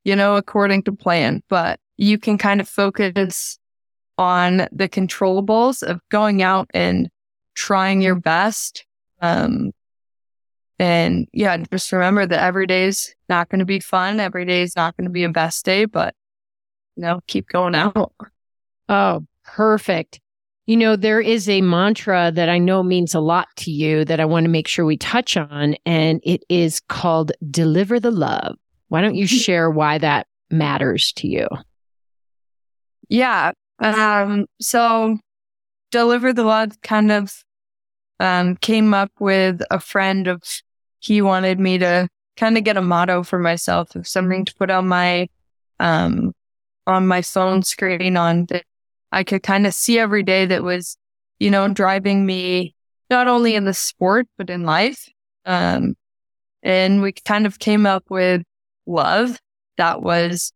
you 0.02 0.16
know, 0.16 0.34
according 0.34 0.82
to 0.84 0.92
plan, 0.92 1.42
but 1.48 1.78
you 1.96 2.18
can 2.18 2.36
kind 2.36 2.60
of 2.60 2.68
focus 2.68 3.59
on 4.20 4.68
the 4.70 4.86
controllables 4.86 5.82
of 5.82 5.98
going 6.10 6.42
out 6.42 6.70
and 6.74 7.08
trying 7.54 8.02
your 8.02 8.14
best. 8.14 8.84
Um, 9.22 9.72
and 10.78 11.26
yeah, 11.32 11.56
just 11.56 11.90
remember 11.90 12.26
that 12.26 12.42
every 12.42 12.66
day 12.66 12.84
is 12.84 13.14
not 13.30 13.48
going 13.48 13.60
to 13.60 13.64
be 13.64 13.80
fun. 13.80 14.20
Every 14.20 14.44
day 14.44 14.60
is 14.60 14.76
not 14.76 14.94
going 14.96 15.06
to 15.06 15.10
be 15.10 15.24
a 15.24 15.30
best 15.30 15.64
day, 15.64 15.86
but 15.86 16.14
you 16.96 17.02
know, 17.02 17.20
keep 17.28 17.48
going 17.48 17.74
out. 17.74 18.12
Oh, 18.90 19.24
perfect. 19.44 20.20
You 20.66 20.76
know, 20.76 20.96
there 20.96 21.20
is 21.20 21.48
a 21.48 21.62
mantra 21.62 22.30
that 22.34 22.50
I 22.50 22.58
know 22.58 22.82
means 22.82 23.14
a 23.14 23.20
lot 23.20 23.48
to 23.56 23.70
you 23.70 24.04
that 24.04 24.20
I 24.20 24.26
want 24.26 24.44
to 24.44 24.50
make 24.50 24.68
sure 24.68 24.84
we 24.84 24.98
touch 24.98 25.36
on, 25.36 25.76
and 25.86 26.20
it 26.24 26.44
is 26.50 26.80
called 26.80 27.32
deliver 27.50 27.98
the 27.98 28.10
love. 28.10 28.56
Why 28.88 29.00
don't 29.00 29.14
you 29.14 29.26
share 29.26 29.70
why 29.70 29.96
that 29.96 30.26
matters 30.50 31.12
to 31.14 31.26
you? 31.26 31.48
Yeah. 33.08 33.52
Um, 33.80 34.46
so 34.60 35.18
Deliver 35.90 36.32
the 36.32 36.44
Love 36.44 36.80
kind 36.82 37.10
of 37.10 37.32
um, 38.20 38.56
came 38.56 38.94
up 38.94 39.10
with 39.18 39.62
a 39.70 39.80
friend 39.80 40.28
of 40.28 40.42
he 41.00 41.22
wanted 41.22 41.58
me 41.58 41.78
to 41.78 42.08
kind 42.36 42.56
of 42.58 42.64
get 42.64 42.76
a 42.76 42.82
motto 42.82 43.22
for 43.22 43.38
myself 43.38 43.94
of 43.96 44.06
something 44.06 44.44
to 44.44 44.54
put 44.54 44.70
on 44.70 44.86
my 44.86 45.28
um 45.78 46.32
on 46.86 47.06
my 47.06 47.22
phone 47.22 47.62
screen 47.62 48.16
on 48.16 48.44
that 48.46 48.64
I 49.12 49.24
could 49.24 49.42
kind 49.42 49.66
of 49.66 49.74
see 49.74 49.98
every 49.98 50.22
day 50.22 50.46
that 50.46 50.62
was, 50.62 50.96
you 51.38 51.50
know, 51.50 51.68
driving 51.68 52.24
me 52.26 52.74
not 53.08 53.28
only 53.28 53.54
in 53.54 53.64
the 53.64 53.74
sport 53.74 54.26
but 54.36 54.50
in 54.50 54.64
life. 54.64 55.08
Um 55.46 55.94
and 56.62 57.00
we 57.02 57.12
kind 57.12 57.46
of 57.46 57.58
came 57.58 57.86
up 57.86 58.04
with 58.10 58.42
love. 58.86 59.38
That 59.78 60.02
was 60.02 60.52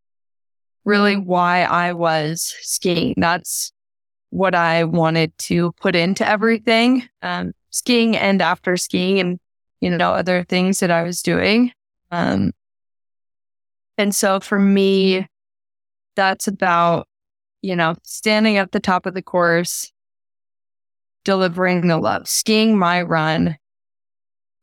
really 0.85 1.17
why 1.17 1.63
I 1.63 1.93
was 1.93 2.55
skiing. 2.61 3.15
That's 3.17 3.73
what 4.31 4.55
I 4.55 4.85
wanted 4.85 5.37
to 5.39 5.73
put 5.81 5.95
into 5.95 6.29
everything. 6.29 7.09
Um, 7.23 7.53
skiing 7.71 8.17
and 8.17 8.43
after 8.43 8.77
skiing 8.77 9.19
and, 9.21 9.41
you 9.81 9.91
know, 9.91 10.13
other 10.13 10.45
things 10.45 10.81
that 10.81 10.91
I 10.91 11.03
was 11.03 11.23
doing. 11.23 11.73
Um, 12.11 12.53
and 13.97 14.15
so 14.15 14.41
for 14.41 14.59
me, 14.59 15.27
that's 16.17 16.49
about, 16.49 17.09
you 17.63 17.77
know, 17.77 17.95
standing 18.03 18.57
at 18.57 18.73
the 18.73 18.81
top 18.81 19.07
of 19.07 19.15
the 19.15 19.23
course, 19.23 19.93
delivering 21.25 21.89
the 21.89 21.99
love, 21.99 22.29
skiing 22.29 22.79
my 22.79 23.03
run, 23.03 23.57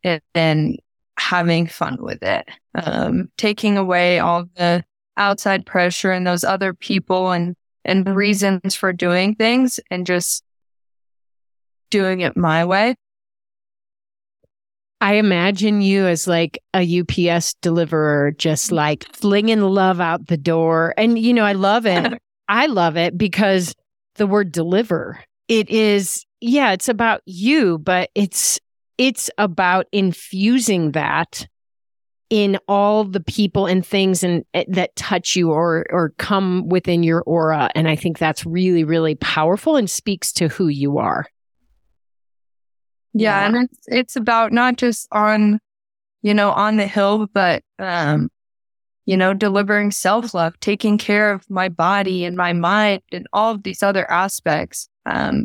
and 0.04 0.22
then 0.34 0.78
having 1.18 1.68
fun 1.68 1.98
with 2.00 2.24
it, 2.24 2.48
um, 2.76 3.30
taking 3.38 3.78
away 3.78 4.20
all 4.20 4.46
the 4.56 4.84
outside 5.18 5.66
pressure 5.66 6.12
and 6.12 6.26
those 6.26 6.44
other 6.44 6.74
people 6.74 7.32
and 7.32 7.56
and 7.84 8.16
reasons 8.16 8.76
for 8.76 8.94
doing 8.94 9.36
things 9.36 9.80
and 9.90 10.06
just 10.06 10.44
doing 11.90 12.22
it 12.22 12.38
my 12.38 12.66
way. 12.66 12.96
I 15.02 15.16
imagine 15.16 15.82
you 15.82 16.06
as 16.06 16.28
like 16.28 16.60
a 16.76 17.00
UPS 17.00 17.56
deliverer, 17.56 18.32
just 18.32 18.72
like 18.72 19.04
flinging 19.16 19.62
love 19.62 20.00
out 20.00 20.28
the 20.28 20.38
door. 20.38 20.94
And, 20.96 21.18
you 21.18 21.34
know, 21.34 21.44
I 21.44 21.54
love 21.54 21.88
it. 21.88 22.22
I 22.48 22.68
love 22.68 22.98
it 22.98 23.18
because 23.18 23.74
the 24.16 24.28
word 24.28 24.52
deliver, 24.52 25.24
it 25.48 25.70
is, 25.70 26.24
yeah, 26.40 26.72
it's 26.74 26.88
about 26.88 27.22
you, 27.26 27.80
but 27.80 28.12
it's, 28.14 28.60
it's 29.00 29.32
about 29.40 29.88
infusing 29.92 30.92
that 30.92 31.48
in 32.32 32.58
all 32.70 33.04
the 33.04 33.20
people 33.20 33.66
and 33.68 33.86
things 33.86 34.24
and 34.24 34.46
eh, 34.54 34.64
that 34.70 34.96
touch 34.96 35.36
you 35.36 35.52
or 35.52 35.86
or 35.92 36.14
come 36.18 36.68
within 36.70 37.04
your 37.04 37.22
aura 37.24 37.70
and 37.76 37.88
i 37.88 37.96
think 37.96 38.18
that's 38.18 38.46
really 38.46 38.84
really 38.84 39.16
powerful 39.16 39.76
and 39.76 39.90
speaks 39.90 40.32
to 40.32 40.48
who 40.48 40.70
you 40.70 40.98
are 40.98 41.28
yeah, 43.14 43.42
yeah. 43.42 43.46
and 43.46 43.70
it's 43.70 43.80
it's 43.88 44.16
about 44.16 44.54
not 44.54 44.78
just 44.78 45.08
on 45.12 45.60
you 46.22 46.34
know 46.34 46.52
on 46.52 46.78
the 46.78 46.88
hill 46.88 47.28
but 47.34 47.62
um 47.80 48.30
you 49.06 49.18
know 49.18 49.34
delivering 49.34 49.92
self-love 49.92 50.58
taking 50.62 50.98
care 50.98 51.34
of 51.34 51.48
my 51.50 51.68
body 51.68 52.24
and 52.24 52.38
my 52.38 52.54
mind 52.54 53.02
and 53.12 53.28
all 53.34 53.54
of 53.54 53.64
these 53.64 53.84
other 53.84 54.10
aspects 54.10 54.88
um 55.06 55.44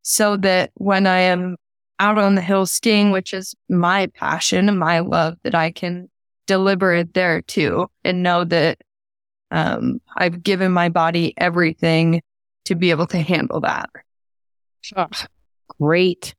so 0.00 0.34
that 0.38 0.70
when 0.76 1.06
i 1.06 1.18
am 1.18 1.56
out 1.98 2.18
on 2.18 2.34
the 2.34 2.42
hill 2.42 2.66
skiing, 2.66 3.10
which 3.10 3.32
is 3.32 3.54
my 3.68 4.06
passion 4.08 4.68
and 4.68 4.78
my 4.78 5.00
love, 5.00 5.36
that 5.42 5.54
I 5.54 5.70
can 5.70 6.08
deliver 6.46 6.94
it 6.94 7.14
there 7.14 7.42
too 7.42 7.88
and 8.04 8.22
know 8.22 8.44
that 8.44 8.78
um, 9.50 10.00
I've 10.16 10.42
given 10.42 10.72
my 10.72 10.88
body 10.88 11.34
everything 11.36 12.22
to 12.66 12.74
be 12.74 12.90
able 12.90 13.06
to 13.08 13.18
handle 13.18 13.60
that. 13.60 13.90
Oh, 14.96 15.08
great. 15.80 16.34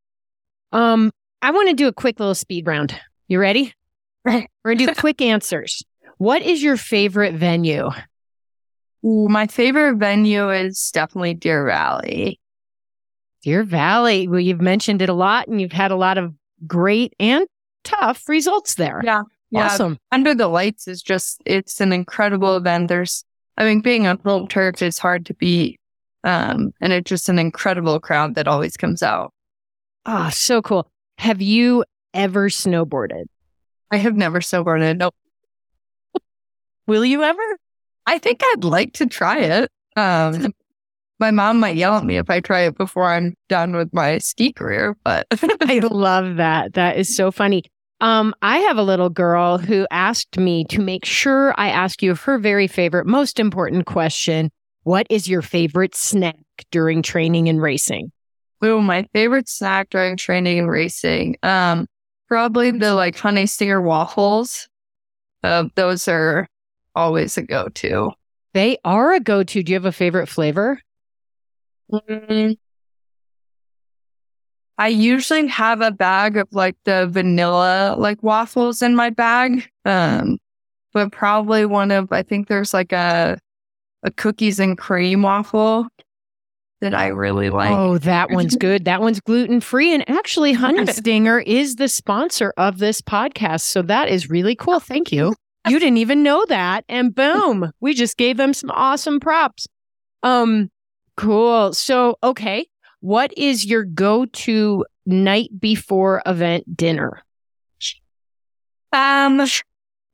Um, 0.72 1.12
I 1.42 1.52
want 1.52 1.70
to 1.70 1.76
do 1.76 1.88
a 1.88 1.94
quick 1.94 2.20
little 2.20 2.36
speed 2.36 2.68
round. 2.68 3.00
You 3.28 3.40
ready? 3.40 3.74
We're 4.26 4.48
going 4.64 4.78
to 4.80 4.86
do 4.88 4.94
quick 4.94 5.22
answers. 5.22 5.84
What 6.18 6.42
is 6.42 6.64
your 6.64 6.78
favorite 6.78 7.36
venue? 7.36 7.90
Ooh, 9.06 9.28
my 9.30 9.48
favorite 9.48 9.98
venue 9.98 10.50
is 10.50 10.92
definitely 10.92 11.34
Deer 11.36 11.66
Valley. 11.66 12.40
Deer 13.44 13.64
Valley. 13.64 14.28
Well, 14.28 14.40
you've 14.40 14.62
mentioned 14.62 15.02
it 15.02 15.10
a 15.10 15.14
lot 15.14 15.48
and 15.48 15.62
you've 15.62 15.72
had 15.72 15.92
a 15.92 15.96
lot 15.96 16.18
of 16.18 16.34
great 16.66 17.14
and 17.20 17.48
tough 17.84 18.28
results 18.28 18.76
there. 18.76 19.02
Yeah. 19.04 19.24
Yeah. 19.50 19.66
Awesome. 19.66 19.98
Under 20.12 20.36
the 20.36 20.48
Lights 20.48 20.88
is 20.88 21.02
just, 21.02 21.42
it's 21.46 21.80
an 21.80 21.94
incredible 21.94 22.58
event. 22.58 22.90
There's, 22.90 23.24
I 23.58 23.64
mean, 23.64 23.80
being 23.80 24.06
on 24.08 24.20
home 24.20 24.48
turf 24.48 24.82
is 24.82 24.98
hard 24.98 25.26
to 25.28 25.34
beat. 25.34 25.80
Um, 26.24 26.74
and 26.82 26.92
it's 26.92 27.08
just 27.08 27.30
an 27.30 27.40
incredible 27.40 28.00
crowd 28.00 28.36
that 28.36 28.48
always 28.48 28.76
comes 28.76 29.02
out. 29.02 29.34
Ah, 30.06 30.28
oh, 30.28 30.30
so 30.30 30.62
cool. 30.62 30.90
Have 31.18 31.42
you 31.42 31.86
ever 32.14 32.50
snowboarded? 32.50 33.26
I 33.92 33.98
have 33.98 34.16
never 34.16 34.40
snowboarded. 34.40 34.98
Nope. 34.98 35.16
Will 36.88 37.06
you 37.06 37.24
ever? 37.24 37.58
I 38.06 38.18
think 38.18 38.42
I'd 38.44 38.64
like 38.64 38.94
to 38.94 39.06
try 39.06 39.40
it. 39.40 39.72
Um, 39.96 40.54
my 41.20 41.32
mom 41.32 41.60
might 41.60 41.76
yell 41.76 41.96
at 41.98 42.04
me 42.04 42.18
if 42.18 42.30
I 42.30 42.40
try 42.40 42.62
it 42.62 42.78
before 42.78 43.06
I'm 43.06 43.36
done 43.50 43.76
with 43.76 43.94
my 43.94 44.18
ski 44.20 44.54
career, 44.54 44.96
but 45.04 45.28
I 45.62 45.80
love 45.80 46.38
that. 46.38 46.74
That 46.74 46.98
is 46.98 47.16
so 47.16 47.32
funny. 47.32 47.64
Um, 48.00 48.36
I 48.44 48.60
have 48.60 48.78
a 48.78 48.84
little 48.84 49.10
girl 49.10 49.58
who 49.58 49.88
asked 49.90 50.38
me 50.38 50.66
to 50.66 50.80
make 50.80 51.04
sure 51.04 51.54
I 51.60 51.70
ask 51.70 52.04
you 52.04 52.14
her 52.14 52.38
very 52.38 52.68
favorite, 52.68 53.08
most 53.08 53.40
important 53.40 53.88
question. 53.88 54.52
What 54.84 55.08
is 55.10 55.28
your 55.28 55.42
favorite 55.42 55.96
snack 55.96 56.36
during 56.72 57.02
training 57.02 57.50
and 57.50 57.62
racing? 57.62 58.12
Oh, 58.62 58.82
my 58.82 59.08
favorite 59.14 59.50
snack 59.50 59.90
during 59.90 60.16
training 60.18 60.60
and 60.60 60.70
racing. 60.70 61.38
Um, 61.42 61.88
probably 62.28 62.72
the 62.72 62.94
like 62.94 63.18
honey 63.18 63.48
stinger 63.48 63.82
waffles. 63.82 64.68
Uh, 65.44 65.66
those 65.76 66.08
are 66.08 66.48
always 66.96 67.38
a 67.38 67.42
go-to. 67.42 68.12
They 68.54 68.78
are 68.84 69.14
a 69.14 69.20
go-to. 69.20 69.64
Do 69.64 69.72
you 69.72 69.76
have 69.76 69.86
a 69.86 69.92
favorite 69.92 70.28
flavor? 70.28 70.80
Mm, 71.92 72.58
I 74.78 74.88
usually 74.90 75.48
have 75.48 75.82
a 75.82 75.92
bag 75.92 76.38
of 76.38 76.48
like 76.52 76.76
the 76.84 77.08
vanilla 77.08 77.96
like 77.98 78.22
waffles 78.22 78.82
in 78.82 78.96
my 78.96 79.10
bag. 79.10 79.70
Um, 79.86 80.38
but 80.94 81.12
probably 81.12 81.66
one 81.66 81.92
of 81.92 82.12
I 82.12 82.24
think 82.24 82.48
there's 82.48 82.74
like 82.74 82.92
a 82.92 83.40
a 84.04 84.12
cookies 84.12 84.60
and 84.60 84.78
cream 84.78 85.24
waffle 85.24 85.88
that 86.82 86.94
I 86.94 87.08
really 87.08 87.50
like. 87.50 87.72
Oh, 87.72 87.98
that 88.00 88.30
one's 88.32 88.56
good. 88.56 88.86
That 88.86 89.02
one's 89.02 89.20
gluten 89.20 89.62
free. 89.62 89.94
And 89.94 90.08
actually, 90.10 90.54
Honey 90.54 90.86
Stinger 90.86 91.40
is 91.40 91.76
the 91.76 91.88
sponsor 91.88 92.54
of 92.58 92.78
this 92.78 93.02
podcast. 93.02 93.62
So 93.62 93.82
that 93.84 94.10
is 94.10 94.30
really 94.30 94.56
cool. 94.56 94.80
Thank 94.80 95.12
you. 95.12 95.34
You 95.68 95.80
didn't 95.80 95.98
even 95.98 96.24
know 96.24 96.46
that. 96.46 96.86
And 96.88 97.14
boom, 97.14 97.72
we 97.82 97.94
just 97.94 98.16
gave 98.16 98.38
them 98.38 98.54
some 98.54 98.72
awesome 98.72 99.20
props. 99.20 99.68
Um, 100.24 100.70
cool. 101.18 101.74
So, 101.74 102.18
okay. 102.24 102.68
What 103.02 103.38
is 103.38 103.66
your 103.66 103.84
go 103.84 104.26
to 104.26 104.86
night 105.06 105.50
before 105.60 106.22
event 106.26 106.76
dinner? 106.76 107.24
Um, 108.92 109.46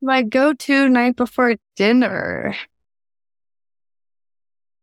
my 0.02 0.22
go 0.22 0.52
to 0.52 0.88
night 0.88 1.16
before 1.16 1.56
dinner. 1.76 2.54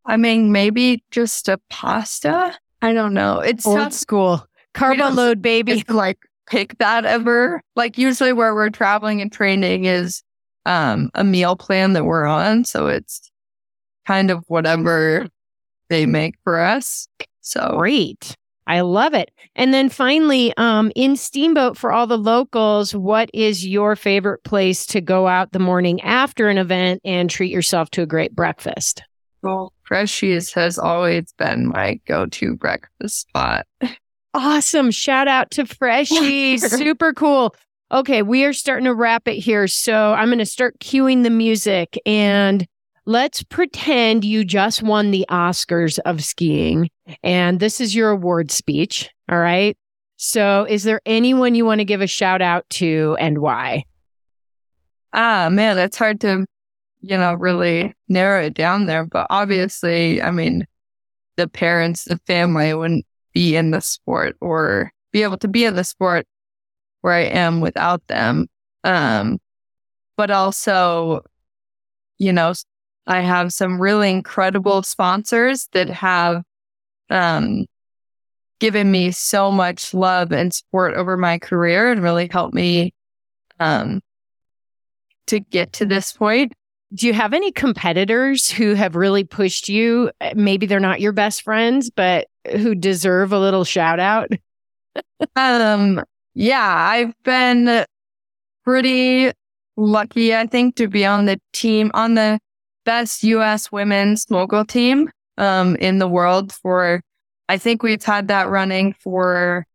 I 0.05 0.17
mean, 0.17 0.51
maybe 0.51 1.03
just 1.11 1.47
a 1.47 1.59
pasta. 1.69 2.57
I 2.81 2.93
don't 2.93 3.13
know. 3.13 3.39
It's 3.39 3.67
old 3.67 3.77
tough. 3.77 3.93
school 3.93 4.45
carbo 4.73 5.09
load, 5.09 5.41
baby. 5.43 5.83
Like 5.87 6.17
pick 6.47 6.77
that 6.79 7.05
ever. 7.05 7.61
Like 7.75 7.97
usually 7.97 8.33
where 8.33 8.55
we're 8.55 8.71
traveling 8.71 9.21
and 9.21 9.31
training 9.31 9.85
is 9.85 10.23
um 10.65 11.11
a 11.13 11.23
meal 11.23 11.55
plan 11.55 11.93
that 11.93 12.05
we're 12.05 12.25
on, 12.25 12.65
so 12.65 12.87
it's 12.87 13.31
kind 14.07 14.31
of 14.31 14.43
whatever 14.47 15.27
they 15.91 16.05
make 16.05 16.35
for 16.43 16.59
us. 16.59 17.07
So 17.41 17.75
great. 17.77 18.35
I 18.65 18.81
love 18.81 19.13
it. 19.13 19.31
And 19.55 19.73
then 19.73 19.89
finally, 19.89 20.53
um, 20.55 20.91
in 20.95 21.17
Steamboat 21.17 21.77
for 21.77 21.91
all 21.91 22.07
the 22.07 22.17
locals, 22.17 22.95
what 22.95 23.29
is 23.33 23.67
your 23.67 23.95
favorite 23.95 24.43
place 24.43 24.85
to 24.87 25.01
go 25.01 25.27
out 25.27 25.51
the 25.51 25.59
morning 25.59 25.99
after 26.01 26.47
an 26.47 26.57
event 26.57 27.01
and 27.03 27.29
treat 27.29 27.51
yourself 27.51 27.89
to 27.91 28.03
a 28.03 28.05
great 28.05 28.33
breakfast? 28.33 29.03
Well, 29.41 29.73
Freshies 29.89 30.53
has 30.53 30.79
always 30.79 31.33
been 31.33 31.67
my 31.67 31.99
go-to 32.07 32.55
breakfast 32.55 33.21
spot. 33.21 33.67
Awesome. 34.33 34.91
Shout 34.91 35.27
out 35.27 35.51
to 35.51 35.65
Freshies. 35.65 36.59
Super 36.69 37.11
cool. 37.13 37.53
Okay, 37.91 38.21
we 38.21 38.45
are 38.45 38.53
starting 38.53 38.85
to 38.85 38.93
wrap 38.93 39.27
it 39.27 39.35
here. 39.39 39.67
So 39.67 40.13
I'm 40.13 40.29
going 40.29 40.39
to 40.39 40.45
start 40.45 40.79
cueing 40.79 41.23
the 41.23 41.29
music 41.29 41.99
and 42.05 42.65
let's 43.05 43.43
pretend 43.43 44.23
you 44.23 44.43
just 44.43 44.83
won 44.83 45.11
the 45.11 45.25
Oscars 45.29 45.99
of 46.05 46.23
skiing 46.23 46.89
and 47.23 47.59
this 47.59 47.81
is 47.81 47.95
your 47.95 48.11
award 48.11 48.51
speech. 48.51 49.09
All 49.29 49.39
right. 49.39 49.77
So 50.17 50.65
is 50.69 50.83
there 50.83 51.01
anyone 51.05 51.55
you 51.55 51.65
want 51.65 51.79
to 51.79 51.85
give 51.85 52.01
a 52.01 52.07
shout 52.07 52.41
out 52.41 52.69
to 52.71 53.17
and 53.19 53.39
why? 53.39 53.85
Ah, 55.13 55.49
man, 55.51 55.77
it's 55.77 55.97
hard 55.97 56.21
to, 56.21 56.45
you 57.01 57.17
know, 57.17 57.33
really 57.33 57.93
narrow 58.07 58.43
it 58.43 58.53
down 58.53 58.85
there. 58.85 59.05
But 59.05 59.27
obviously, 59.29 60.21
I 60.21 60.31
mean, 60.31 60.67
the 61.37 61.47
parents, 61.47 62.03
the 62.03 62.19
family 62.27 62.73
wouldn't 62.73 63.05
be 63.33 63.55
in 63.55 63.71
the 63.71 63.81
sport 63.81 64.37
or 64.41 64.91
be 65.11 65.23
able 65.23 65.37
to 65.37 65.47
be 65.47 65.65
in 65.65 65.75
the 65.75 65.83
sport 65.83 66.27
where 67.01 67.13
I 67.13 67.21
am 67.21 67.59
without 67.59 68.05
them. 68.07 68.47
Um, 68.83 69.39
but 70.17 70.29
also, 70.29 71.21
you 72.19 72.31
know, 72.31 72.53
I 73.07 73.21
have 73.21 73.51
some 73.51 73.81
really 73.81 74.11
incredible 74.11 74.83
sponsors 74.83 75.67
that 75.73 75.89
have 75.89 76.43
um, 77.09 77.65
given 78.59 78.91
me 78.91 79.11
so 79.11 79.51
much 79.51 79.93
love 79.93 80.31
and 80.31 80.53
support 80.53 80.93
over 80.93 81.17
my 81.17 81.39
career 81.39 81.91
and 81.91 82.03
really 82.03 82.29
helped 82.31 82.53
me 82.53 82.93
um, 83.59 84.01
to 85.27 85.39
get 85.39 85.73
to 85.73 85.85
this 85.85 86.13
point. 86.13 86.53
Do 86.93 87.07
you 87.07 87.13
have 87.13 87.33
any 87.33 87.51
competitors 87.51 88.49
who 88.51 88.73
have 88.73 88.95
really 88.95 89.23
pushed 89.23 89.69
you? 89.69 90.11
Maybe 90.35 90.65
they're 90.65 90.79
not 90.79 91.01
your 91.01 91.13
best 91.13 91.41
friends, 91.41 91.89
but 91.89 92.27
who 92.51 92.75
deserve 92.75 93.31
a 93.31 93.39
little 93.39 93.63
shout 93.63 93.99
out? 93.99 94.29
um, 95.35 96.03
yeah, 96.33 96.65
I've 96.65 97.13
been 97.23 97.85
pretty 98.63 99.31
lucky, 99.77 100.35
I 100.35 100.45
think, 100.47 100.75
to 100.75 100.87
be 100.87 101.05
on 101.05 101.25
the 101.25 101.39
team, 101.53 101.91
on 101.93 102.15
the 102.15 102.39
best 102.85 103.23
US 103.23 103.71
women's 103.71 104.29
mogul 104.29 104.65
team 104.65 105.09
um, 105.37 105.75
in 105.77 105.99
the 105.99 106.07
world 106.07 106.51
for, 106.51 107.01
I 107.49 107.57
think 107.57 107.83
we've 107.83 108.03
had 108.03 108.27
that 108.29 108.49
running 108.49 108.93
for 108.93 109.65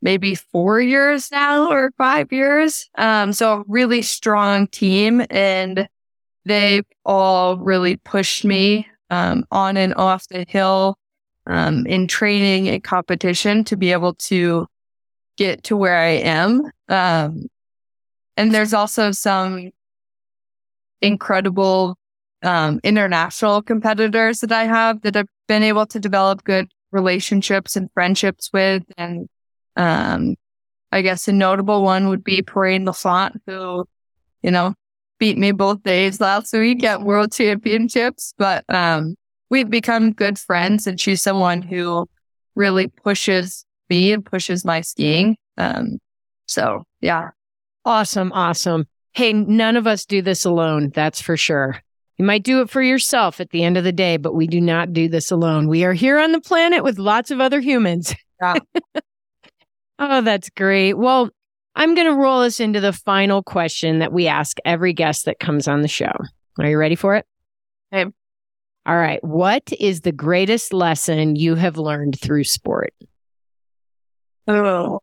maybe 0.00 0.34
four 0.34 0.80
years 0.80 1.30
now 1.30 1.70
or 1.70 1.90
five 1.98 2.32
years. 2.32 2.88
Um, 2.96 3.32
so 3.32 3.64
really 3.66 4.02
strong 4.02 4.68
team 4.68 5.24
and 5.30 5.88
they've 6.44 6.86
all 7.04 7.58
really 7.58 7.96
pushed 7.96 8.44
me 8.44 8.86
um, 9.10 9.44
on 9.50 9.76
and 9.76 9.94
off 9.94 10.28
the 10.28 10.44
hill 10.48 10.96
um, 11.46 11.86
in 11.86 12.06
training 12.06 12.68
and 12.68 12.84
competition 12.84 13.64
to 13.64 13.76
be 13.76 13.92
able 13.92 14.14
to 14.14 14.66
get 15.36 15.64
to 15.64 15.76
where 15.76 15.96
I 15.96 16.10
am. 16.10 16.70
Um, 16.88 17.46
and 18.36 18.54
there's 18.54 18.74
also 18.74 19.10
some 19.10 19.70
incredible 21.00 21.96
um, 22.42 22.80
international 22.84 23.62
competitors 23.62 24.40
that 24.40 24.52
I 24.52 24.64
have 24.64 25.02
that 25.02 25.16
I've 25.16 25.28
been 25.46 25.62
able 25.62 25.86
to 25.86 25.98
develop 25.98 26.44
good 26.44 26.70
relationships 26.90 27.76
and 27.76 27.90
friendships 27.92 28.50
with. 28.52 28.84
And 28.96 29.28
um, 29.76 30.36
I 30.92 31.02
guess 31.02 31.28
a 31.28 31.32
notable 31.32 31.82
one 31.82 32.08
would 32.08 32.24
be 32.24 32.42
Perrine 32.42 32.84
Lafont, 32.84 33.40
who, 33.46 33.86
you 34.42 34.50
know, 34.50 34.74
beat 35.18 35.36
me 35.36 35.52
both 35.52 35.82
days 35.82 36.20
last 36.20 36.52
week 36.52 36.84
at 36.84 37.02
World 37.02 37.32
Championships. 37.32 38.34
But 38.38 38.64
um, 38.68 39.16
we've 39.50 39.70
become 39.70 40.12
good 40.12 40.38
friends, 40.38 40.86
and 40.86 41.00
she's 41.00 41.22
someone 41.22 41.62
who 41.62 42.08
really 42.54 42.88
pushes 42.88 43.64
me 43.90 44.12
and 44.12 44.24
pushes 44.24 44.64
my 44.64 44.80
skiing. 44.80 45.36
Um, 45.56 45.98
so 46.46 46.84
yeah. 47.00 47.30
Awesome. 47.84 48.32
Awesome. 48.32 48.86
Hey, 49.12 49.32
none 49.32 49.76
of 49.76 49.86
us 49.86 50.04
do 50.04 50.20
this 50.20 50.44
alone. 50.44 50.90
That's 50.94 51.20
for 51.20 51.36
sure. 51.36 51.80
You 52.18 52.24
might 52.24 52.42
do 52.42 52.60
it 52.60 52.68
for 52.68 52.82
yourself 52.82 53.40
at 53.40 53.50
the 53.50 53.62
end 53.62 53.76
of 53.76 53.84
the 53.84 53.92
day, 53.92 54.16
but 54.16 54.34
we 54.34 54.48
do 54.48 54.60
not 54.60 54.92
do 54.92 55.08
this 55.08 55.30
alone. 55.30 55.68
We 55.68 55.84
are 55.84 55.92
here 55.92 56.18
on 56.18 56.32
the 56.32 56.40
planet 56.40 56.82
with 56.82 56.98
lots 56.98 57.30
of 57.30 57.40
other 57.40 57.60
humans. 57.60 58.14
Yeah. 58.40 58.54
oh, 59.98 60.20
that's 60.20 60.48
great. 60.50 60.92
Well, 60.92 61.30
I'm 61.74 61.96
going 61.96 62.06
to 62.06 62.14
roll 62.14 62.42
us 62.42 62.60
into 62.60 62.78
the 62.78 62.92
final 62.92 63.42
question 63.42 63.98
that 63.98 64.12
we 64.12 64.28
ask 64.28 64.58
every 64.64 64.92
guest 64.92 65.24
that 65.24 65.40
comes 65.40 65.66
on 65.66 65.82
the 65.82 65.88
show. 65.88 66.12
Are 66.60 66.70
you 66.70 66.78
ready 66.78 66.94
for 66.94 67.16
it? 67.16 67.26
Okay. 67.92 68.08
All 68.86 68.96
right. 68.96 69.18
What 69.24 69.72
is 69.80 70.02
the 70.02 70.12
greatest 70.12 70.72
lesson 70.72 71.34
you 71.34 71.56
have 71.56 71.78
learned 71.78 72.20
through 72.20 72.44
sport? 72.44 72.94
Oh, 74.46 75.00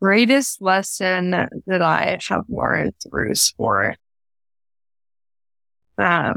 greatest 0.00 0.62
lesson 0.62 1.30
that 1.66 1.82
I 1.82 2.18
have 2.28 2.44
learned 2.48 2.94
through 3.06 3.34
sport. 3.34 3.98
Um, 6.00 6.36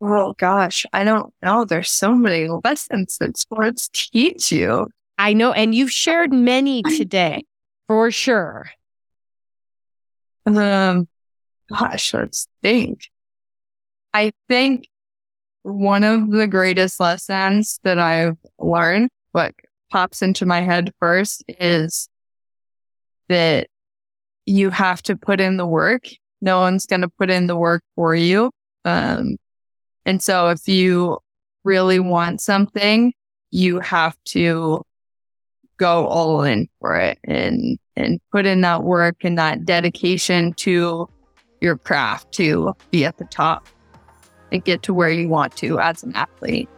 oh 0.00 0.34
gosh, 0.38 0.84
I 0.92 1.04
don't 1.04 1.32
know. 1.42 1.64
There's 1.64 1.90
so 1.90 2.14
many 2.14 2.48
lessons 2.64 3.16
that 3.18 3.36
sports 3.36 3.88
teach 3.92 4.52
you. 4.52 4.88
I 5.18 5.32
know, 5.32 5.52
and 5.52 5.74
you've 5.74 5.92
shared 5.92 6.32
many 6.32 6.82
today 6.82 7.44
for 7.86 8.10
sure. 8.10 8.70
Um, 10.46 11.08
gosh, 11.70 12.12
let's 12.12 12.48
think. 12.62 13.08
I 14.12 14.32
think 14.48 14.88
one 15.62 16.04
of 16.04 16.30
the 16.30 16.46
greatest 16.46 17.00
lessons 17.00 17.78
that 17.84 17.98
I've 17.98 18.36
learned, 18.58 19.10
what 19.30 19.54
pops 19.90 20.22
into 20.22 20.44
my 20.44 20.60
head 20.60 20.92
first 20.98 21.44
is 21.48 22.08
that 23.28 23.68
you 24.44 24.70
have 24.70 25.02
to 25.02 25.16
put 25.16 25.40
in 25.40 25.56
the 25.56 25.66
work. 25.66 26.08
No 26.42 26.60
one's 26.60 26.84
going 26.84 27.00
to 27.00 27.08
put 27.08 27.30
in 27.30 27.46
the 27.46 27.56
work 27.56 27.82
for 27.94 28.14
you. 28.14 28.50
Um, 28.84 29.36
and 30.04 30.20
so 30.20 30.48
if 30.48 30.68
you 30.68 31.18
really 31.62 32.00
want 32.00 32.40
something, 32.40 33.14
you 33.52 33.78
have 33.78 34.16
to 34.24 34.82
go 35.76 36.06
all 36.06 36.42
in 36.42 36.68
for 36.80 36.96
it 36.96 37.18
and, 37.24 37.78
and 37.96 38.20
put 38.32 38.44
in 38.44 38.60
that 38.62 38.82
work 38.82 39.16
and 39.22 39.38
that 39.38 39.64
dedication 39.64 40.52
to 40.54 41.08
your 41.60 41.76
craft 41.78 42.32
to 42.32 42.74
be 42.90 43.04
at 43.04 43.18
the 43.18 43.24
top 43.26 43.68
and 44.50 44.64
get 44.64 44.82
to 44.82 44.92
where 44.92 45.10
you 45.10 45.28
want 45.28 45.56
to 45.56 45.78
as 45.78 46.02
an 46.02 46.14
athlete. 46.16 46.68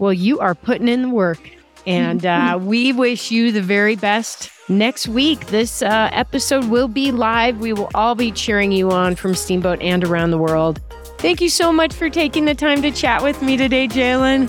Well, 0.00 0.12
you 0.12 0.40
are 0.40 0.54
putting 0.54 0.88
in 0.88 1.02
the 1.02 1.08
work, 1.10 1.50
and 1.86 2.24
uh, 2.24 2.58
we 2.62 2.92
wish 2.92 3.30
you 3.30 3.52
the 3.52 3.62
very 3.62 3.96
best. 3.96 4.50
Next 4.68 5.08
week, 5.08 5.46
this 5.46 5.82
uh, 5.82 6.10
episode 6.12 6.66
will 6.66 6.88
be 6.88 7.10
live. 7.10 7.58
We 7.58 7.72
will 7.72 7.90
all 7.94 8.14
be 8.14 8.30
cheering 8.30 8.72
you 8.72 8.90
on 8.90 9.16
from 9.16 9.34
Steamboat 9.34 9.80
and 9.82 10.04
around 10.04 10.30
the 10.30 10.38
world. 10.38 10.80
Thank 11.18 11.40
you 11.40 11.48
so 11.48 11.72
much 11.72 11.92
for 11.92 12.08
taking 12.08 12.44
the 12.44 12.54
time 12.54 12.80
to 12.82 12.90
chat 12.90 13.22
with 13.22 13.42
me 13.42 13.56
today, 13.56 13.88
Jaelin. 13.88 14.48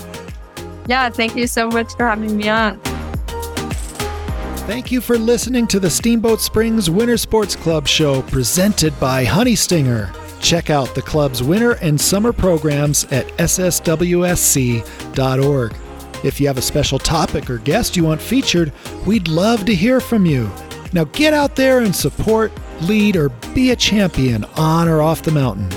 Yeah, 0.88 1.10
thank 1.10 1.36
you 1.36 1.46
so 1.46 1.68
much 1.68 1.92
for 1.96 2.06
having 2.06 2.36
me 2.36 2.48
on. 2.48 2.80
Thank 4.64 4.92
you 4.92 5.00
for 5.00 5.18
listening 5.18 5.66
to 5.66 5.80
the 5.80 5.90
Steamboat 5.90 6.40
Springs 6.40 6.88
Winter 6.88 7.16
Sports 7.16 7.56
Club 7.56 7.88
show 7.88 8.22
presented 8.22 8.98
by 9.00 9.24
Honey 9.24 9.56
Stinger. 9.56 10.12
Check 10.40 10.70
out 10.70 10.94
the 10.94 11.02
club's 11.02 11.42
winter 11.42 11.72
and 11.82 12.00
summer 12.00 12.32
programs 12.32 13.04
at 13.06 13.26
sswsc.org. 13.38 13.72
If 16.22 16.40
you 16.40 16.46
have 16.46 16.58
a 16.58 16.62
special 16.62 16.98
topic 16.98 17.50
or 17.50 17.58
guest 17.58 17.96
you 17.96 18.04
want 18.04 18.20
featured, 18.20 18.72
we'd 19.06 19.28
love 19.28 19.64
to 19.66 19.74
hear 19.74 20.00
from 20.00 20.24
you. 20.24 20.50
Now 20.92 21.04
get 21.04 21.34
out 21.34 21.56
there 21.56 21.80
and 21.80 21.94
support, 21.94 22.52
lead, 22.82 23.16
or 23.16 23.30
be 23.54 23.70
a 23.70 23.76
champion 23.76 24.44
on 24.56 24.88
or 24.88 25.02
off 25.02 25.22
the 25.22 25.32
mountain. 25.32 25.68